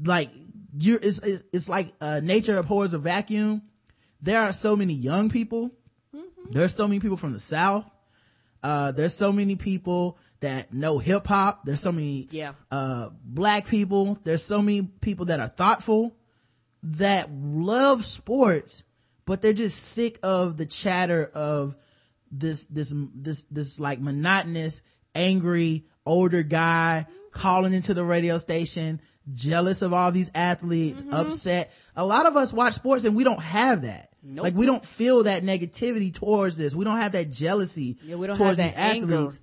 [0.04, 0.32] like
[0.78, 3.62] you're, it's, it's, it's like, uh, nature abhors a vacuum.
[4.22, 5.72] There are so many young people.
[6.52, 7.90] There's so many people from the South.
[8.62, 11.66] Uh, there's so many people that know hip hop.
[11.66, 12.54] There's so many, Yeah.
[12.72, 14.18] uh, black people.
[14.24, 16.16] There's so many people that are thoughtful
[16.84, 18.84] that love sports,
[19.26, 21.76] but they're just sick of the chatter of
[22.32, 24.82] this, this, this, this like monotonous,
[25.16, 29.00] angry, older guy calling into the radio station,
[29.32, 31.14] jealous of all these athletes, Mm-hmm.
[31.14, 31.74] upset.
[31.96, 34.10] A lot of us watch sports and we don't have that.
[34.22, 34.44] Nope.
[34.46, 36.76] Like we don't feel that negativity towards this.
[36.76, 39.14] We don't have that jealousy Yeah, towards these that anger.
[39.16, 39.40] athletes.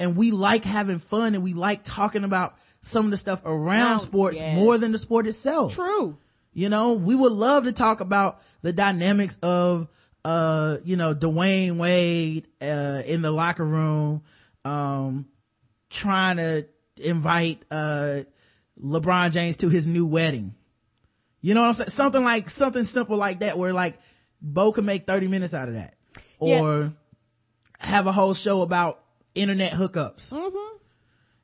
[0.00, 3.92] And we like having fun and we like talking about some of the stuff around
[3.92, 4.56] No, sports yes.
[4.56, 5.74] more than the sport itself.
[5.74, 6.18] True.
[6.52, 9.88] You know, we would love to talk about the dynamics of,
[10.24, 14.22] uh, you know, Dwyane Wade, uh, in the locker room,
[14.64, 15.26] um,
[15.90, 16.66] trying to
[16.96, 18.20] invite, uh,
[18.82, 20.54] LeBron James to his new wedding.
[21.40, 21.90] You know what I'm saying?
[21.90, 23.98] Something like, something simple like that where like
[24.40, 25.94] Bo can make 30 minutes out of that.
[26.40, 26.60] Yeah.
[26.60, 26.92] Or
[27.78, 29.00] have a whole show about
[29.34, 30.32] internet hookups.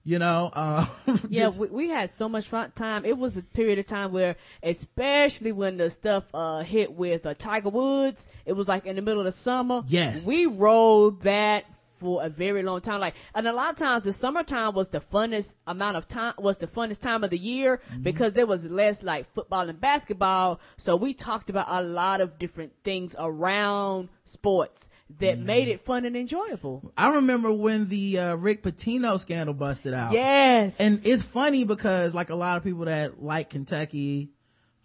[0.05, 0.87] You know, uh,
[1.29, 3.05] Yeah, we, we had so much fun time.
[3.05, 7.35] It was a period of time where, especially when the stuff uh, hit with uh,
[7.35, 9.83] Tiger Woods, it was like in the middle of the summer.
[9.87, 10.27] Yes.
[10.27, 11.67] we rode that
[11.99, 13.01] for a very long time.
[13.01, 16.59] Like, and a lot of times the summertime was the funnest amount of time, was
[16.59, 18.03] the funnest time of the year Mm-hmm.
[18.03, 20.61] because there was less like football and basketball.
[20.77, 24.89] So we talked about a lot of different things around sports
[25.19, 25.47] that Mm-hmm.
[25.47, 26.93] made it fun and enjoyable.
[26.97, 30.13] I remember when the uh, Rick Pitino scandal busted out.
[30.13, 30.81] Yes.
[30.81, 34.31] And it's funny because like a lot of people that like Kentucky,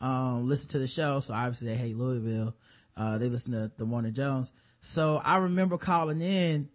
[0.01, 1.19] um, listen to the show.
[1.19, 2.55] So obviously they hate Louisville.
[2.95, 4.51] Uh, they listen to the Morning Jones.
[4.81, 6.69] So I remember calling in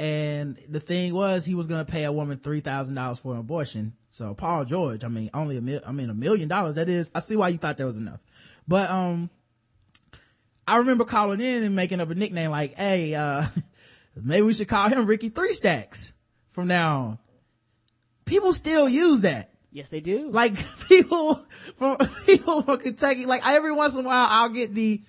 [0.00, 3.92] and the thing was he was going to pay a woman $3,000 for an abortion.
[4.08, 6.76] So Paul George, I mean, only a mil, I mean, a million dollars.
[6.76, 8.20] That is, I see why you thought that was enough.
[8.66, 9.28] But, um,
[10.66, 13.44] I remember calling in and making up a nickname like, Hey, uh,
[14.16, 16.14] maybe we should call him Ricky Three Stacks
[16.48, 17.18] from now on.
[18.24, 19.52] People still use that.
[19.70, 20.30] Yes, they do.
[20.30, 20.54] Like
[20.88, 21.44] people
[21.76, 25.02] from people from Kentucky, like every once in a while I'll get the,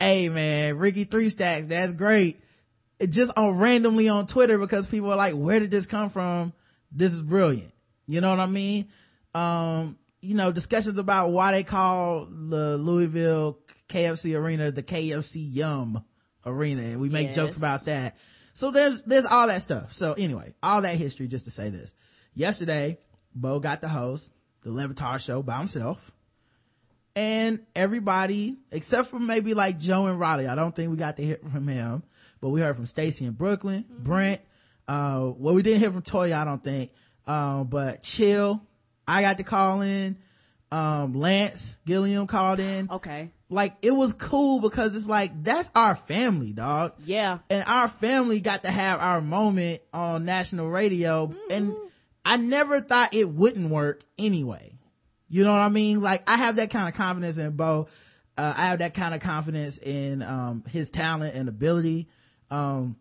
[0.00, 2.40] hey man, Ricky Three Stacks, that's great.
[3.00, 6.52] It just on randomly on Twitter because people are like, where did this come from?
[6.90, 7.72] This is brilliant.
[8.06, 8.88] You know what I mean?
[9.34, 13.58] Um, you know, discussions about why they call the Louisville
[13.88, 16.04] KFC arena the KFC Yum
[16.44, 16.82] arena.
[16.82, 18.16] And we make jokes about that.
[18.54, 19.92] So there's, there's all that stuff.
[19.92, 21.94] So anyway, all that history just to say this.
[22.34, 22.98] Yesterday,
[23.34, 26.12] Bo got the host, the Le Batard show by himself.
[27.14, 31.24] And everybody, except for maybe like Joe and Raleigh, I don't think we got to
[31.24, 32.02] hear from him,
[32.40, 34.40] but we heard from Stacy in Brooklyn, Brent,
[34.88, 36.92] uh, well, we didn't hear from Toya, I don't think.
[37.26, 38.62] Um, but Chill,
[39.06, 40.16] I got to call in.
[40.70, 42.90] Um, Lance Gilliam called in.
[42.90, 43.30] Okay.
[43.50, 46.94] Like it was cool because it's like, that's our family, dog.
[47.04, 47.38] Yeah.
[47.48, 51.34] And our family got to have our moment on national radio.
[51.50, 51.74] And
[52.24, 54.78] I never thought it wouldn't work anyway.
[55.30, 56.02] You know what I mean?
[56.02, 57.88] Like I have that kind of confidence in Bo.
[58.36, 62.08] Uh, I have that kind of confidence in, um, his talent and ability.
[62.50, 62.96] Um,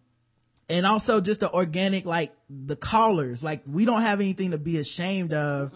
[0.70, 4.78] and also just the organic, like the callers, like we don't have anything to be
[4.78, 5.72] ashamed of.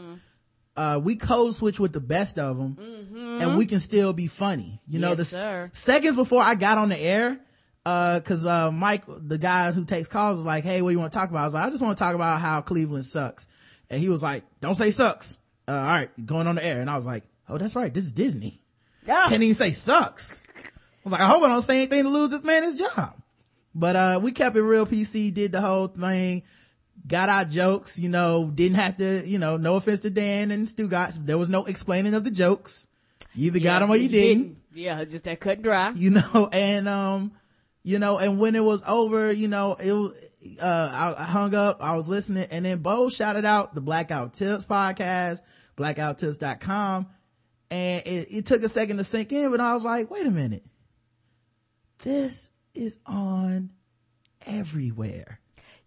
[0.75, 2.77] Uh, we code switch with the best of them
[3.41, 4.81] and we can still be funny.
[4.87, 5.69] You know, Yes, the sir.
[5.73, 7.39] seconds before I got on the air,
[7.85, 10.99] uh, cause, uh, Mike, the guy who takes calls was like, Hey, what do you
[10.99, 11.41] want to talk about?
[11.41, 13.47] I was like, I just want to talk about how Cleveland sucks.
[13.89, 15.37] And he was like, don't say sucks.
[15.67, 16.79] Uh, all right, going on the air.
[16.81, 17.93] And I was like, Oh, that's right.
[17.93, 18.61] This is Disney.
[19.05, 19.25] Yeah.
[19.29, 20.41] Can't even say sucks.
[20.55, 20.61] I
[21.03, 23.13] was like, I hope I don't say anything to lose this man his job.
[23.73, 26.43] But, uh, we kept it real PC, did the whole thing,
[27.07, 30.67] got our jokes, you know, didn't have to, you know, no offense to Dan and
[30.67, 32.85] Stugotz There was no explaining of the jokes.
[33.33, 35.91] You either got them or you didn't Yeah, just that cut and dry.
[35.95, 37.31] you know, and, um,
[37.83, 40.13] you know, and when it was over, you know, it was,
[40.61, 44.09] uh, I, I hung up, I was listening, and then Bo shouted out the Black
[44.09, 45.41] Guy Who Tips podcast,
[45.77, 47.07] blackguywhotips.com,
[47.71, 50.31] and it, it took a second to sink in, but I was like, wait a
[50.31, 50.63] minute.
[52.03, 53.71] This is on
[54.45, 55.39] everywhere.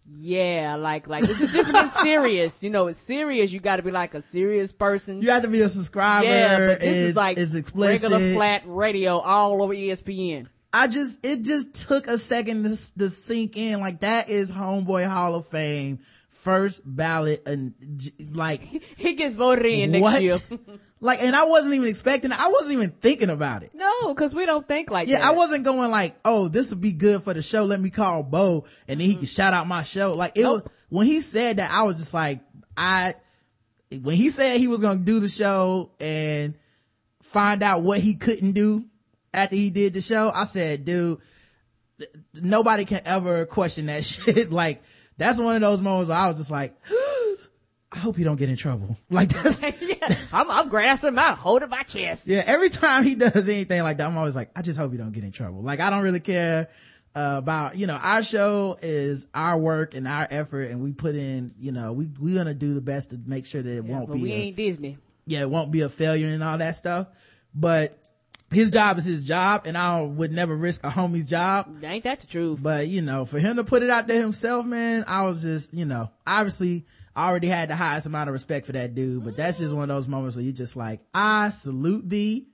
[0.07, 2.61] Yeah, like like this is different than serious.
[2.61, 3.51] You know, it's serious.
[3.51, 5.21] You got to be like a serious person.
[5.21, 6.27] You have to be a subscriber.
[6.27, 8.11] yeah, but this it's, is like it's explicit.
[8.11, 10.47] regular flat radio all over ESPN.
[10.71, 13.79] I just, it just took a second to, to sink in.
[13.79, 15.99] Like that is Homeboy Hall of Fame
[16.45, 17.73] first ballot and
[18.31, 18.61] like
[18.97, 20.21] He gets voted in next what?
[20.21, 20.37] year.
[21.05, 22.39] like, and I wasn't even expecting it.
[22.39, 23.75] I wasn't even thinking about it.
[23.75, 25.11] no, because we don't think like that.
[25.11, 25.27] Yeah, that.
[25.27, 27.63] I wasn't going like, oh, this would be good for the show.
[27.65, 29.25] Let me call Bo and then he can mm-hmm.
[29.25, 30.13] shout out my show.
[30.13, 32.41] Like it was, when he said that, I was just like,
[32.75, 33.13] I,
[34.01, 36.55] when he said he was going to do the show and
[37.21, 38.85] find out what he couldn't do
[39.31, 41.19] after he did the show, I said, dude,
[42.33, 44.51] nobody can ever question that shit.
[44.51, 44.81] like,
[45.17, 46.75] that's one of those moments where I was just like,
[47.95, 48.97] I hope he don't get in trouble.
[49.09, 52.27] Like that's, yeah, I'm, I'm grasping him out, holding my chest.
[52.27, 54.97] yeah, every time he does anything like that, I'm always like, I just hope he
[54.97, 55.61] don't get in trouble.
[55.61, 56.67] Like, I don't really care
[57.15, 61.15] uh, about, you know, our show is our work and our effort and we put
[61.15, 63.85] in, you know, we, we're going to do the best to make sure that it
[63.85, 64.97] won't but be, we a, ain't Disney.
[65.25, 67.07] yeah, it won't be a failure and all that stuff.
[67.53, 67.97] But
[68.51, 71.81] his job is his job and I would never risk a homie's job.
[71.83, 72.61] Ain't that the truth?
[72.61, 75.73] But, you know, for him to put it out there himself, man, I was just,
[75.73, 76.85] you know, obviously
[77.15, 79.89] I already had the highest amount of respect for that dude, but that's just one
[79.89, 82.47] of those moments where you just like, I salute thee.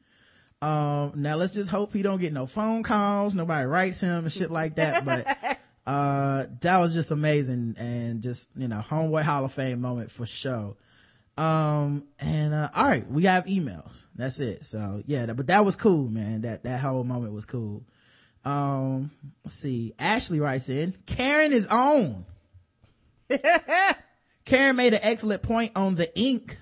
[0.61, 3.33] Um, now let's just hope he don't get no phone calls.
[3.33, 5.03] Nobody writes him and shit like that.
[5.03, 5.59] But,
[5.91, 10.27] uh, that was just amazing and just, you know, homeboy Hall of Fame moment for
[10.27, 10.75] sure.
[11.38, 13.99] Um, and, uh, all right, we have emails.
[14.15, 14.63] That's it.
[14.65, 16.41] So yeah, that- but that was cool, man.
[16.41, 17.83] That, that whole moment was cool.
[18.45, 19.09] Um,
[19.43, 19.93] let's see.
[19.97, 22.25] Ashley writes in, Karen is on.
[24.45, 26.57] Karen made an excellent point on the Ink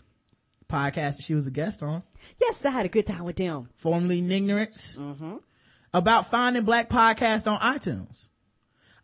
[0.67, 2.03] podcast that she was a guest on,
[2.39, 3.69] Yes, I had a good time with them.
[3.75, 5.37] formerly in Ignorance, mm-hmm.
[5.93, 8.27] about finding black podcasts on iTunes.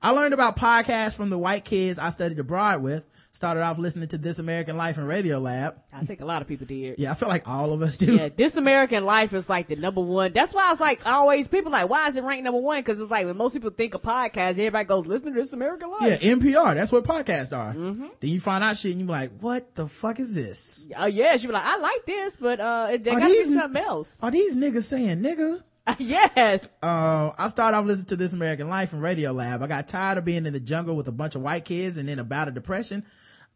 [0.02, 3.06] I learned about podcasts from the white kids I studied abroad with.
[3.36, 5.76] Started off listening to This American Life and Radiolab.
[5.92, 6.98] I think a lot of people did.
[6.98, 8.16] Yeah, I feel like all of us do.
[8.16, 10.32] Yeah, This American Life is like the number one.
[10.32, 12.82] That's why I was like, always, people like, why is it ranked number one?
[12.84, 15.92] Cause it's like, when most people think of podcasts, everybody goes, listen to This American
[15.92, 16.24] Life.
[16.24, 16.76] Yeah, NPR.
[16.76, 17.74] That's what podcasts are.
[17.74, 18.08] Mm-hmm.
[18.22, 20.88] Then you find out shit and you be like, what the fuck is this?
[20.96, 23.84] Oh yeah, she be like, I like this, but, uh, there Are gotta be something
[23.84, 24.24] else.
[24.24, 25.62] Are these niggas saying nigga?
[26.00, 26.72] yes.
[26.82, 29.62] Uh, I started off listening to This American Life and Radiolab.
[29.62, 32.10] I got tired of being in the jungle with a bunch of white kids and
[32.10, 33.06] then about a depression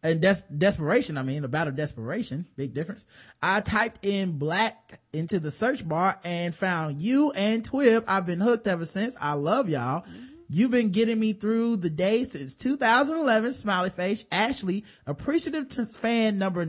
[0.03, 1.17] and des- desperation.
[1.17, 2.47] I mean, a about a desperation.
[2.55, 3.05] Big difference.
[3.41, 8.03] I typed in black into the search bar and found you and TWiB.
[8.07, 9.17] I've been hooked ever since.
[9.19, 10.05] I love y'all.
[10.51, 13.53] You've been getting me through the day since 2011.
[13.53, 14.25] Smiley face.
[14.31, 16.65] Ashley, appreciative to fan number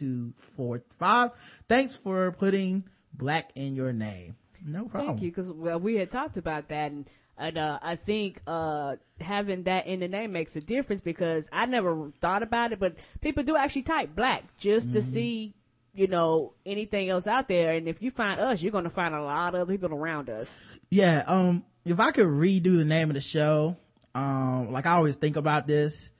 [0.00, 1.32] 946-932-9858-245.
[1.68, 4.36] Thanks for putting black in your name.
[4.64, 5.10] No problem.
[5.16, 7.06] Thank you, because well, we had talked about that, and
[7.36, 11.66] and uh, I think uh, having that in the name makes a difference because I
[11.66, 15.02] never thought about it, but people do actually type black just to Mhm.
[15.02, 15.54] see,
[15.92, 17.74] you know, anything else out there.
[17.74, 20.30] And if you find us, you're going to find a lot of other people around
[20.30, 20.58] us.
[20.90, 23.76] Yeah, um, if I could redo the name of the show,
[24.14, 26.10] um, like I always think about this,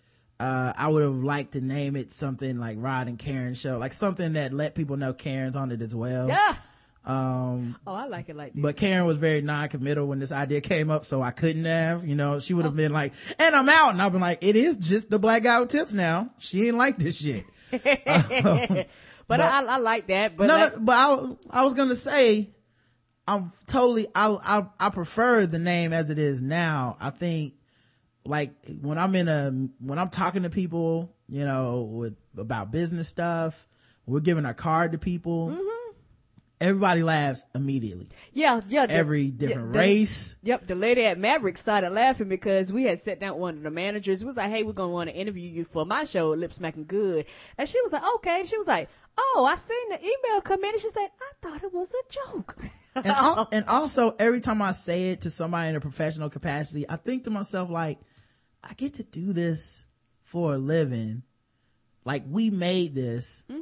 [0.41, 3.93] uh, I would have liked to name it something like Rod and Karen show, like
[3.93, 6.29] something that let people know Karen's on it as well.
[6.29, 6.55] Yeah.
[7.07, 8.63] Um, Oh, I like it like this.
[8.63, 12.15] but Karen was very non-committal when this idea came up, so I couldn't have, you
[12.15, 13.91] know, she would have been like, and I'm out.
[13.91, 16.29] And I've been like, it is just the black guy with tips now.
[16.39, 17.45] She ain't like this shit.
[19.29, 20.37] but I, I like that.
[20.37, 22.51] But no, like, no, but I, I was gonna say,
[23.29, 26.97] I'm totally, I, I, I prefer the name as it is now.
[27.01, 27.55] I think,
[28.27, 33.09] like, when I'm in a, when I'm talking to people, you know, with, about business
[33.09, 33.67] stuff,
[34.07, 35.49] we're giving our card to people.
[35.49, 35.61] Mm-hmm.
[36.61, 38.09] Everybody laughs immediately.
[38.33, 38.87] Yeah, yeah.
[38.87, 40.37] the- Every different the- race.
[40.45, 43.63] Yep, the lady at Maverick started laughing because we had sat down with one of
[43.65, 44.23] the managers.
[44.23, 46.85] It was like, "Hey, we're gonna want to interview you for my show, Lip Smacking
[46.87, 47.27] Good,"
[47.59, 48.89] and she was like, "Okay." And she was like,
[49.19, 52.13] "Oh, I seen the email come in," and she said, "I thought it was a
[52.33, 52.57] joke."
[52.95, 56.89] and, al- and also every time I say it to somebody in a professional capacity,
[56.89, 57.99] I think to myself like,
[58.69, 59.85] I get to do this
[60.23, 61.23] for a living.
[62.05, 63.45] Like we made this.
[63.51, 63.61] Mm-hmm.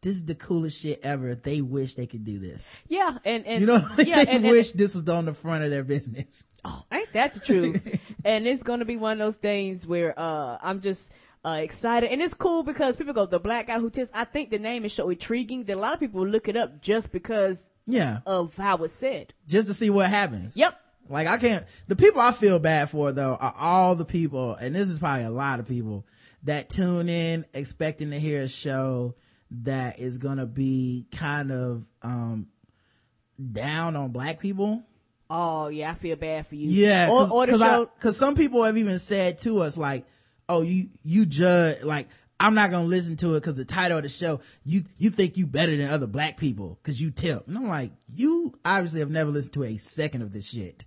[0.00, 1.34] This is the coolest shit ever.
[1.34, 2.80] They wish they could do this.
[2.88, 5.64] Yeah, and and you know, yeah, they and, and- wish this was on the front
[5.64, 6.44] of their business.
[6.64, 8.14] Oh, Ain't that the truth?
[8.24, 11.10] and it's gonna be one of those things where uh I'm just
[11.44, 14.10] uh excited and it's cool because people go the black guy who tips.
[14.14, 16.80] I think the name is so intriguing that a lot of people look it up
[16.80, 18.20] just because Yeah.
[18.26, 19.34] of how it's said.
[19.48, 20.56] Just to see what happens.
[20.56, 20.78] Yep.
[21.08, 24.74] Like I can't, the people I feel bad for though are all the people, and
[24.74, 26.06] this is probably a lot of people
[26.44, 29.14] that tune in expecting to hear a show
[29.62, 32.48] that is gonna be kind of, um,
[33.52, 34.82] down on black people.
[35.30, 36.68] Oh yeah, I feel bad for you.
[36.70, 37.86] Yeah, or, cause, or the 'cause I- show.
[38.00, 40.06] 'cause some people have even said to us like,
[40.48, 42.08] "Oh, you you judge like
[42.40, 45.36] I'm not gonna listen to it because the title of the show you you think
[45.36, 49.10] you better than other black people because you tip." And I'm like, you obviously have
[49.10, 50.84] never listened to a second of this shit.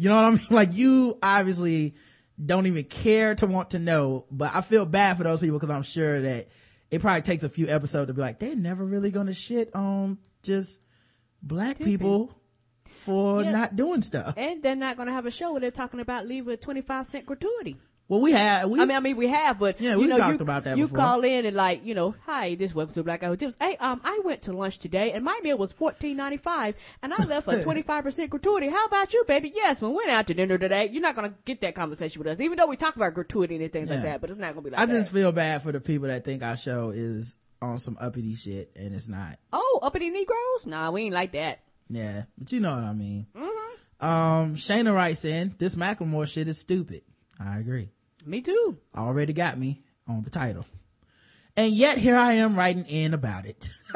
[0.00, 0.40] You know what I mean?
[0.50, 1.94] Like you obviously
[2.44, 4.24] don't even care to want to know.
[4.30, 6.48] But I feel bad for those people because I'm sure that
[6.90, 10.18] it probably takes a few episodes to be like, they're never really gonna shit on
[10.42, 10.80] just
[11.42, 12.34] black people
[12.84, 13.50] for Yeah.
[13.52, 14.34] not doing stuff.
[14.36, 17.06] and they're not gonna have a show where they're talking about leave a twenty five
[17.06, 17.76] cent gratuity.
[18.10, 18.68] Well, we have.
[18.68, 20.64] We, I mean, I mean, we have, but Yeah, you we've know, talked you, about
[20.64, 20.98] that You before.
[20.98, 23.56] call in and like, you know, hi, this welcome to Black Who Tips.
[23.60, 26.74] Hey, um, I went to lunch today and my meal was fourteen ninety five,
[27.04, 28.68] and I left a twenty five percent gratuity.
[28.68, 29.52] How about you, baby?
[29.54, 32.26] Yes, when we went out to dinner today, you're not gonna get that conversation with
[32.26, 34.20] us, even though we talk about gratuity and things like that.
[34.20, 34.92] But it's not gonna be like I that.
[34.92, 38.72] just feel bad for the people that think our show is on some uppity shit
[38.74, 39.38] and it's not.
[39.52, 40.66] oh, uppity Negroes?
[40.66, 41.60] Nah, we ain't like that.
[41.88, 43.28] Yeah, but you know what I mean.
[43.36, 44.04] Mhm.
[44.04, 47.02] Um, Shayna writes in, this Macklemore shit is stupid.
[47.38, 47.90] I agree.
[48.30, 48.78] Me too.
[48.96, 50.64] Already got me on the title.
[51.56, 53.68] And yet here I am writing in about it.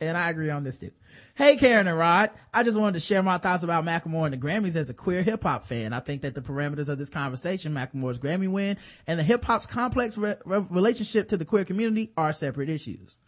[0.00, 0.90] and I agree on this too.
[1.34, 4.38] Hey Karen and Rod, I just wanted to share my thoughts about Macklemore and the
[4.38, 5.92] Grammys as a queer hip hop fan.
[5.92, 9.66] I think that the parameters of this conversation, Macklemore's Grammy win and the hip hop's
[9.66, 13.18] complex re- re- relationship to the queer community are separate issues.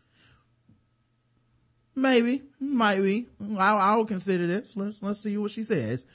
[1.95, 3.29] Maybe, might be.
[3.59, 4.79] I, I will consider this.
[4.79, 6.07] Let's let's see what she says.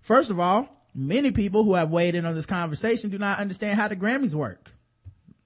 [0.00, 3.78] First of all, many people who have weighed in on this conversation do not understand
[3.78, 4.72] how the Grammys work.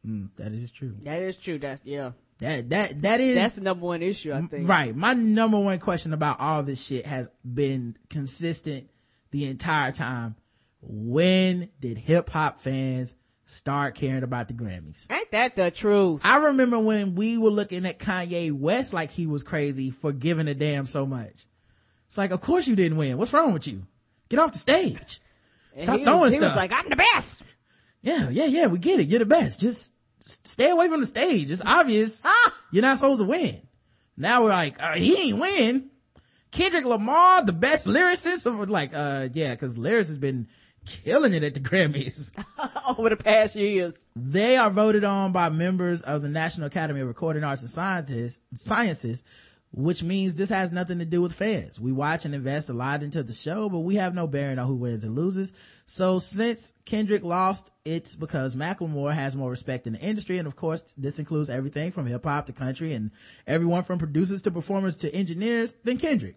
[0.06, 0.94] Mm, that is true.
[1.02, 1.58] That is true.
[1.58, 2.12] That's yeah.
[2.38, 4.32] That that that is That's the number one issue.
[4.32, 4.66] I think.
[4.66, 4.96] right.
[4.96, 8.88] My number one question about all this shit has been consistent
[9.30, 10.36] the entire time.
[10.80, 13.14] When did hip hop fans
[13.44, 15.10] start caring about the Grammys?
[15.10, 16.22] Ain't that the truth?
[16.24, 20.48] I remember when we were looking at Kanye West like he was crazy for giving
[20.48, 21.46] a damn so much.
[22.06, 23.18] It's like, of course you didn't win.
[23.18, 23.86] What's wrong with you?
[24.30, 25.20] Get off the stage.
[25.78, 27.42] Stop he throwing was, he was like, I'm the best.
[28.02, 29.08] Yeah, yeah, yeah, we get it.
[29.08, 29.60] You're the best.
[29.60, 31.50] Just, just stay away from the stage.
[31.50, 32.24] It's obvious
[32.72, 33.60] you're not supposed to win.
[34.16, 35.90] Now we're like, uh, he ain't win.
[36.50, 40.48] Kendrick Lamar, the best lyricist of like, uh, yeah, cause lyrics has been
[40.84, 42.32] killing it at the Grammys.
[42.98, 43.96] Over the past years.
[44.16, 48.40] They are voted on by members of the National Academy of Recording Arts and Sciences,
[48.54, 49.24] Sciences,
[49.72, 51.80] which means this has nothing to do with fans.
[51.80, 54.66] We watch and invest a lot into the show, but we have no bearing on
[54.66, 55.54] who wins and loses.
[55.86, 60.38] So since Kendrick lost, it's because Macklemore has more respect in the industry.
[60.38, 63.12] And of course, this includes everything from hip hop to country and
[63.46, 66.36] everyone from producers to performers to engineers than Kendrick.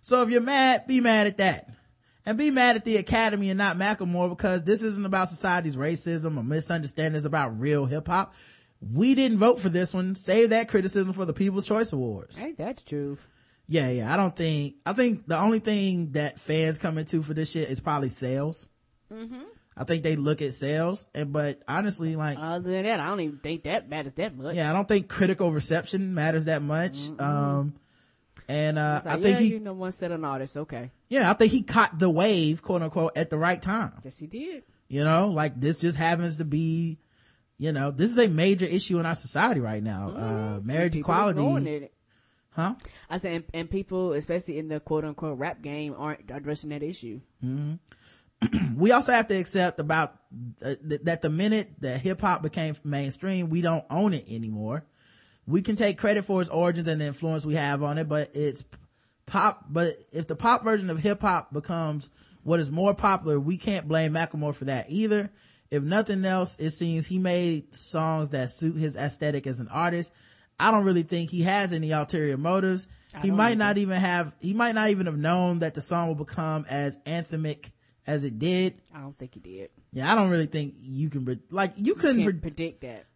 [0.00, 1.68] So if you're mad, be mad at that.
[2.26, 6.36] And be mad at the Academy and not Macklemore because this isn't about society's racism
[6.36, 8.34] or misunderstandings about real hip hop.
[8.80, 10.14] We didn't vote for this one.
[10.14, 12.40] Save that criticism for the People's Choice Awards.
[12.40, 13.18] Ain't that the truth?
[13.68, 14.12] Yeah, yeah.
[14.12, 17.68] I don't think, I think the only thing that fans come into for this shit
[17.68, 18.66] is probably sales.
[19.12, 19.42] Mm-hmm.
[19.76, 23.20] I think they look at sales and, but honestly, like, Other than that, I don't
[23.20, 24.56] even think that matters that much.
[24.56, 27.08] yeah, I don't think critical reception matters that much.
[27.18, 27.74] Um,
[28.48, 30.56] and, uh, like, I think yeah, he, you know, one set of artists.
[30.56, 30.90] Okay.
[31.08, 33.92] yeah, I think he caught the wave, quote unquote, at the right time.
[34.02, 34.64] Yes, he did.
[34.88, 36.98] You know, like this just happens to be,
[37.60, 40.10] you know, this is a major issue in our society right now.
[40.16, 41.90] Uh, marriage equality.
[42.52, 42.74] Huh?
[43.10, 46.82] I said, and, and people, especially in the quote unquote rap game, aren't addressing that
[46.82, 47.20] issue.
[47.42, 47.74] hmm
[48.76, 50.14] we also have to accept about
[50.64, 54.82] uh, th- that the minute that hip hop became mainstream, we don't own it anymore.
[55.46, 58.30] We can take credit for its origins and the influence we have on it, but
[58.32, 58.64] it's
[59.26, 59.66] pop.
[59.68, 62.10] But if the pop version of hip hop becomes
[62.42, 65.30] what is more popular, we can't blame Macklemore for that either.
[65.70, 70.12] If nothing else, it seems he made songs that suit his aesthetic as an artist.
[70.58, 72.86] I don't really think he has any ulterior motives.
[73.14, 76.08] I He might not even have, he might not even have known that the song
[76.08, 77.70] will become as anthemic
[78.06, 78.74] as it did.
[78.94, 79.70] I don't think he did.
[79.92, 83.06] Yeah, I don't really think you can, like, you couldn't, Can't pre- predict that.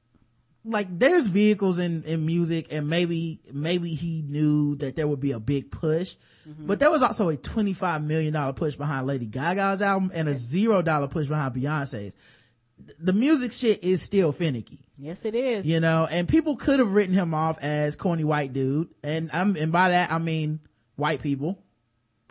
[0.64, 5.32] like, there's vehicles in, in music and maybe, maybe he knew that there would be
[5.32, 6.14] a big push,
[6.48, 6.66] Mm-hmm.
[6.66, 10.82] but there was also a $25 million push behind Lady Gaga's album and a zero
[10.82, 12.14] dollar push behind Beyonce's.
[12.98, 14.80] The music shit is still finicky.
[14.98, 15.66] Yes, it is.
[15.66, 18.88] You know, and people could have written him off as corny white dude.
[19.02, 20.60] And I'm, and by that, I mean
[20.96, 21.62] white people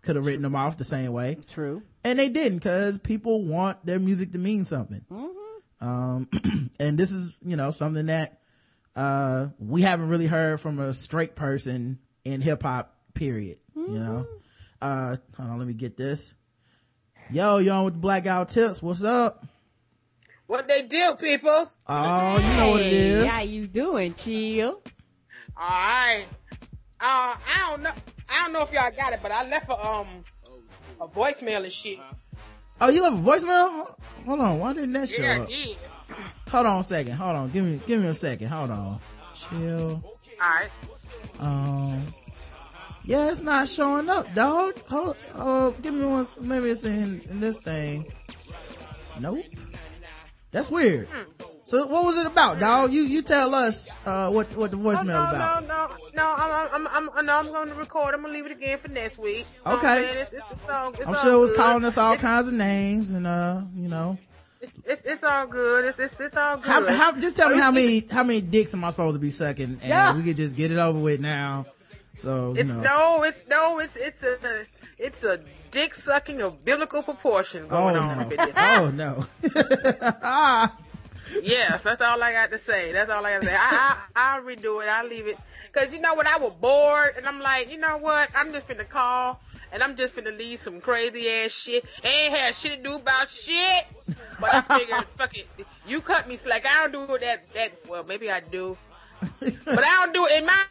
[0.02, 1.38] could have written him off the same way.
[1.48, 1.82] True.
[2.04, 5.06] And they didn't cause people want their music to mean something.
[5.10, 5.88] Mm-hmm.
[5.88, 6.30] Um,
[6.80, 8.40] and this is, you know, something that,
[8.96, 13.58] uh, we haven't really heard from a straight person in hip hop, period.
[13.76, 14.28] You know,
[14.82, 16.34] uh, hold on, let me get this.
[17.32, 18.82] Yo, you on with the Black Guy Who Tips?
[18.82, 19.46] What's up?
[20.48, 21.78] What they do, peoples?
[21.88, 23.26] Oh, you know what it Hey, is.
[23.26, 24.82] How you doing, chill?
[25.56, 26.26] All right.
[27.00, 27.92] Uh, I don't know.
[28.30, 30.08] I don't know if y'all got it, but I left a um
[31.02, 32.00] a voicemail and shit.
[32.82, 33.96] Oh, you left a voicemail?
[34.26, 35.48] Hold on, why didn't that show Yeah, I up?
[35.48, 35.78] did.
[36.50, 37.14] Hold on a second.
[37.14, 37.50] Hold on.
[37.50, 38.48] Give me give me a second.
[38.48, 39.00] Hold on.
[39.36, 40.04] Chill.
[40.42, 40.70] All right.
[41.40, 42.04] Um
[43.06, 44.80] Yeah, it's not showing up, dog.
[44.90, 48.06] Hold uh give me one maybe it's in, in this thing.
[49.20, 49.46] Nope.
[50.54, 51.10] That's weird.
[51.66, 52.94] So what was it about, dog?
[52.94, 55.64] You you tell us uh what what the voicemail no, about.
[55.64, 56.36] no, no, no.
[56.38, 58.14] I'm, I'm, I'm, no, I'm going to record.
[58.14, 59.48] I'm gonna leave it again for next week.
[59.66, 60.06] You know what I'm Okay.
[60.08, 60.18] saying?
[60.22, 61.58] It's, it's, it's all, I'm sure it was good.
[61.60, 64.18] calling us all kinds of names and uh, you know.
[64.62, 65.86] it's, it's, it's all good.
[65.86, 66.68] It's, it's, it's all good.
[66.68, 69.20] How, how, just tell me Oh, how many how many dicks am I supposed to
[69.20, 70.16] be sucking, and Yeah.
[70.16, 71.66] we could just get it over with now.
[72.16, 72.82] So you It's know.
[72.82, 74.38] no, it's no, it's it's a
[75.00, 75.40] it's a
[75.74, 78.24] dick sucking of biblical proportions going oh on no!
[78.24, 78.56] up in this.
[78.58, 80.70] Oh no!
[81.42, 82.92] Yes, that's all I got to say.
[82.92, 83.56] That's all I got to say.
[83.56, 84.90] I, I, I'll redo it.
[84.90, 85.38] I'll leave it.
[85.72, 86.28] Cause you know what?
[86.28, 88.30] I was bored and I'm like, you know what?
[88.36, 89.40] I'm just finna call
[89.72, 91.86] and I'm just finna leave some crazy ass shit.
[92.04, 93.86] Ain't had shit to do about shit.
[94.40, 95.48] But I figured, fuck it.
[95.88, 96.66] You cut me slack.
[96.68, 98.78] I don't do that, that, well, maybe I do.
[99.40, 100.64] But I don't do it in my,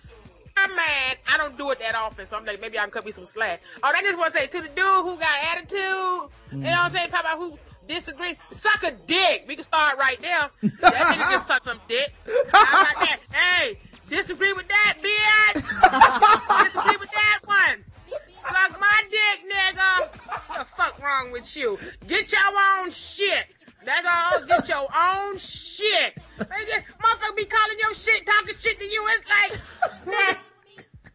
[0.56, 1.18] my mind.
[1.32, 2.26] I don't do it that often.
[2.26, 3.62] So I'm like, maybe I can cut me some slack.
[3.82, 6.78] Oh, I just want to say to the dude who got attitude, you know what
[6.78, 7.10] I'm saying?
[7.10, 9.44] Papa who disagree, suck a dick.
[9.48, 10.50] We can start right there.
[10.80, 12.08] That nigga can suck some dick.
[12.52, 13.18] How about that?
[13.32, 16.64] Hey, disagree with that, bitch.
[16.64, 17.84] disagree with that one.
[18.34, 20.08] Suck my dick, nigga.
[20.48, 21.78] What the fuck wrong with you?
[22.06, 22.40] Get your
[22.78, 23.46] own shit.
[23.84, 24.46] That's all.
[24.46, 26.16] Get your own shit.
[26.38, 29.06] Motherfucker be calling your shit, talking shit to you.
[29.10, 30.36] It's like, man,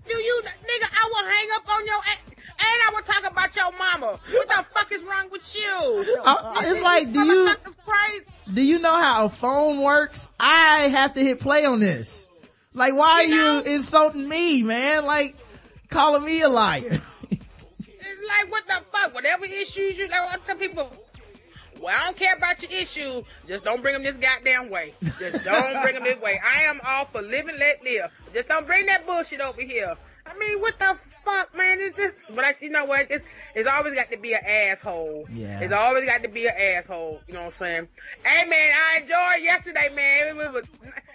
[0.07, 2.17] do you, nigga, I will hang up on your ass.
[2.59, 4.19] And I will talk about your mama.
[4.31, 6.19] What the fuck is wrong with you?
[6.23, 7.55] Uh, it's like, do you
[8.51, 10.29] do you know how a phone works?
[10.39, 12.27] I have to hit play on this.
[12.73, 15.05] Like, why are you insulting me, man?
[15.05, 15.35] Like,
[15.89, 16.99] calling me a liar.
[17.29, 19.13] It's like, what the fuck?
[19.13, 20.91] Whatever issues you, like, I tell people,
[21.81, 23.23] well, I don't care about your issue.
[23.47, 24.93] Just don't bring them this goddamn way.
[25.19, 26.39] Just don't bring them this way.
[26.43, 28.11] I am all for living, let live.
[28.33, 29.95] Just don't bring that bullshit over here.
[30.29, 31.77] I mean, what the fuck, man?
[31.79, 33.07] It's just, but I, you know what?
[33.09, 33.25] It's,
[33.55, 35.25] it's always got to be an asshole.
[35.31, 35.61] Yeah.
[35.61, 37.21] It's always got to be an asshole.
[37.27, 37.87] You know what I'm saying?
[38.25, 40.27] Hey, man, I enjoyed yesterday, man.
[40.27, 40.65] It was,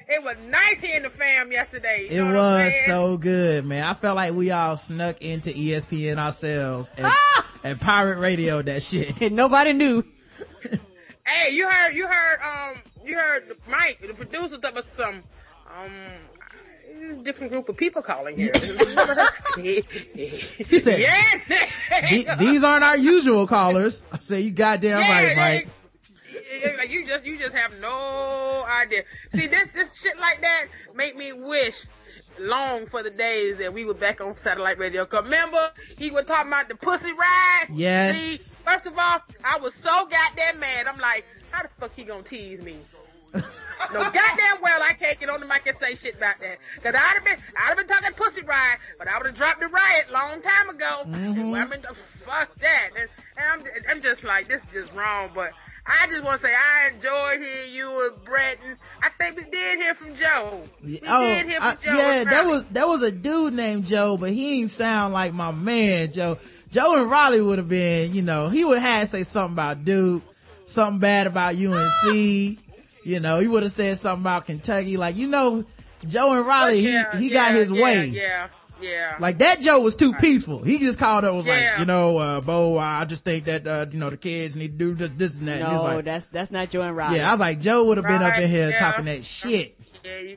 [0.09, 2.09] it was nice hearing the fam yesterday.
[2.11, 3.85] You It know what I'm was so good, man.
[3.85, 7.07] I felt like we all snuck into ESPN ourselves and,
[7.65, 7.85] and ah!
[7.85, 9.21] pirate radio that shit.
[9.21, 10.05] And nobody knew.
[11.27, 15.23] Hey, you heard, you heard, um, you heard Mike, the producer, talk about some,
[15.77, 15.93] um,
[16.99, 18.53] this a different group of people calling here.
[19.57, 24.05] He said, yeah, these aren't our usual callers.
[24.11, 25.69] I say, you goddamn Yeah, right, Mike.
[26.79, 29.03] Like you just you just have no idea.
[29.35, 31.87] See this this shit like that make me wish
[32.39, 35.05] long for the days that we were back on satellite radio.
[35.05, 37.67] Cause remember he was talking about the pussy ride.
[37.73, 38.17] Yes.
[38.19, 40.87] See, first of all, I was so goddamn mad.
[40.87, 42.79] I'm like, how the fuck he gonna tease me?
[43.35, 43.41] no
[44.01, 46.59] goddamn well I can't get on the mic and say shit about that.
[46.83, 49.61] Cause I'd have been I'd have been talking pussy ride, but I would have dropped
[49.61, 51.03] the riot long time ago.
[51.07, 51.53] Mhm.
[51.53, 52.91] Well, I mean, fuck that.
[52.99, 55.31] And, and I'm I'm just like this is just wrong.
[55.35, 55.53] But
[55.85, 59.45] I just want to say I enjoyed hearing you and Brett, and I think we
[59.51, 60.63] did hear from Joe.
[60.85, 61.97] We oh, did hear from I- Joe.
[61.97, 65.51] yeah, that was that was a dude named Joe, but he didn't sound like my
[65.51, 66.39] man Joe.
[66.71, 69.55] Joe and Raleigh would have been, you know, he would have had to say something
[69.55, 70.23] about Duke,
[70.67, 72.59] something bad about UNC.
[73.05, 74.97] You know, he would have said something about Kentucky.
[74.97, 75.65] Like, you know,
[76.07, 78.07] Joe and Raleigh, Yeah, he, he yeah, got his yeah, way.
[78.07, 78.49] Yeah,
[78.83, 79.17] yeah.
[79.21, 80.63] Like that Joe was too peaceful.
[80.63, 81.55] He just called up was Yeah.
[81.71, 84.79] like, you know, uh, Bo, I just think that, uh, you know, the kids need
[84.79, 85.63] to do this, this and that.
[85.63, 87.17] And he No, like, that's that's not Joe and Raleigh.
[87.17, 88.79] yeah, I was like, Joe would have been up in here yeah.
[88.79, 89.77] talking that shit.
[90.05, 90.37] Yeah, you,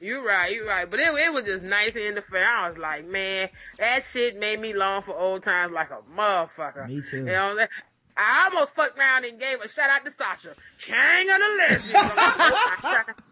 [0.00, 0.88] you're right, you're right.
[0.90, 2.48] But it, it was just nice in the fair.
[2.48, 3.48] I was like, man,
[3.78, 6.88] that shit made me long for old times like a motherfucker.
[6.88, 7.18] Me too.
[7.18, 7.70] You know, that-
[8.16, 13.06] I almost fucked around and gave a shout out to Sasha, king of the lesbians.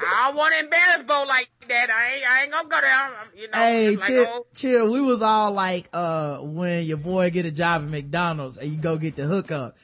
[0.00, 1.90] I'm like, "Oh, I try- I don't want to embarrass Bo like that.
[1.90, 2.90] I ain't, I ain't gonna go there.
[2.92, 4.92] I'm, you know, Hey, just like, chill, oh, chill.
[4.92, 8.78] We was all like, uh, when your boy get a job at McDonald's and you
[8.78, 9.76] go get the hookup,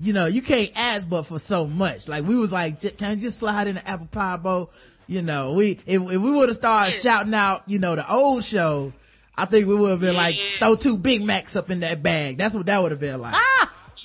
[0.00, 2.08] you know, you can't ask but for so much.
[2.08, 4.70] Like we was like, can I just slide in the apple pie bowl?
[5.06, 8.44] You know, we, if, if we would have started shouting out, you know, the old
[8.44, 8.92] show,
[9.36, 12.36] I think we would have been like, throw two Big Macs up in that bag.
[12.36, 13.34] That's what that would have been like.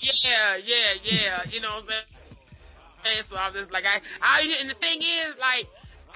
[0.01, 1.41] Yeah, yeah, yeah.
[1.49, 2.01] You know what I'm saying?
[3.05, 5.67] And so I'm just like, I, I, and the thing is, like,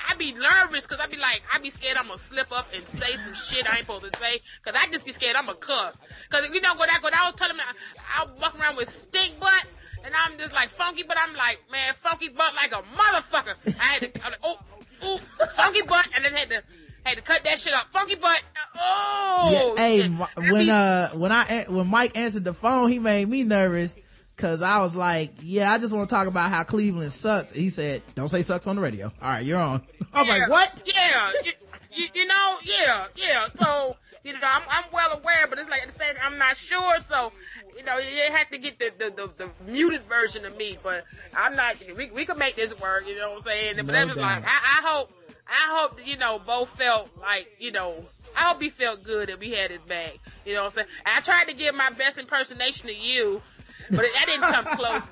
[0.09, 2.87] I be nervous because I be like, I be scared I'm gonna slip up and
[2.87, 5.57] say some shit I ain't supposed to say because I just be scared I'm gonna
[5.57, 5.97] cuss.
[6.29, 8.77] Because, if you know, when I, when I was telling me, I, I walk around
[8.77, 9.65] with stink butt
[10.05, 13.55] and I'm just like funky, but I'm like, man, funky butt like a motherfucker.
[13.79, 14.57] I had to, I was like, oh,
[15.03, 16.63] oh, funky butt, and then had to,
[17.03, 17.87] had to cut that shit up.
[17.91, 18.41] Funky butt,
[18.75, 20.11] oh, yeah, hey, shit.
[20.11, 23.95] wh- when, uh, when I, when Mike answered the phone, he made me nervous.
[24.37, 27.51] Cause I was like, yeah, I just want to talk about how Cleveland sucks.
[27.51, 29.11] He said, don't say sucks on the radio.
[29.19, 29.81] All right, you're on.
[30.13, 30.83] I was like, what?
[30.85, 31.51] Yeah, you,
[31.95, 33.47] you, you know, yeah, yeah.
[33.59, 36.55] So, you know, I'm, I'm well aware, but it's like at the same I'm not
[36.55, 36.99] sure.
[36.99, 37.31] So,
[37.75, 41.03] you know, you have to get the, the, the, the muted version of me, but
[41.35, 43.75] I'm not, we, we could make this work, you know what I'm saying?
[43.77, 45.11] But No that was like, I, I hope,
[45.47, 48.05] I hope, you know, both felt like, you know,
[48.35, 50.19] I hope he felt good that we had his back.
[50.45, 50.87] You know what I'm saying?
[51.05, 53.41] I tried to give my best impersonation of you,
[53.89, 55.03] but that didn't come close.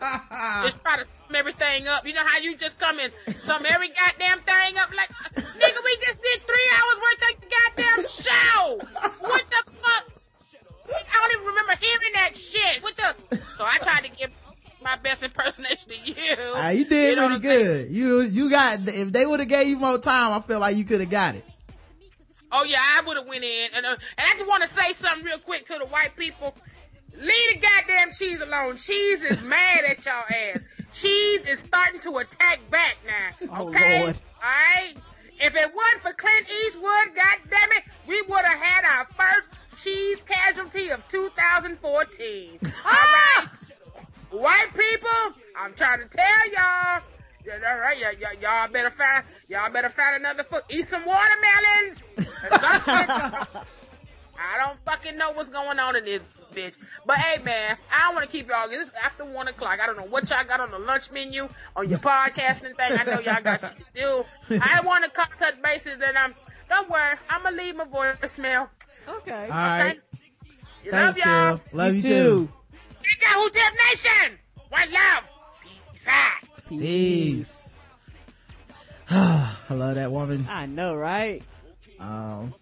[0.64, 2.06] just try to sum everything up.
[2.06, 5.98] You know how you just come and sum every goddamn thing up like, nigga, we
[6.06, 8.78] just did three hours worth of goddamn show.
[9.20, 10.06] What the fuck?
[10.88, 12.84] I don't even remember hearing that shit.
[12.84, 13.38] What the?
[13.58, 14.32] So I tried to give
[14.84, 16.16] my best impersonation of you.
[16.56, 17.88] Ah, you did know pretty what saying?
[17.88, 17.96] good.
[17.96, 20.84] You, you got, if they would have gave you more time, I feel like you
[20.84, 21.46] could have got it.
[22.52, 24.94] Oh yeah, I would have went in, and uh, and I just want to say
[24.94, 26.56] something real quick to the white people.
[27.20, 28.78] Leave the goddamn cheese alone.
[28.78, 30.64] Cheese is mad at y'all ass.
[30.94, 33.48] Cheese is starting to attack back now.
[33.58, 34.16] Oh, Okay, Lord.
[34.44, 34.94] all right.
[35.38, 40.24] If it wasn't for Clint Eastwood, goddamn it, we would have had our first cheese
[40.24, 42.60] casualty of 2014.
[42.64, 43.48] All right,
[44.32, 47.02] white people, I'm trying to tell y'all.
[47.68, 50.64] All right, yeah, yeah, y'all better find, y'all better find another foot.
[50.70, 52.08] Eat some watermelons.
[54.38, 56.22] I don't fucking know what's going on in this
[56.56, 56.78] bitch.
[57.06, 58.68] But hey, man, I don't want to keep y'all.
[58.70, 59.80] It's after one o'clock.
[59.82, 62.98] I don't know what y'all got on the lunch menu on your podcasting thing.
[63.00, 63.84] I know y'all got shit to
[64.50, 64.60] do.
[64.62, 66.34] I want to cut, cut bases, and I'm.
[66.68, 68.70] Don't worry, I'm gonna leave my voicemail.
[69.08, 69.44] Okay.
[69.44, 70.00] All right.
[70.84, 71.58] You Thanks, love y'all.
[71.58, 71.66] Jill.
[71.74, 72.50] Love you, You too.
[73.02, 73.50] Check out Who
[73.92, 74.40] Nation.
[74.70, 75.32] One love.
[75.92, 76.70] Peace out.
[76.70, 77.78] Peace.
[79.10, 80.48] I love that woman.
[80.50, 81.44] I know, right?
[82.00, 82.54] Um,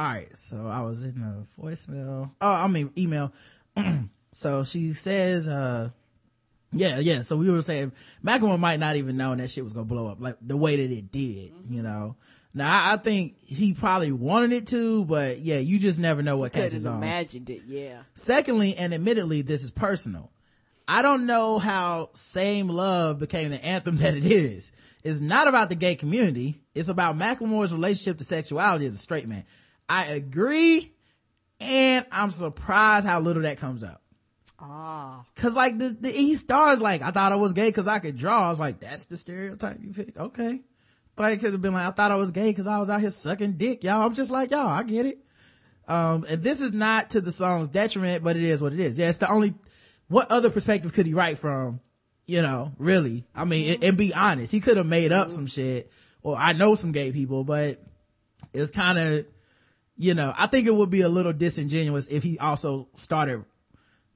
[0.00, 0.34] all right.
[0.34, 2.30] So I was in a voicemail.
[2.40, 3.32] Oh, I mean email.
[4.32, 5.90] so she says, uh,
[6.72, 7.20] yeah, yeah.
[7.20, 7.92] So we were saying
[8.24, 10.90] Macklemore might not even know that shit was gonna blow up like the way that
[10.90, 12.16] it did, you know.
[12.54, 16.38] Now I, I think he probably wanted it to, but yeah, you just never know
[16.38, 16.96] what catches on.
[16.96, 18.02] imagined it, yeah.
[18.14, 20.30] Secondly, and admittedly, this is personal.
[20.88, 24.72] I don't know how Same Love became the anthem that it is.
[25.04, 26.62] It's not about the gay community.
[26.74, 29.44] It's about Macklemore's relationship to sexuality as a straight man.
[29.90, 30.92] I agree,
[31.58, 34.00] and I'm surprised how little that comes up.
[34.60, 35.24] Ah.
[35.36, 38.16] Cause like the, the he stars like, I thought I was gay cause I could
[38.16, 38.46] draw.
[38.46, 40.18] I was like, that's the stereotype you picked.
[40.18, 40.60] Okay.
[41.16, 43.00] But it could have been like, I thought I was gay cause I was out
[43.00, 44.02] here sucking dick, y'all.
[44.02, 45.18] I'm just like, y'all, I get it.
[45.88, 48.98] Um, and this is not to the song's detriment, but it is what it is.
[48.98, 49.54] Yeah, it's the only,
[50.08, 51.80] what other perspective could he write from?
[52.26, 53.24] You know, really.
[53.34, 55.90] I mean, and, and be honest, he could have made up some shit,
[56.22, 57.82] or I know some gay people, but
[58.52, 59.26] it's kind of,
[60.00, 63.44] you know, I think it would be a little disingenuous if he also started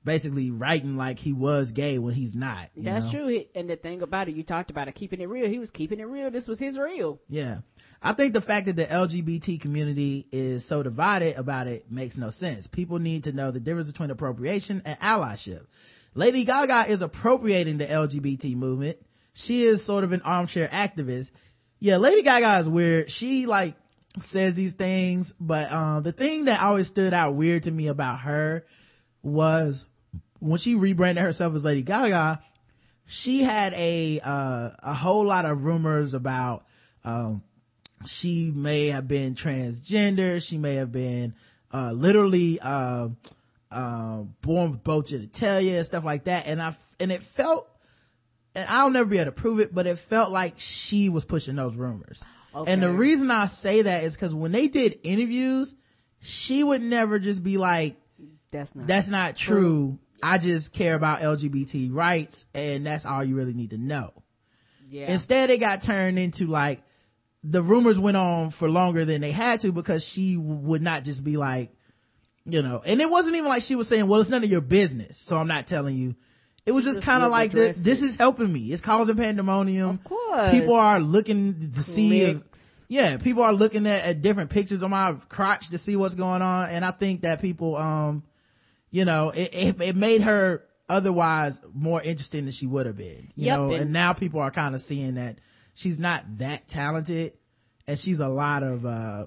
[0.02, 2.70] basically writing like he was gay when he's not.
[2.74, 3.26] you That's know?
[3.28, 3.44] true.
[3.54, 5.46] And the thing about it, you talked about it, keeping it real.
[5.46, 6.30] He was keeping it real.
[6.30, 7.20] This was his real.
[7.28, 7.58] Yeah.
[8.02, 12.30] I think the fact that the LGBT community is so divided about it makes no
[12.30, 12.66] sense.
[12.66, 15.66] People need to know the difference between appropriation and allyship.
[16.14, 18.96] Lady Gaga is appropriating the LGBT movement.
[19.34, 21.32] She is sort of an armchair activist.
[21.78, 23.10] Yeah, Lady Gaga is weird.
[23.10, 23.76] She like
[24.20, 28.20] says these things, but um the thing that always stood out weird to me about
[28.20, 28.64] her
[29.22, 29.84] was
[30.38, 32.42] when she rebranded herself as Lady Gaga,
[33.06, 36.64] she had a uh, a whole lot of rumors about
[37.04, 37.42] um
[38.06, 40.46] she may have been transgender.
[40.46, 41.34] She may have been
[41.72, 43.08] uh literally uh
[43.70, 46.46] uh born with both genitalia and stuff like that.
[46.46, 47.68] And i and it felt
[48.54, 51.56] and i'll never be able to prove it but it felt like she was pushing
[51.56, 52.22] those rumors
[52.66, 55.74] and the reason i say that is because when they did interviews
[56.20, 57.96] she would never just be like
[58.50, 58.86] That's not.
[58.86, 63.70] that's not true i just care about lgbt rights and that's all you really need
[63.70, 64.12] to know
[64.88, 65.10] Yeah.
[65.12, 66.82] Instead, it got turned into like
[67.42, 71.04] the rumors went on for longer than they had to because she w- would not
[71.04, 71.72] just be like,
[72.46, 74.60] you know, and it wasn't even like she was saying, well, it's none of your
[74.62, 75.18] business.
[75.18, 76.14] So I'm not telling you.
[76.66, 78.72] It was just Just kind of like, this, address this is helping me.
[78.72, 79.90] It's causing pandemonium.
[79.90, 80.50] Of course.
[80.50, 82.42] People are looking to see if,
[82.88, 86.40] yeah, people are looking at, at different pictures of my crotch to see what's going
[86.42, 86.70] on.
[86.70, 88.22] And I think that people, um,
[88.90, 93.30] you know, it, it, it made her otherwise more interesting than she would have been,
[93.36, 95.38] you Yep, know, and- and now people are kind of seeing that
[95.74, 97.32] she's not that talented
[97.86, 99.24] and she's a lot of, uh,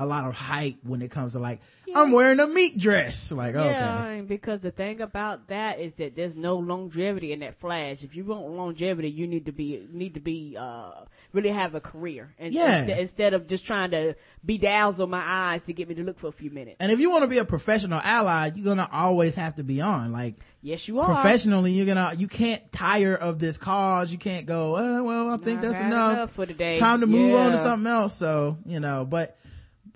[0.00, 1.60] a lot of hype when it comes to like,
[1.94, 3.30] I'm wearing a meat dress.
[3.32, 3.60] Like, Yeah,
[4.06, 4.20] okay.
[4.26, 8.02] because the thing about that is that there's no longevity in that flash.
[8.04, 10.92] If you want longevity, you need to be need to be uh
[11.32, 12.78] really have a career, and Yeah.
[12.78, 14.14] instead, instead of just trying to
[14.46, 16.76] bedazzle my eyes to get me to look for a few minutes.
[16.80, 19.80] And if you want to be a professional ally, you're gonna always have to be
[19.80, 20.12] on.
[20.12, 24.12] Like, Yes, you are professionally, you're gonna, you can't tire of this cause.
[24.12, 26.12] You can't go, uh, well, I think that's enough.
[26.12, 26.78] enough for today.
[26.78, 28.14] Time to move on to something else.
[28.16, 29.36] So, you know, but,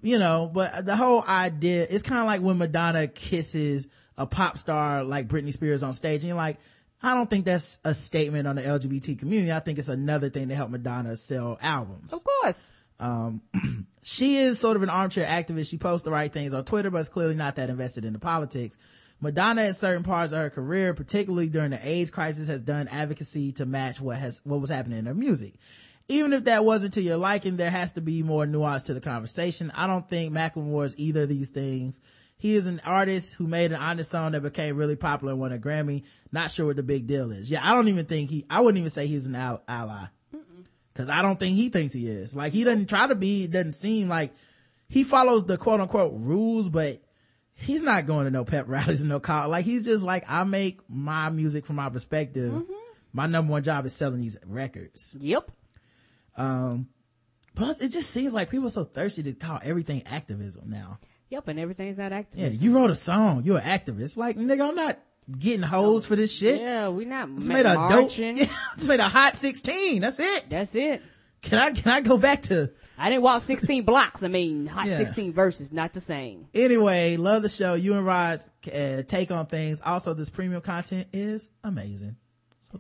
[0.05, 4.59] you know, but the whole idea, it's kind of like when Madonna kisses a pop
[4.59, 6.59] star like Britney Spears on stage and you're like,
[7.03, 9.51] I don't think that's a statement on the LGBT community.
[9.51, 12.13] I think it's another thing to help Madonna sell albums.
[12.13, 12.71] Of course.
[13.01, 13.41] Um,
[14.03, 15.71] she is sort of an armchair activist.
[15.71, 18.19] She posts the right things on Twitter, but is clearly not that invested in the
[18.19, 18.79] politics.
[19.23, 23.53] Madonna at certain parts of her career, particularly during the AIDS crisis, has done advocacy
[23.53, 25.55] to match what has, what was happening in her music.
[26.09, 29.01] Even if that wasn't to your liking, there has to be more nuance to the
[29.01, 29.73] conversation.
[29.75, 32.01] I don't think Macklemore is either of these things.
[32.37, 35.53] He is an artist who made an honest song that became really popular and won
[35.53, 36.05] a Grammy.
[36.31, 37.51] Not sure what the big deal is.
[37.51, 40.07] Yeah, I don't even think he, I wouldn't even say he's an al- ally.
[40.95, 42.37] Cause I don't think he thinks he is.
[42.37, 44.33] Like he doesn't try to be, it doesn't seem like
[44.89, 47.03] he follows the quote unquote rules, but
[47.55, 49.49] he's not going to no pep rallies and no call.
[49.49, 52.53] Like he's just like, I make my music from my perspective.
[52.53, 52.73] Mm-hmm.
[53.13, 55.17] My number one job is selling these records.
[55.19, 55.51] Yep.
[56.37, 56.89] Um,
[57.55, 60.99] plus it just seems like people are so thirsty to call everything activism now.
[61.31, 62.39] Yep, and everything's not active.
[62.41, 64.17] Yeah, you wrote a song, you're an activist.
[64.17, 64.99] Like nigga, I'm not
[65.39, 66.61] getting hoes for this shit.
[66.61, 68.47] Yeah, we not Just ma- made a dope, yeah,
[68.77, 70.01] just made a hot 16.
[70.03, 70.51] That's it.
[70.51, 71.03] That's it.
[71.43, 74.23] Can I, can I go back to I didn't walk 16 blocks.
[74.23, 74.97] I mean, hot Yeah.
[74.99, 76.47] 16 verses, not the same.
[76.55, 77.75] Anyway, love the show.
[77.75, 78.39] You and Rod
[78.73, 79.83] uh, take on things.
[79.83, 82.17] Also, this premium content is amazing.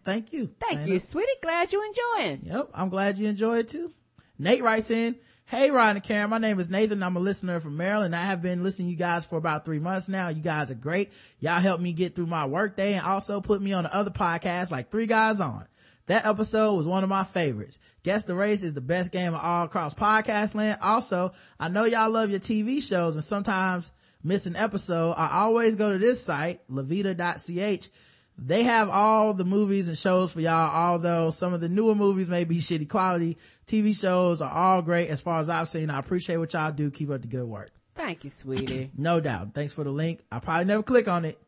[0.05, 0.51] Thank you.
[0.61, 0.93] Thank Dana.
[0.93, 1.29] you, sweetie.
[1.43, 2.41] Glad you enjoying.
[2.45, 2.71] Yep.
[2.75, 3.93] I'm glad you enjoy it too.
[4.39, 5.17] Nate writes in,
[5.47, 7.03] Hey, Rod and Karen, my name is Nathan.
[7.03, 8.17] I'm a listener from Maryland.
[8.17, 10.29] I have been listening to you guys for about three months now.
[10.29, 11.13] You guys are great.
[11.39, 14.71] Y'all help me get through my workday and also put me on the other podcasts
[14.73, 15.67] like Three Guys On.
[16.07, 17.79] That episode was one of my favorites.
[18.03, 20.79] Guess the Race is the best game of all across podcast land.
[20.83, 23.93] Also, I know y'all love your TV shows and sometimes
[24.23, 25.13] miss an episode.
[25.13, 27.89] I always go to this site, levita.ch.
[28.37, 32.29] They have all the movies and shows for y'all, although some of the newer movies
[32.29, 33.39] may be shitty quality.
[33.67, 35.89] TV shows are all great as far as I've seen.
[35.89, 36.91] I appreciate what y'all do.
[36.91, 37.71] Keep up the good work.
[37.95, 38.91] Thank you, sweetie.
[38.99, 39.55] No doubt.
[39.55, 40.21] Thanks for the link.
[40.33, 41.39] I'll probably never click on it,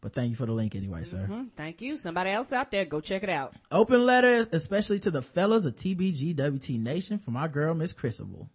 [0.00, 1.26] but thank you for the link anyway, sir.
[1.28, 1.50] Mhm.
[1.52, 1.96] Thank you.
[1.96, 3.54] Somebody else out there, go check it out.
[3.72, 8.48] Open letter, especially to the fellas of TBGWT Nation from our girl, Miss Chrisable.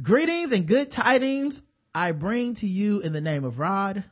[0.00, 1.62] Greetings and good tidings
[1.94, 4.04] I bring to you in the name of Rod.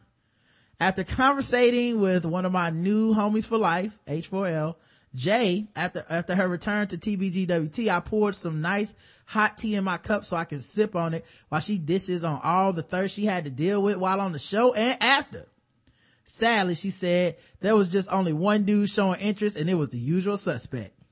[0.81, 4.77] After conversating with one of my new homies for life, H4L,
[5.15, 8.97] Jay, after, after her return to TBGWT, I poured some nice
[9.27, 12.41] hot tea in my cup so I can sip on it while she dishes on
[12.43, 15.47] all the thirst she had to deal with while on the show and after.
[16.25, 19.99] Sadly, she said there was just only one dude showing interest and it was the
[19.99, 20.93] usual suspect.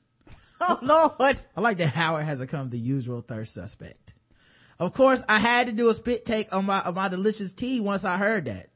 [0.62, 0.78] Oh
[1.18, 1.38] Lord.
[1.56, 4.12] I like that Howard has become the usual thirst suspect.
[4.78, 7.80] Of course, I had to do a spit take on my, on my delicious tea
[7.80, 8.69] once I heard that.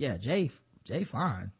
[0.00, 0.50] Yeah, Jay,
[0.84, 1.52] Jay fine.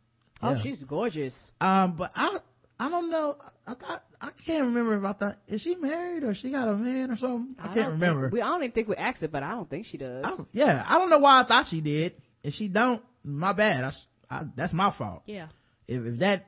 [0.43, 0.57] Oh, Yeah.
[0.57, 1.53] she's gorgeous.
[1.61, 2.39] Um, but I,
[2.79, 3.37] I don't know.
[3.67, 6.75] I thought, I can't remember if I thought, is she married or she got a
[6.75, 7.55] man or something?
[7.59, 8.29] I, don't can't think- remember.
[8.31, 10.25] we, I don't even think we asked it, but I don't think she does.
[10.25, 12.15] I- yeah, I don't know why I thought she did.
[12.43, 13.85] If she don't, my bad.
[13.85, 13.93] I,
[14.35, 15.23] I, that's my fault.
[15.27, 15.49] Yeah.
[15.87, 16.47] If, if that,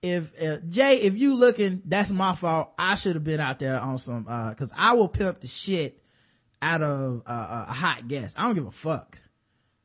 [0.00, 2.72] if, uh, Jay, if you looking, that's my fault.
[2.78, 6.02] I should have been out there on some, uh, cause I will pimp the shit
[6.62, 8.36] out of, uh, a hot guest.
[8.38, 9.18] I don't give a fuck.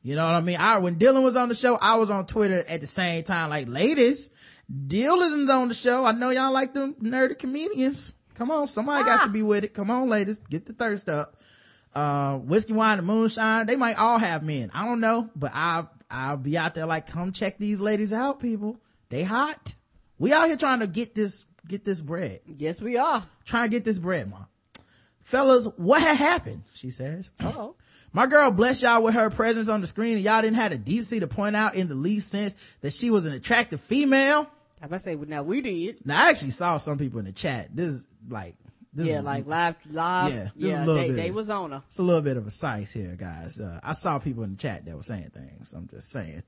[0.02, 0.56] You know what I mean?
[0.58, 3.50] I, when Dylan was on the show, I was on Twitter at the same time,
[3.50, 4.30] like, ladies,
[4.70, 6.04] Dylan's on the show.
[6.04, 8.12] I know y'all like them nerdy comedians.
[8.34, 9.74] Come on, somebody got to be with it.
[9.74, 11.36] Come on, ladies, get the thirst up.
[11.94, 14.70] Uh, whiskey, wine, and moonshine, they might all have men.
[14.74, 18.40] I don't know, but I, I'll be out there like, come check these ladies out,
[18.40, 18.78] people.
[19.10, 19.74] They hot.
[20.18, 22.40] We out here trying to get this, get this bread.
[22.46, 23.22] Yes, we are.
[23.44, 24.46] Trying to get this bread, mom.
[25.20, 26.64] Fellas, what had happened?
[26.74, 27.32] She says.
[27.40, 27.76] Oh.
[28.12, 30.78] My girl blessed y'all with her presence on the screen and y'all didn't have the
[30.78, 34.50] decency to point out in the least sense that she was an attractive female.
[34.82, 36.04] I must say, now we did.
[36.04, 37.74] Now I actually saw some people in the chat.
[37.74, 38.54] This is like,
[38.92, 40.32] this yeah, is, like live, live.
[40.32, 41.82] Yeah, Yeah, is a little they, bit they of- was on her.
[41.86, 43.58] It's a little bit of a size here, guys.
[43.58, 45.72] Uh, I saw people in the chat that were saying things.
[45.72, 46.42] I'm just saying.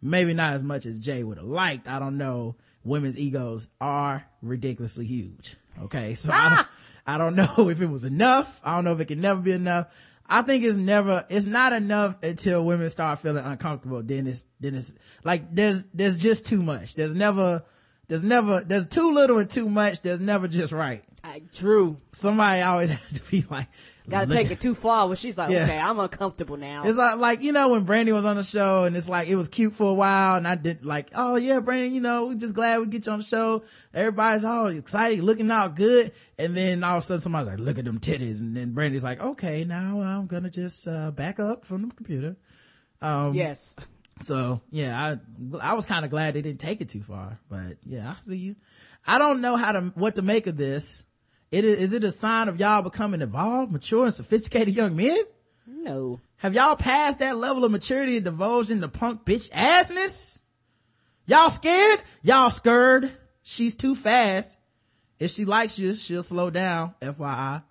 [0.00, 1.88] Maybe not as much as Jay would have liked.
[1.88, 2.56] I don't know.
[2.84, 5.56] Women's egos are ridiculously huge.
[5.82, 6.14] Okay.
[6.14, 6.66] So I, don't,
[7.06, 8.60] I don't know if it was enough.
[8.64, 10.12] I don't know if it can never be enough.
[10.26, 14.02] I think it's never, it's not enough until women start feeling uncomfortable.
[14.02, 16.94] Then it's, then it's like there's, there's just too much.
[16.94, 17.62] There's never,
[18.08, 20.00] there's never, there's too little and too much.
[20.02, 21.04] There's never just right.
[21.26, 21.96] I, true.
[22.12, 23.68] Somebody always has to be like,
[24.06, 25.64] Gotta take it too far when she's like, Yeah.
[25.64, 26.82] okay, I'm uncomfortable now.
[26.84, 29.36] It's like, like, you know, when Brandy was on the show and it's like, it
[29.36, 32.34] was cute for a while and I did like, oh yeah, Brandy, you know, we're
[32.34, 33.62] just glad we get you on the show.
[33.94, 36.12] Everybody's all excited, looking all good.
[36.38, 38.42] And then all of a sudden somebody's like, look at them titties.
[38.42, 42.36] And then Brandy's like, okay, now I'm gonna just, uh, back up from the computer.
[43.00, 43.74] Um, yes.
[44.20, 45.16] so yeah,
[45.62, 48.14] I, I was kind of glad they didn't take it too far, but yeah, I
[48.20, 48.56] see you.
[49.06, 51.02] I don't know how to, what to make of this.
[51.54, 55.16] It is, is it a sign of y'all becoming evolved, mature, and sophisticated young men?
[55.68, 56.18] No.
[56.38, 60.40] Have y'all passed that level of maturity and divulged into punk bitch assness?
[61.26, 62.00] Y'all scared?
[62.22, 63.08] Y'all scared?
[63.44, 64.56] She's too fast.
[65.20, 67.62] If she likes you, she'll slow down, FYI.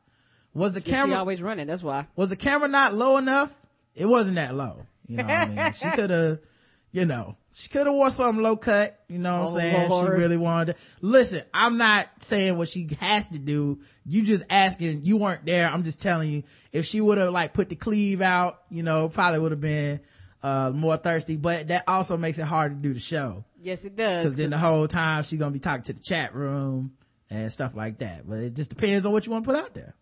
[0.53, 1.67] Was the camera, always running.
[1.67, 2.07] That's why.
[2.15, 3.53] was the camera not low enough?
[3.95, 4.85] It wasn't that low.
[5.07, 5.73] You know what I mean?
[5.73, 6.39] She could have,
[6.93, 8.99] you know, she could have wore something low cut.
[9.07, 9.89] You know what Oh, I'm saying?
[9.89, 10.07] Lord.
[10.07, 10.81] She really wanted to.
[11.01, 13.79] Listen, I'm not saying what she has to do.
[14.05, 15.67] You just asking, you weren't there.
[15.69, 19.07] I'm just telling you, if she would have like put the cleave out, you know,
[19.09, 19.99] probably would have been,
[20.41, 23.45] uh, more thirsty, but that also makes it hard to do the show.
[23.61, 24.25] Yes, it does.
[24.25, 26.93] Cause then the whole time she's gonna be talking to the chat room
[27.29, 28.27] and stuff like that.
[28.27, 29.95] But it just depends on what you want to put out there.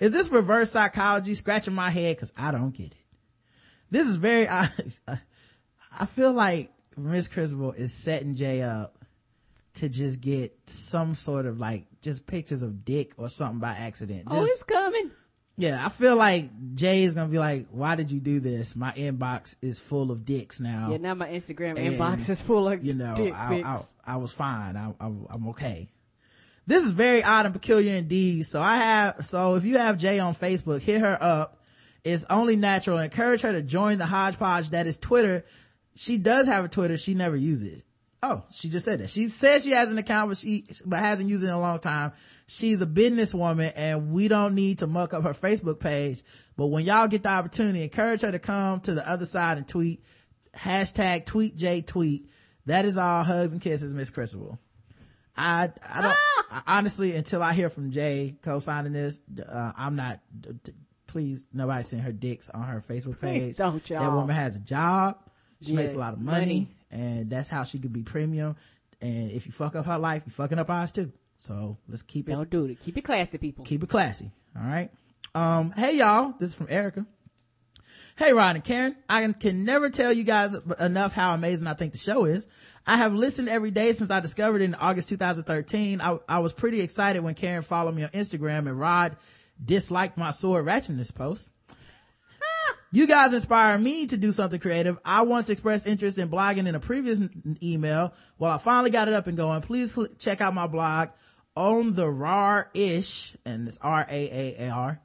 [0.00, 2.18] Is this reverse psychology scratching my head?
[2.18, 2.96] Cause I don't get it.
[3.90, 4.68] This is very, I,
[6.00, 8.98] I feel like Miss Criswell is setting Jay up
[9.74, 14.24] to just get some sort of like, just pictures of dick or something by accident.
[14.28, 15.10] oh, it's coming.
[15.58, 18.74] yeah, I feel like Jay is gonna be like, why did you do this?
[18.74, 20.88] My inbox is full of dicks now.
[20.92, 23.60] Yeah, now my Instagram And, inbox is full of you know dick I.
[23.60, 25.88] I, I was fine I, I, i'm okay
[26.66, 30.18] this is very odd and peculiar indeed so i have so if you have jay
[30.18, 31.58] on facebook hit her up
[32.04, 35.44] it's only natural encourage her to join the hodgepodge that is twitter
[35.96, 37.82] she does have a twitter she never uses it
[38.22, 39.10] Oh, she just said that.
[39.10, 41.78] She says she has an account, but she, but hasn't used it in a long
[41.78, 42.12] time.
[42.48, 46.22] She's a businesswoman and we don't need to muck up her Facebook page.
[46.56, 49.68] But when y'all get the opportunity, encourage her to come to the other side and
[49.68, 50.02] tweet
[50.56, 52.28] hashtag tweet J tweet.
[52.64, 54.58] That is all hugs and kisses, Miss Crucible.
[55.36, 56.16] I, I don't,
[56.50, 60.72] I, honestly, until I hear from Jay co-signing this, uh, I'm not, d- d-
[61.06, 63.56] please, nobody send her dicks on her Facebook Please page.
[63.56, 64.16] don't, That y'all.
[64.16, 65.18] woman has a job.
[65.62, 66.68] She makes a lot of money, money.
[66.90, 68.56] and that's how she could be premium.
[69.00, 71.12] And if you fuck up her life, you're fucking up ours too.
[71.36, 72.32] So let's keep it.
[72.32, 72.80] Don't do it.
[72.80, 73.64] Keep it classy, people.
[73.64, 74.30] Keep it classy.
[74.56, 74.90] All right.
[75.34, 77.06] Um, hey y'all, this is from Erica.
[78.16, 81.92] Hey Rod and Karen, I can never tell you guys enough how amazing I think
[81.92, 82.48] the show is.
[82.86, 86.00] I have listened every day since I discovered it in August 2013.
[86.00, 89.16] I, I was pretty excited when Karen followed me on Instagram and Rod
[89.62, 91.50] disliked my sword ratchetness post.
[92.92, 94.98] You guys inspire me to do something creative.
[95.04, 97.20] I once expressed interest in blogging in a previous
[97.62, 98.14] email.
[98.38, 99.60] Well, I finally got it up and going.
[99.62, 101.08] Please cl- check out my blog
[101.56, 105.00] on the RAR ish, and it's R A A A R,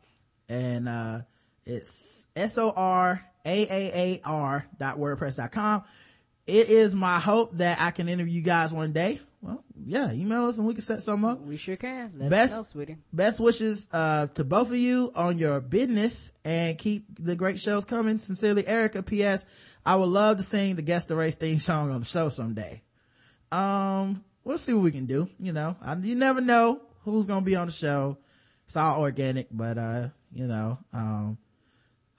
[0.47, 1.21] and uh,
[1.65, 5.83] it's S O R A A A R dot wordpress dot com.
[6.45, 9.19] It is my hope that I can interview you guys one day.
[9.41, 11.41] Well, yeah, email us and we can set something up.
[11.41, 12.13] We sure can.
[12.15, 12.97] Let Best- know, sweetie.
[13.11, 17.83] Best wishes uh, to both of you on your business and keep the great shows
[17.83, 18.19] coming.
[18.19, 19.01] Sincerely, Erica.
[19.01, 19.47] P.S.
[19.83, 22.83] I would love to sing the guest the race theme song on the show someday.
[23.51, 25.27] Um, we'll see what we can do.
[25.39, 28.17] You know, I, you never know who's gonna be on the show.
[28.65, 31.37] It's all organic, but uh, you know, um,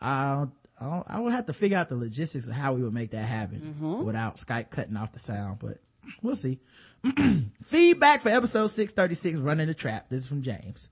[0.01, 0.47] I
[0.81, 3.24] I, I would have to figure out the logistics of how we would make that
[3.24, 5.78] happen without Skype cutting off the sound, but
[6.20, 6.59] we'll see.
[7.62, 10.08] Feedback for episode 636, Running the Trap.
[10.08, 10.88] This is from James.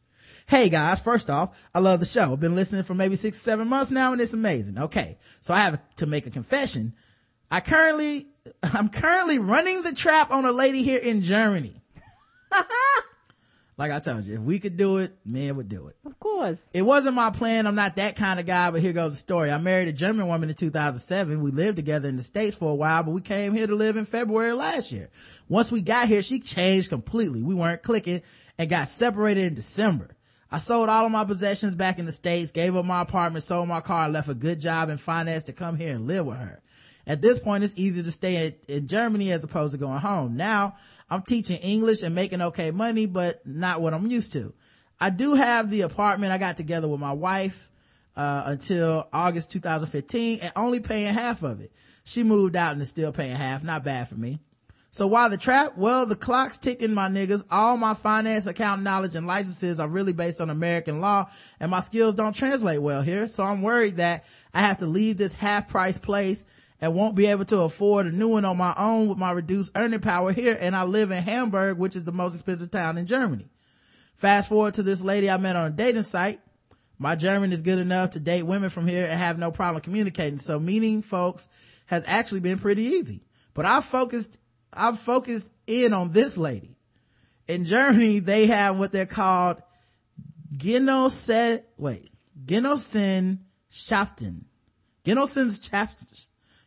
[0.47, 2.33] Hey guys, first off, I love the show.
[2.33, 4.79] I've been listening for maybe six, seven months now and it's amazing.
[4.79, 5.19] Okay.
[5.41, 6.95] So I have to make a confession.
[7.51, 8.27] I currently,
[8.63, 11.81] I'm currently running the trap on a lady here in Germany.
[13.81, 15.97] like I told you, if we could do it, men would do it.
[16.05, 16.69] Of course.
[16.75, 17.67] It wasn't my plan.
[17.67, 19.51] I'm not that kind of guy, but here goes the story.
[19.51, 21.41] I married a German woman in 2007.
[21.41, 23.97] We lived together in the States for a while, but we came here to live
[23.97, 25.09] in February last year.
[25.49, 27.43] Once we got here, she changed completely.
[27.43, 28.21] We weren't clicking
[28.59, 30.15] and got separated in December.
[30.51, 33.67] I sold all of my possessions back in the States, gave up my apartment, sold
[33.67, 36.37] my car, and left a good job in finance to come here and live with
[36.37, 36.61] her.
[37.07, 40.37] At this point, it's easy to stay in Germany as opposed to going home.
[40.37, 40.75] Now,
[41.11, 44.55] I'm teaching English and making okay money, but not what I'm used to.
[45.01, 47.71] I do have the apartment I got together with my wife,
[48.17, 51.73] uh, until August 2015 and only paying half of it.
[52.05, 53.63] She moved out and is still paying half.
[53.63, 54.41] Not bad for me.
[54.93, 55.79] So why the trap?
[55.79, 57.45] Well, the clock's ticking, my niggas.
[57.51, 61.31] All my finance, account knowledge, and licenses are really based on American law,
[61.61, 63.29] and my skills don't translate well here.
[63.29, 66.45] So I'm worried that I have to leave this half price place
[66.81, 69.73] and won't be able to afford a new one on my own with my reduced
[69.75, 70.57] earning power here.
[70.59, 73.49] And I live in Hamburg, which is the most expensive town in Germany.
[74.15, 76.41] Fast forward to this lady I met on a dating site.
[76.99, 80.39] My German is good enough to date women from here and have no problem communicating.
[80.39, 81.49] So meeting folks
[81.87, 83.23] has actually been pretty easy.
[83.55, 84.39] But I focused,
[84.73, 86.77] I've focused in on this lady.
[87.49, 89.63] In Germany, they have what they're called
[90.57, 92.11] Genosse, wait,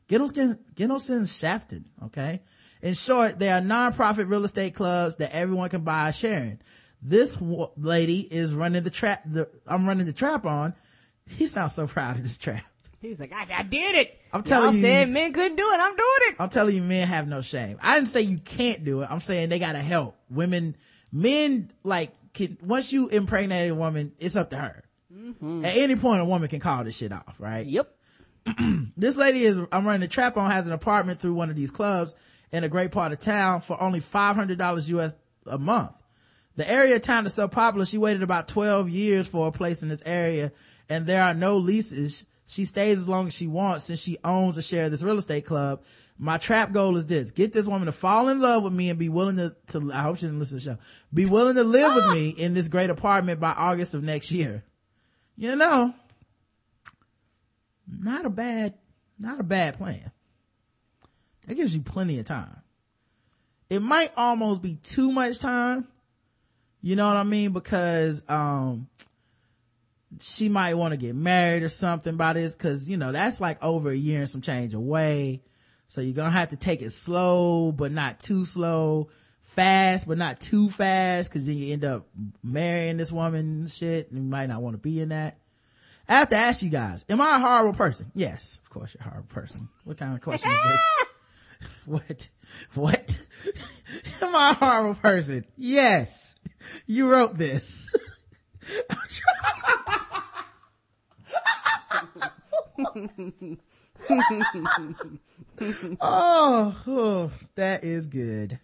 [0.08, 0.60] Genossenschaften.
[0.76, 0.76] Genossenschaften.
[0.76, 2.42] Genossen- Genossenschaften, okay?
[2.82, 6.60] In short, they are non-profit real estate clubs that everyone can buy sharing.
[7.02, 10.74] This w- lady is running the trap, the, I'm running the trap on.
[11.30, 12.64] He sounds so proud of this trap.
[13.02, 14.18] He's like, I, I did it.
[14.32, 15.80] I'm telling Y'all you- said men couldn't do it.
[15.80, 16.36] I'm doing it.
[16.40, 17.78] I'm telling you, men have no shame.
[17.82, 19.08] I didn't say you can't do it.
[19.12, 20.16] I'm saying they gotta help.
[20.30, 20.76] Women,
[21.12, 24.84] men, like, can, once you impregnate a woman, it's up to her.
[25.14, 25.66] Mm-hmm.
[25.66, 27.66] At any point, a woman can call this shit off, right?
[27.66, 27.94] Yep.
[28.98, 31.72] this lady is, I'm running a trap on, has an apartment through one of these
[31.72, 32.14] clubs
[32.52, 35.16] in a great part of town for only $500 US
[35.46, 35.92] a month.
[36.56, 39.90] The area town is so popular, she waited about 12 years for a place in
[39.90, 40.52] this area
[40.90, 42.26] and there are no leases.
[42.46, 45.18] She stays as long as she wants since she owns a share of this real
[45.18, 45.84] estate club.
[46.20, 47.32] My trap goal is this.
[47.32, 50.04] Get this woman to fall in love with me and be willing to, to I
[50.04, 50.82] hope she didn't listen to the show.
[51.14, 54.64] Be willing to live with me in this great apartment by August of next year.
[55.36, 55.96] You know,
[58.00, 58.76] not a bad,
[59.20, 60.12] not a bad plan.
[61.48, 62.62] That gives you plenty of time.
[63.70, 65.88] It might almost be too much time.
[66.82, 67.52] You know what I mean?
[67.52, 68.88] Because, um,
[70.20, 73.64] she might want to get married or something by this because you know that's like
[73.64, 75.42] over a year and some change away
[75.88, 79.10] so you're gonna have to take it slow but not too slow
[79.42, 82.08] fast but not too fast because then you end up
[82.44, 85.38] marrying this woman and shit and you might not want to be in that
[86.14, 89.08] i have to ask you guys am i a horrible person yes of course you're
[89.08, 90.82] a horrible person what kind of question is this
[91.86, 92.30] what
[92.74, 93.22] what?
[94.22, 95.46] Am I a horrible person?
[95.58, 96.36] Yes.
[96.86, 97.94] You wrote this.
[106.02, 108.60] oh, oh, that is good.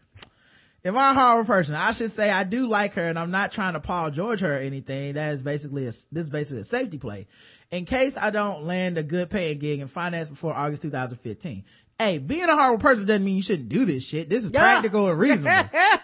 [0.85, 1.75] Am a horrible person?
[1.75, 4.55] I should say I do like her and I'm not trying to Paul George her
[4.55, 5.13] or anything.
[5.13, 7.27] That is basically a, this is basically a safety play.
[7.71, 11.63] In case I don't land a good paying gig in finance before August 2015.
[11.97, 14.29] Hey, being a horrible person doesn't mean you shouldn't do this shit.
[14.29, 14.61] This is Yeah.
[14.61, 15.69] practical and reasonable.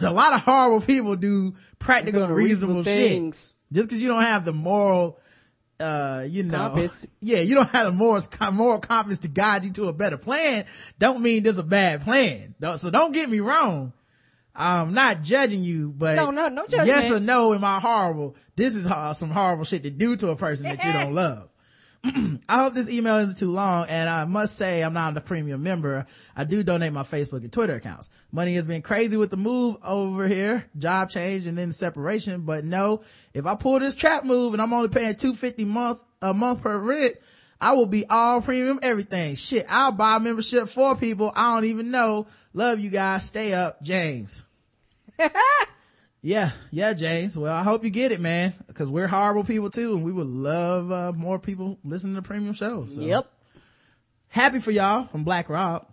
[0.00, 3.10] a lot of horrible people do practical and reasonable, reasonable shit.
[3.10, 3.52] things.
[3.72, 5.18] Just cause you don't have the moral,
[5.80, 7.08] uh, you know, Compass.
[7.20, 8.22] yeah, you don't have the moral,
[8.52, 10.66] moral compass to guide you to a better plan.
[11.00, 12.54] Don't mean there's a bad plan.
[12.76, 13.92] So don't get me wrong.
[14.54, 16.86] I'm not judging you, but No, no, no judgment.
[16.86, 18.36] yes or no, am I horrible?
[18.56, 18.84] This is
[19.16, 21.48] some horrible shit to do to a person that you don't love.
[22.04, 25.62] I hope this email isn't too long, and I must say I'm not a premium
[25.62, 26.04] member.
[26.36, 28.10] I do donate my Facebook and Twitter accounts.
[28.30, 32.64] Money has been crazy with the move over here, job change and then separation, but
[32.64, 33.00] no,
[33.32, 36.76] if I pull this trap move and I'm only paying 250 month, a month per
[36.76, 37.14] rent,
[37.64, 39.36] I will be all premium everything.
[39.36, 42.26] Shit, I'll buy membership for people I don't even know.
[42.52, 43.24] Love you guys.
[43.24, 44.44] Stay up, James.
[46.26, 47.38] Yeah, yeah, James.
[47.38, 50.26] Well, I hope you get it, man, because we're horrible people too, and we would
[50.26, 52.94] love uh, more people listening to premium shows.
[52.94, 53.02] So.
[53.02, 53.30] Yep.
[54.28, 55.86] Happy for y'all from Black Rob.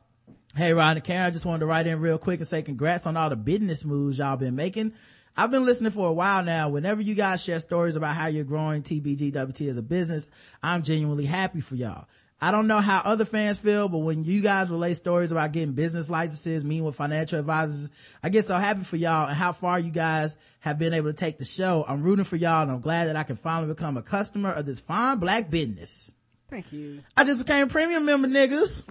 [0.55, 3.05] Hey, Ron and Karen, I just wanted to write in real quick and say congrats
[3.07, 4.93] on all the business moves y'all been making.
[5.37, 6.69] I've been listening for a while now.
[6.69, 10.29] Whenever you guys share stories about how you're growing TBGWT as a business,
[10.61, 12.07] I'm genuinely happy for y'all.
[12.43, 15.73] I don't know how other fans feel, but when you guys relay stories about getting
[15.73, 17.91] business licenses, meeting with financial advisors,
[18.23, 21.13] I get so happy for y'all and how far you guys have been able to
[21.13, 21.85] take the show.
[21.87, 24.65] I'm rooting for y'all and I'm glad that I can finally become a customer of
[24.65, 26.15] this fine black business.
[26.47, 26.99] Thank you.
[27.15, 28.85] I just became a premium member, niggas.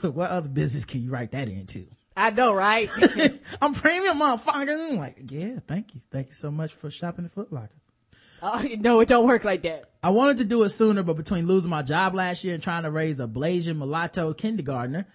[0.00, 1.86] what other business can you write that into?
[2.16, 2.88] I know, right?
[3.62, 4.90] I'm premium motherfucker.
[4.90, 6.00] I'm like, yeah, thank you.
[6.10, 7.76] Thank you so much for shopping at Foot Locker.
[8.42, 9.90] oh, no, it don't work like that.
[10.02, 12.84] I wanted to do it sooner, but between losing my job last year and trying
[12.84, 15.06] to raise a Blasian mulatto kindergartner,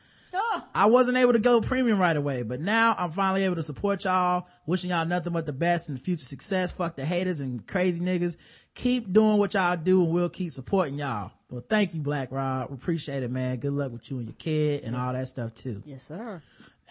[0.74, 4.04] I wasn't able to go premium right away, but now I'm finally able to support
[4.04, 6.72] y'all, wishing y'all nothing but the best and future success.
[6.72, 8.38] Fuck the haters and crazy niggas.
[8.74, 11.32] Keep doing what y'all do and we'll keep supporting y'all.
[11.50, 12.72] Well, thank you, Black Rob.
[12.72, 13.58] Appreciate it, man.
[13.58, 15.84] Good luck with you and your kid and all that stuff too.
[15.86, 16.42] Yes, sir.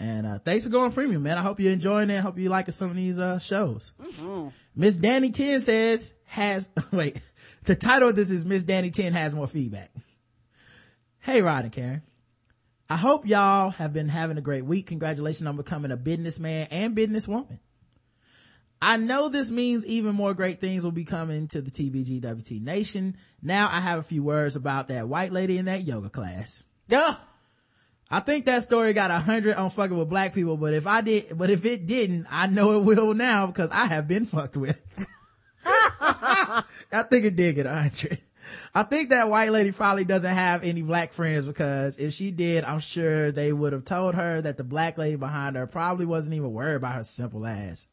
[0.01, 1.37] And, uh, thanks for going premium, man.
[1.37, 2.17] I hope you're enjoying it.
[2.17, 3.93] I hope you liking some of these, uh, shows.
[4.03, 4.49] Mm-hmm.
[4.75, 7.21] Miss Danny 10 says, has, wait,
[7.65, 9.91] the title of this is Miss Danny 10 has more feedback.
[11.19, 12.03] Hey, Rod and Karen.
[12.89, 14.87] I hope y'all have been having a great week.
[14.87, 17.61] Congratulations on becoming a businessman and businesswoman.
[18.83, 23.17] I know this means even more great things will be coming to the TBGWT nation.
[23.43, 26.65] Now I have a few words about that white lady in that yoga class.
[26.89, 27.17] Yeah.
[28.11, 31.01] I think that story got a hundred on fucking with black people, but if I
[31.01, 34.57] did, but if it didn't, I know it will now because I have been fucked
[34.57, 34.83] with.
[35.65, 36.65] I
[37.09, 38.19] think it did get a hundred.
[38.75, 42.65] I think that white lady probably doesn't have any black friends because if she did,
[42.65, 46.35] I'm sure they would have told her that the black lady behind her probably wasn't
[46.35, 47.87] even worried about her simple ass.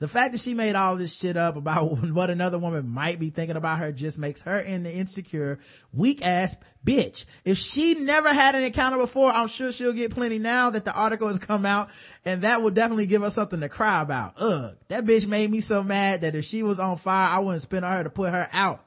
[0.00, 3.28] The fact that she made all this shit up about what another woman might be
[3.28, 5.58] thinking about her just makes her an insecure,
[5.92, 7.26] weak ass bitch.
[7.44, 10.94] If she never had an encounter before, I'm sure she'll get plenty now that the
[10.94, 11.90] article has come out
[12.24, 14.34] and that will definitely give us something to cry about.
[14.38, 17.62] Ugh, that bitch made me so mad that if she was on fire, I wouldn't
[17.62, 18.82] spin on her to put her out.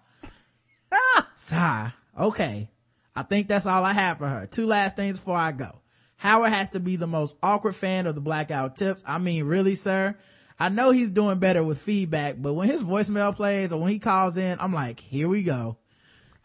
[1.36, 1.94] Sigh.
[2.20, 2.70] Okay.
[3.16, 4.48] I think that's all I have for her.
[4.48, 5.80] Two last things before I go.
[6.18, 9.04] Howard has to be the most awkward fan of the blackout tips.
[9.06, 10.16] I mean, really, sir?
[10.60, 14.00] I know he's doing better with feedback, but when his voicemail plays or when he
[14.00, 15.78] calls in, I'm like, here we go.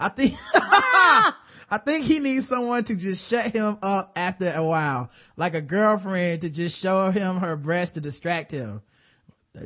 [0.00, 5.10] I think, I think he needs someone to just shut him up after a while,
[5.36, 8.82] like a girlfriend to just show him her breast to distract him.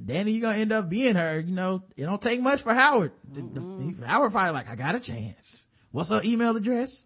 [0.06, 1.38] Danny, you're gonna end up being her.
[1.40, 3.12] You know, it don't take much for Howard.
[3.30, 5.66] The- Howard probably like, I got a chance.
[5.90, 7.04] What's her email address?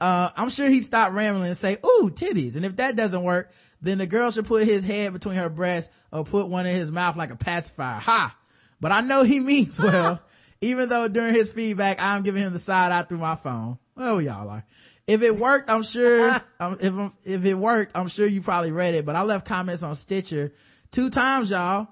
[0.00, 2.56] Uh, I'm sure he'd stop rambling and say, ooh, titties.
[2.56, 3.52] And if that doesn't work,
[3.82, 6.92] then the girl should put his head between her breasts or put one in his
[6.92, 8.00] mouth like a pacifier.
[8.00, 8.36] Ha!
[8.80, 10.20] But I know he means well,
[10.60, 13.78] even though during his feedback, I'm giving him the side eye through my phone.
[13.94, 14.64] Well, y'all are.
[15.06, 16.94] If it worked, I'm sure, um, if,
[17.24, 20.52] if it worked, I'm sure you probably read it, but I left comments on Stitcher
[20.90, 21.88] two times, y'all.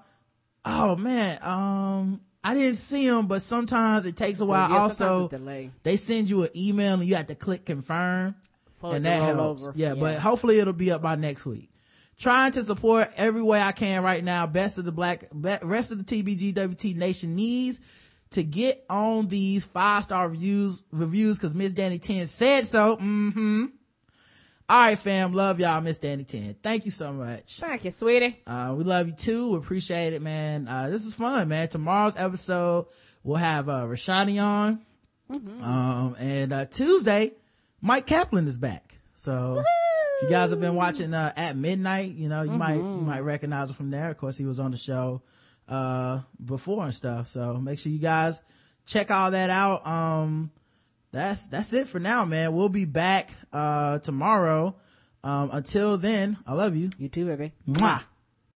[0.65, 4.69] Oh man, um, I didn't see them, but sometimes it takes a while.
[4.69, 5.71] Yeah, also, delay.
[5.83, 8.35] they send you an email and you have to click confirm
[8.77, 9.63] For and that helps.
[9.63, 9.73] over.
[9.75, 11.68] Yeah, but hopefully it'll be up by next week.
[12.19, 14.45] Trying to support every way I can right now.
[14.45, 17.79] Best of the black, rest of the TBGWT nation needs
[18.31, 22.97] to get on these five star reviews, reviews cause Miss Danny 10 said so.
[22.97, 23.65] Mm-hmm.
[24.67, 25.33] All right, fam.
[25.33, 25.79] Love y'all.
[25.79, 26.57] Miss Danny 10.
[26.61, 27.55] Thank you so much.
[27.55, 28.37] Thank you, sweetie.
[28.45, 29.51] Uh, we love you too.
[29.51, 30.67] We appreciate it, man.
[30.67, 31.69] Uh, this is fun, man.
[31.69, 32.87] Tomorrow's episode,
[33.23, 34.81] we'll have, uh, Rashani on.
[35.61, 37.31] Um, and, uh, Tuesday,
[37.81, 38.97] Mike Kaplan is back.
[39.13, 39.65] So, if
[40.21, 43.69] you guys have been watching, uh, at midnight, you know, you might, you might recognize
[43.69, 44.09] him from there.
[44.09, 45.21] Of course, he was on the show,
[45.67, 47.27] uh, before and stuff.
[47.27, 48.41] So make sure you guys
[48.85, 49.85] check all that out.
[49.87, 50.51] Um,
[51.11, 52.53] that's, that's it for now, man.
[52.53, 54.75] We'll be back, uh, tomorrow.
[55.23, 56.91] Um, until then, I love you.
[56.97, 57.53] You too, baby.
[57.67, 58.03] Mwah.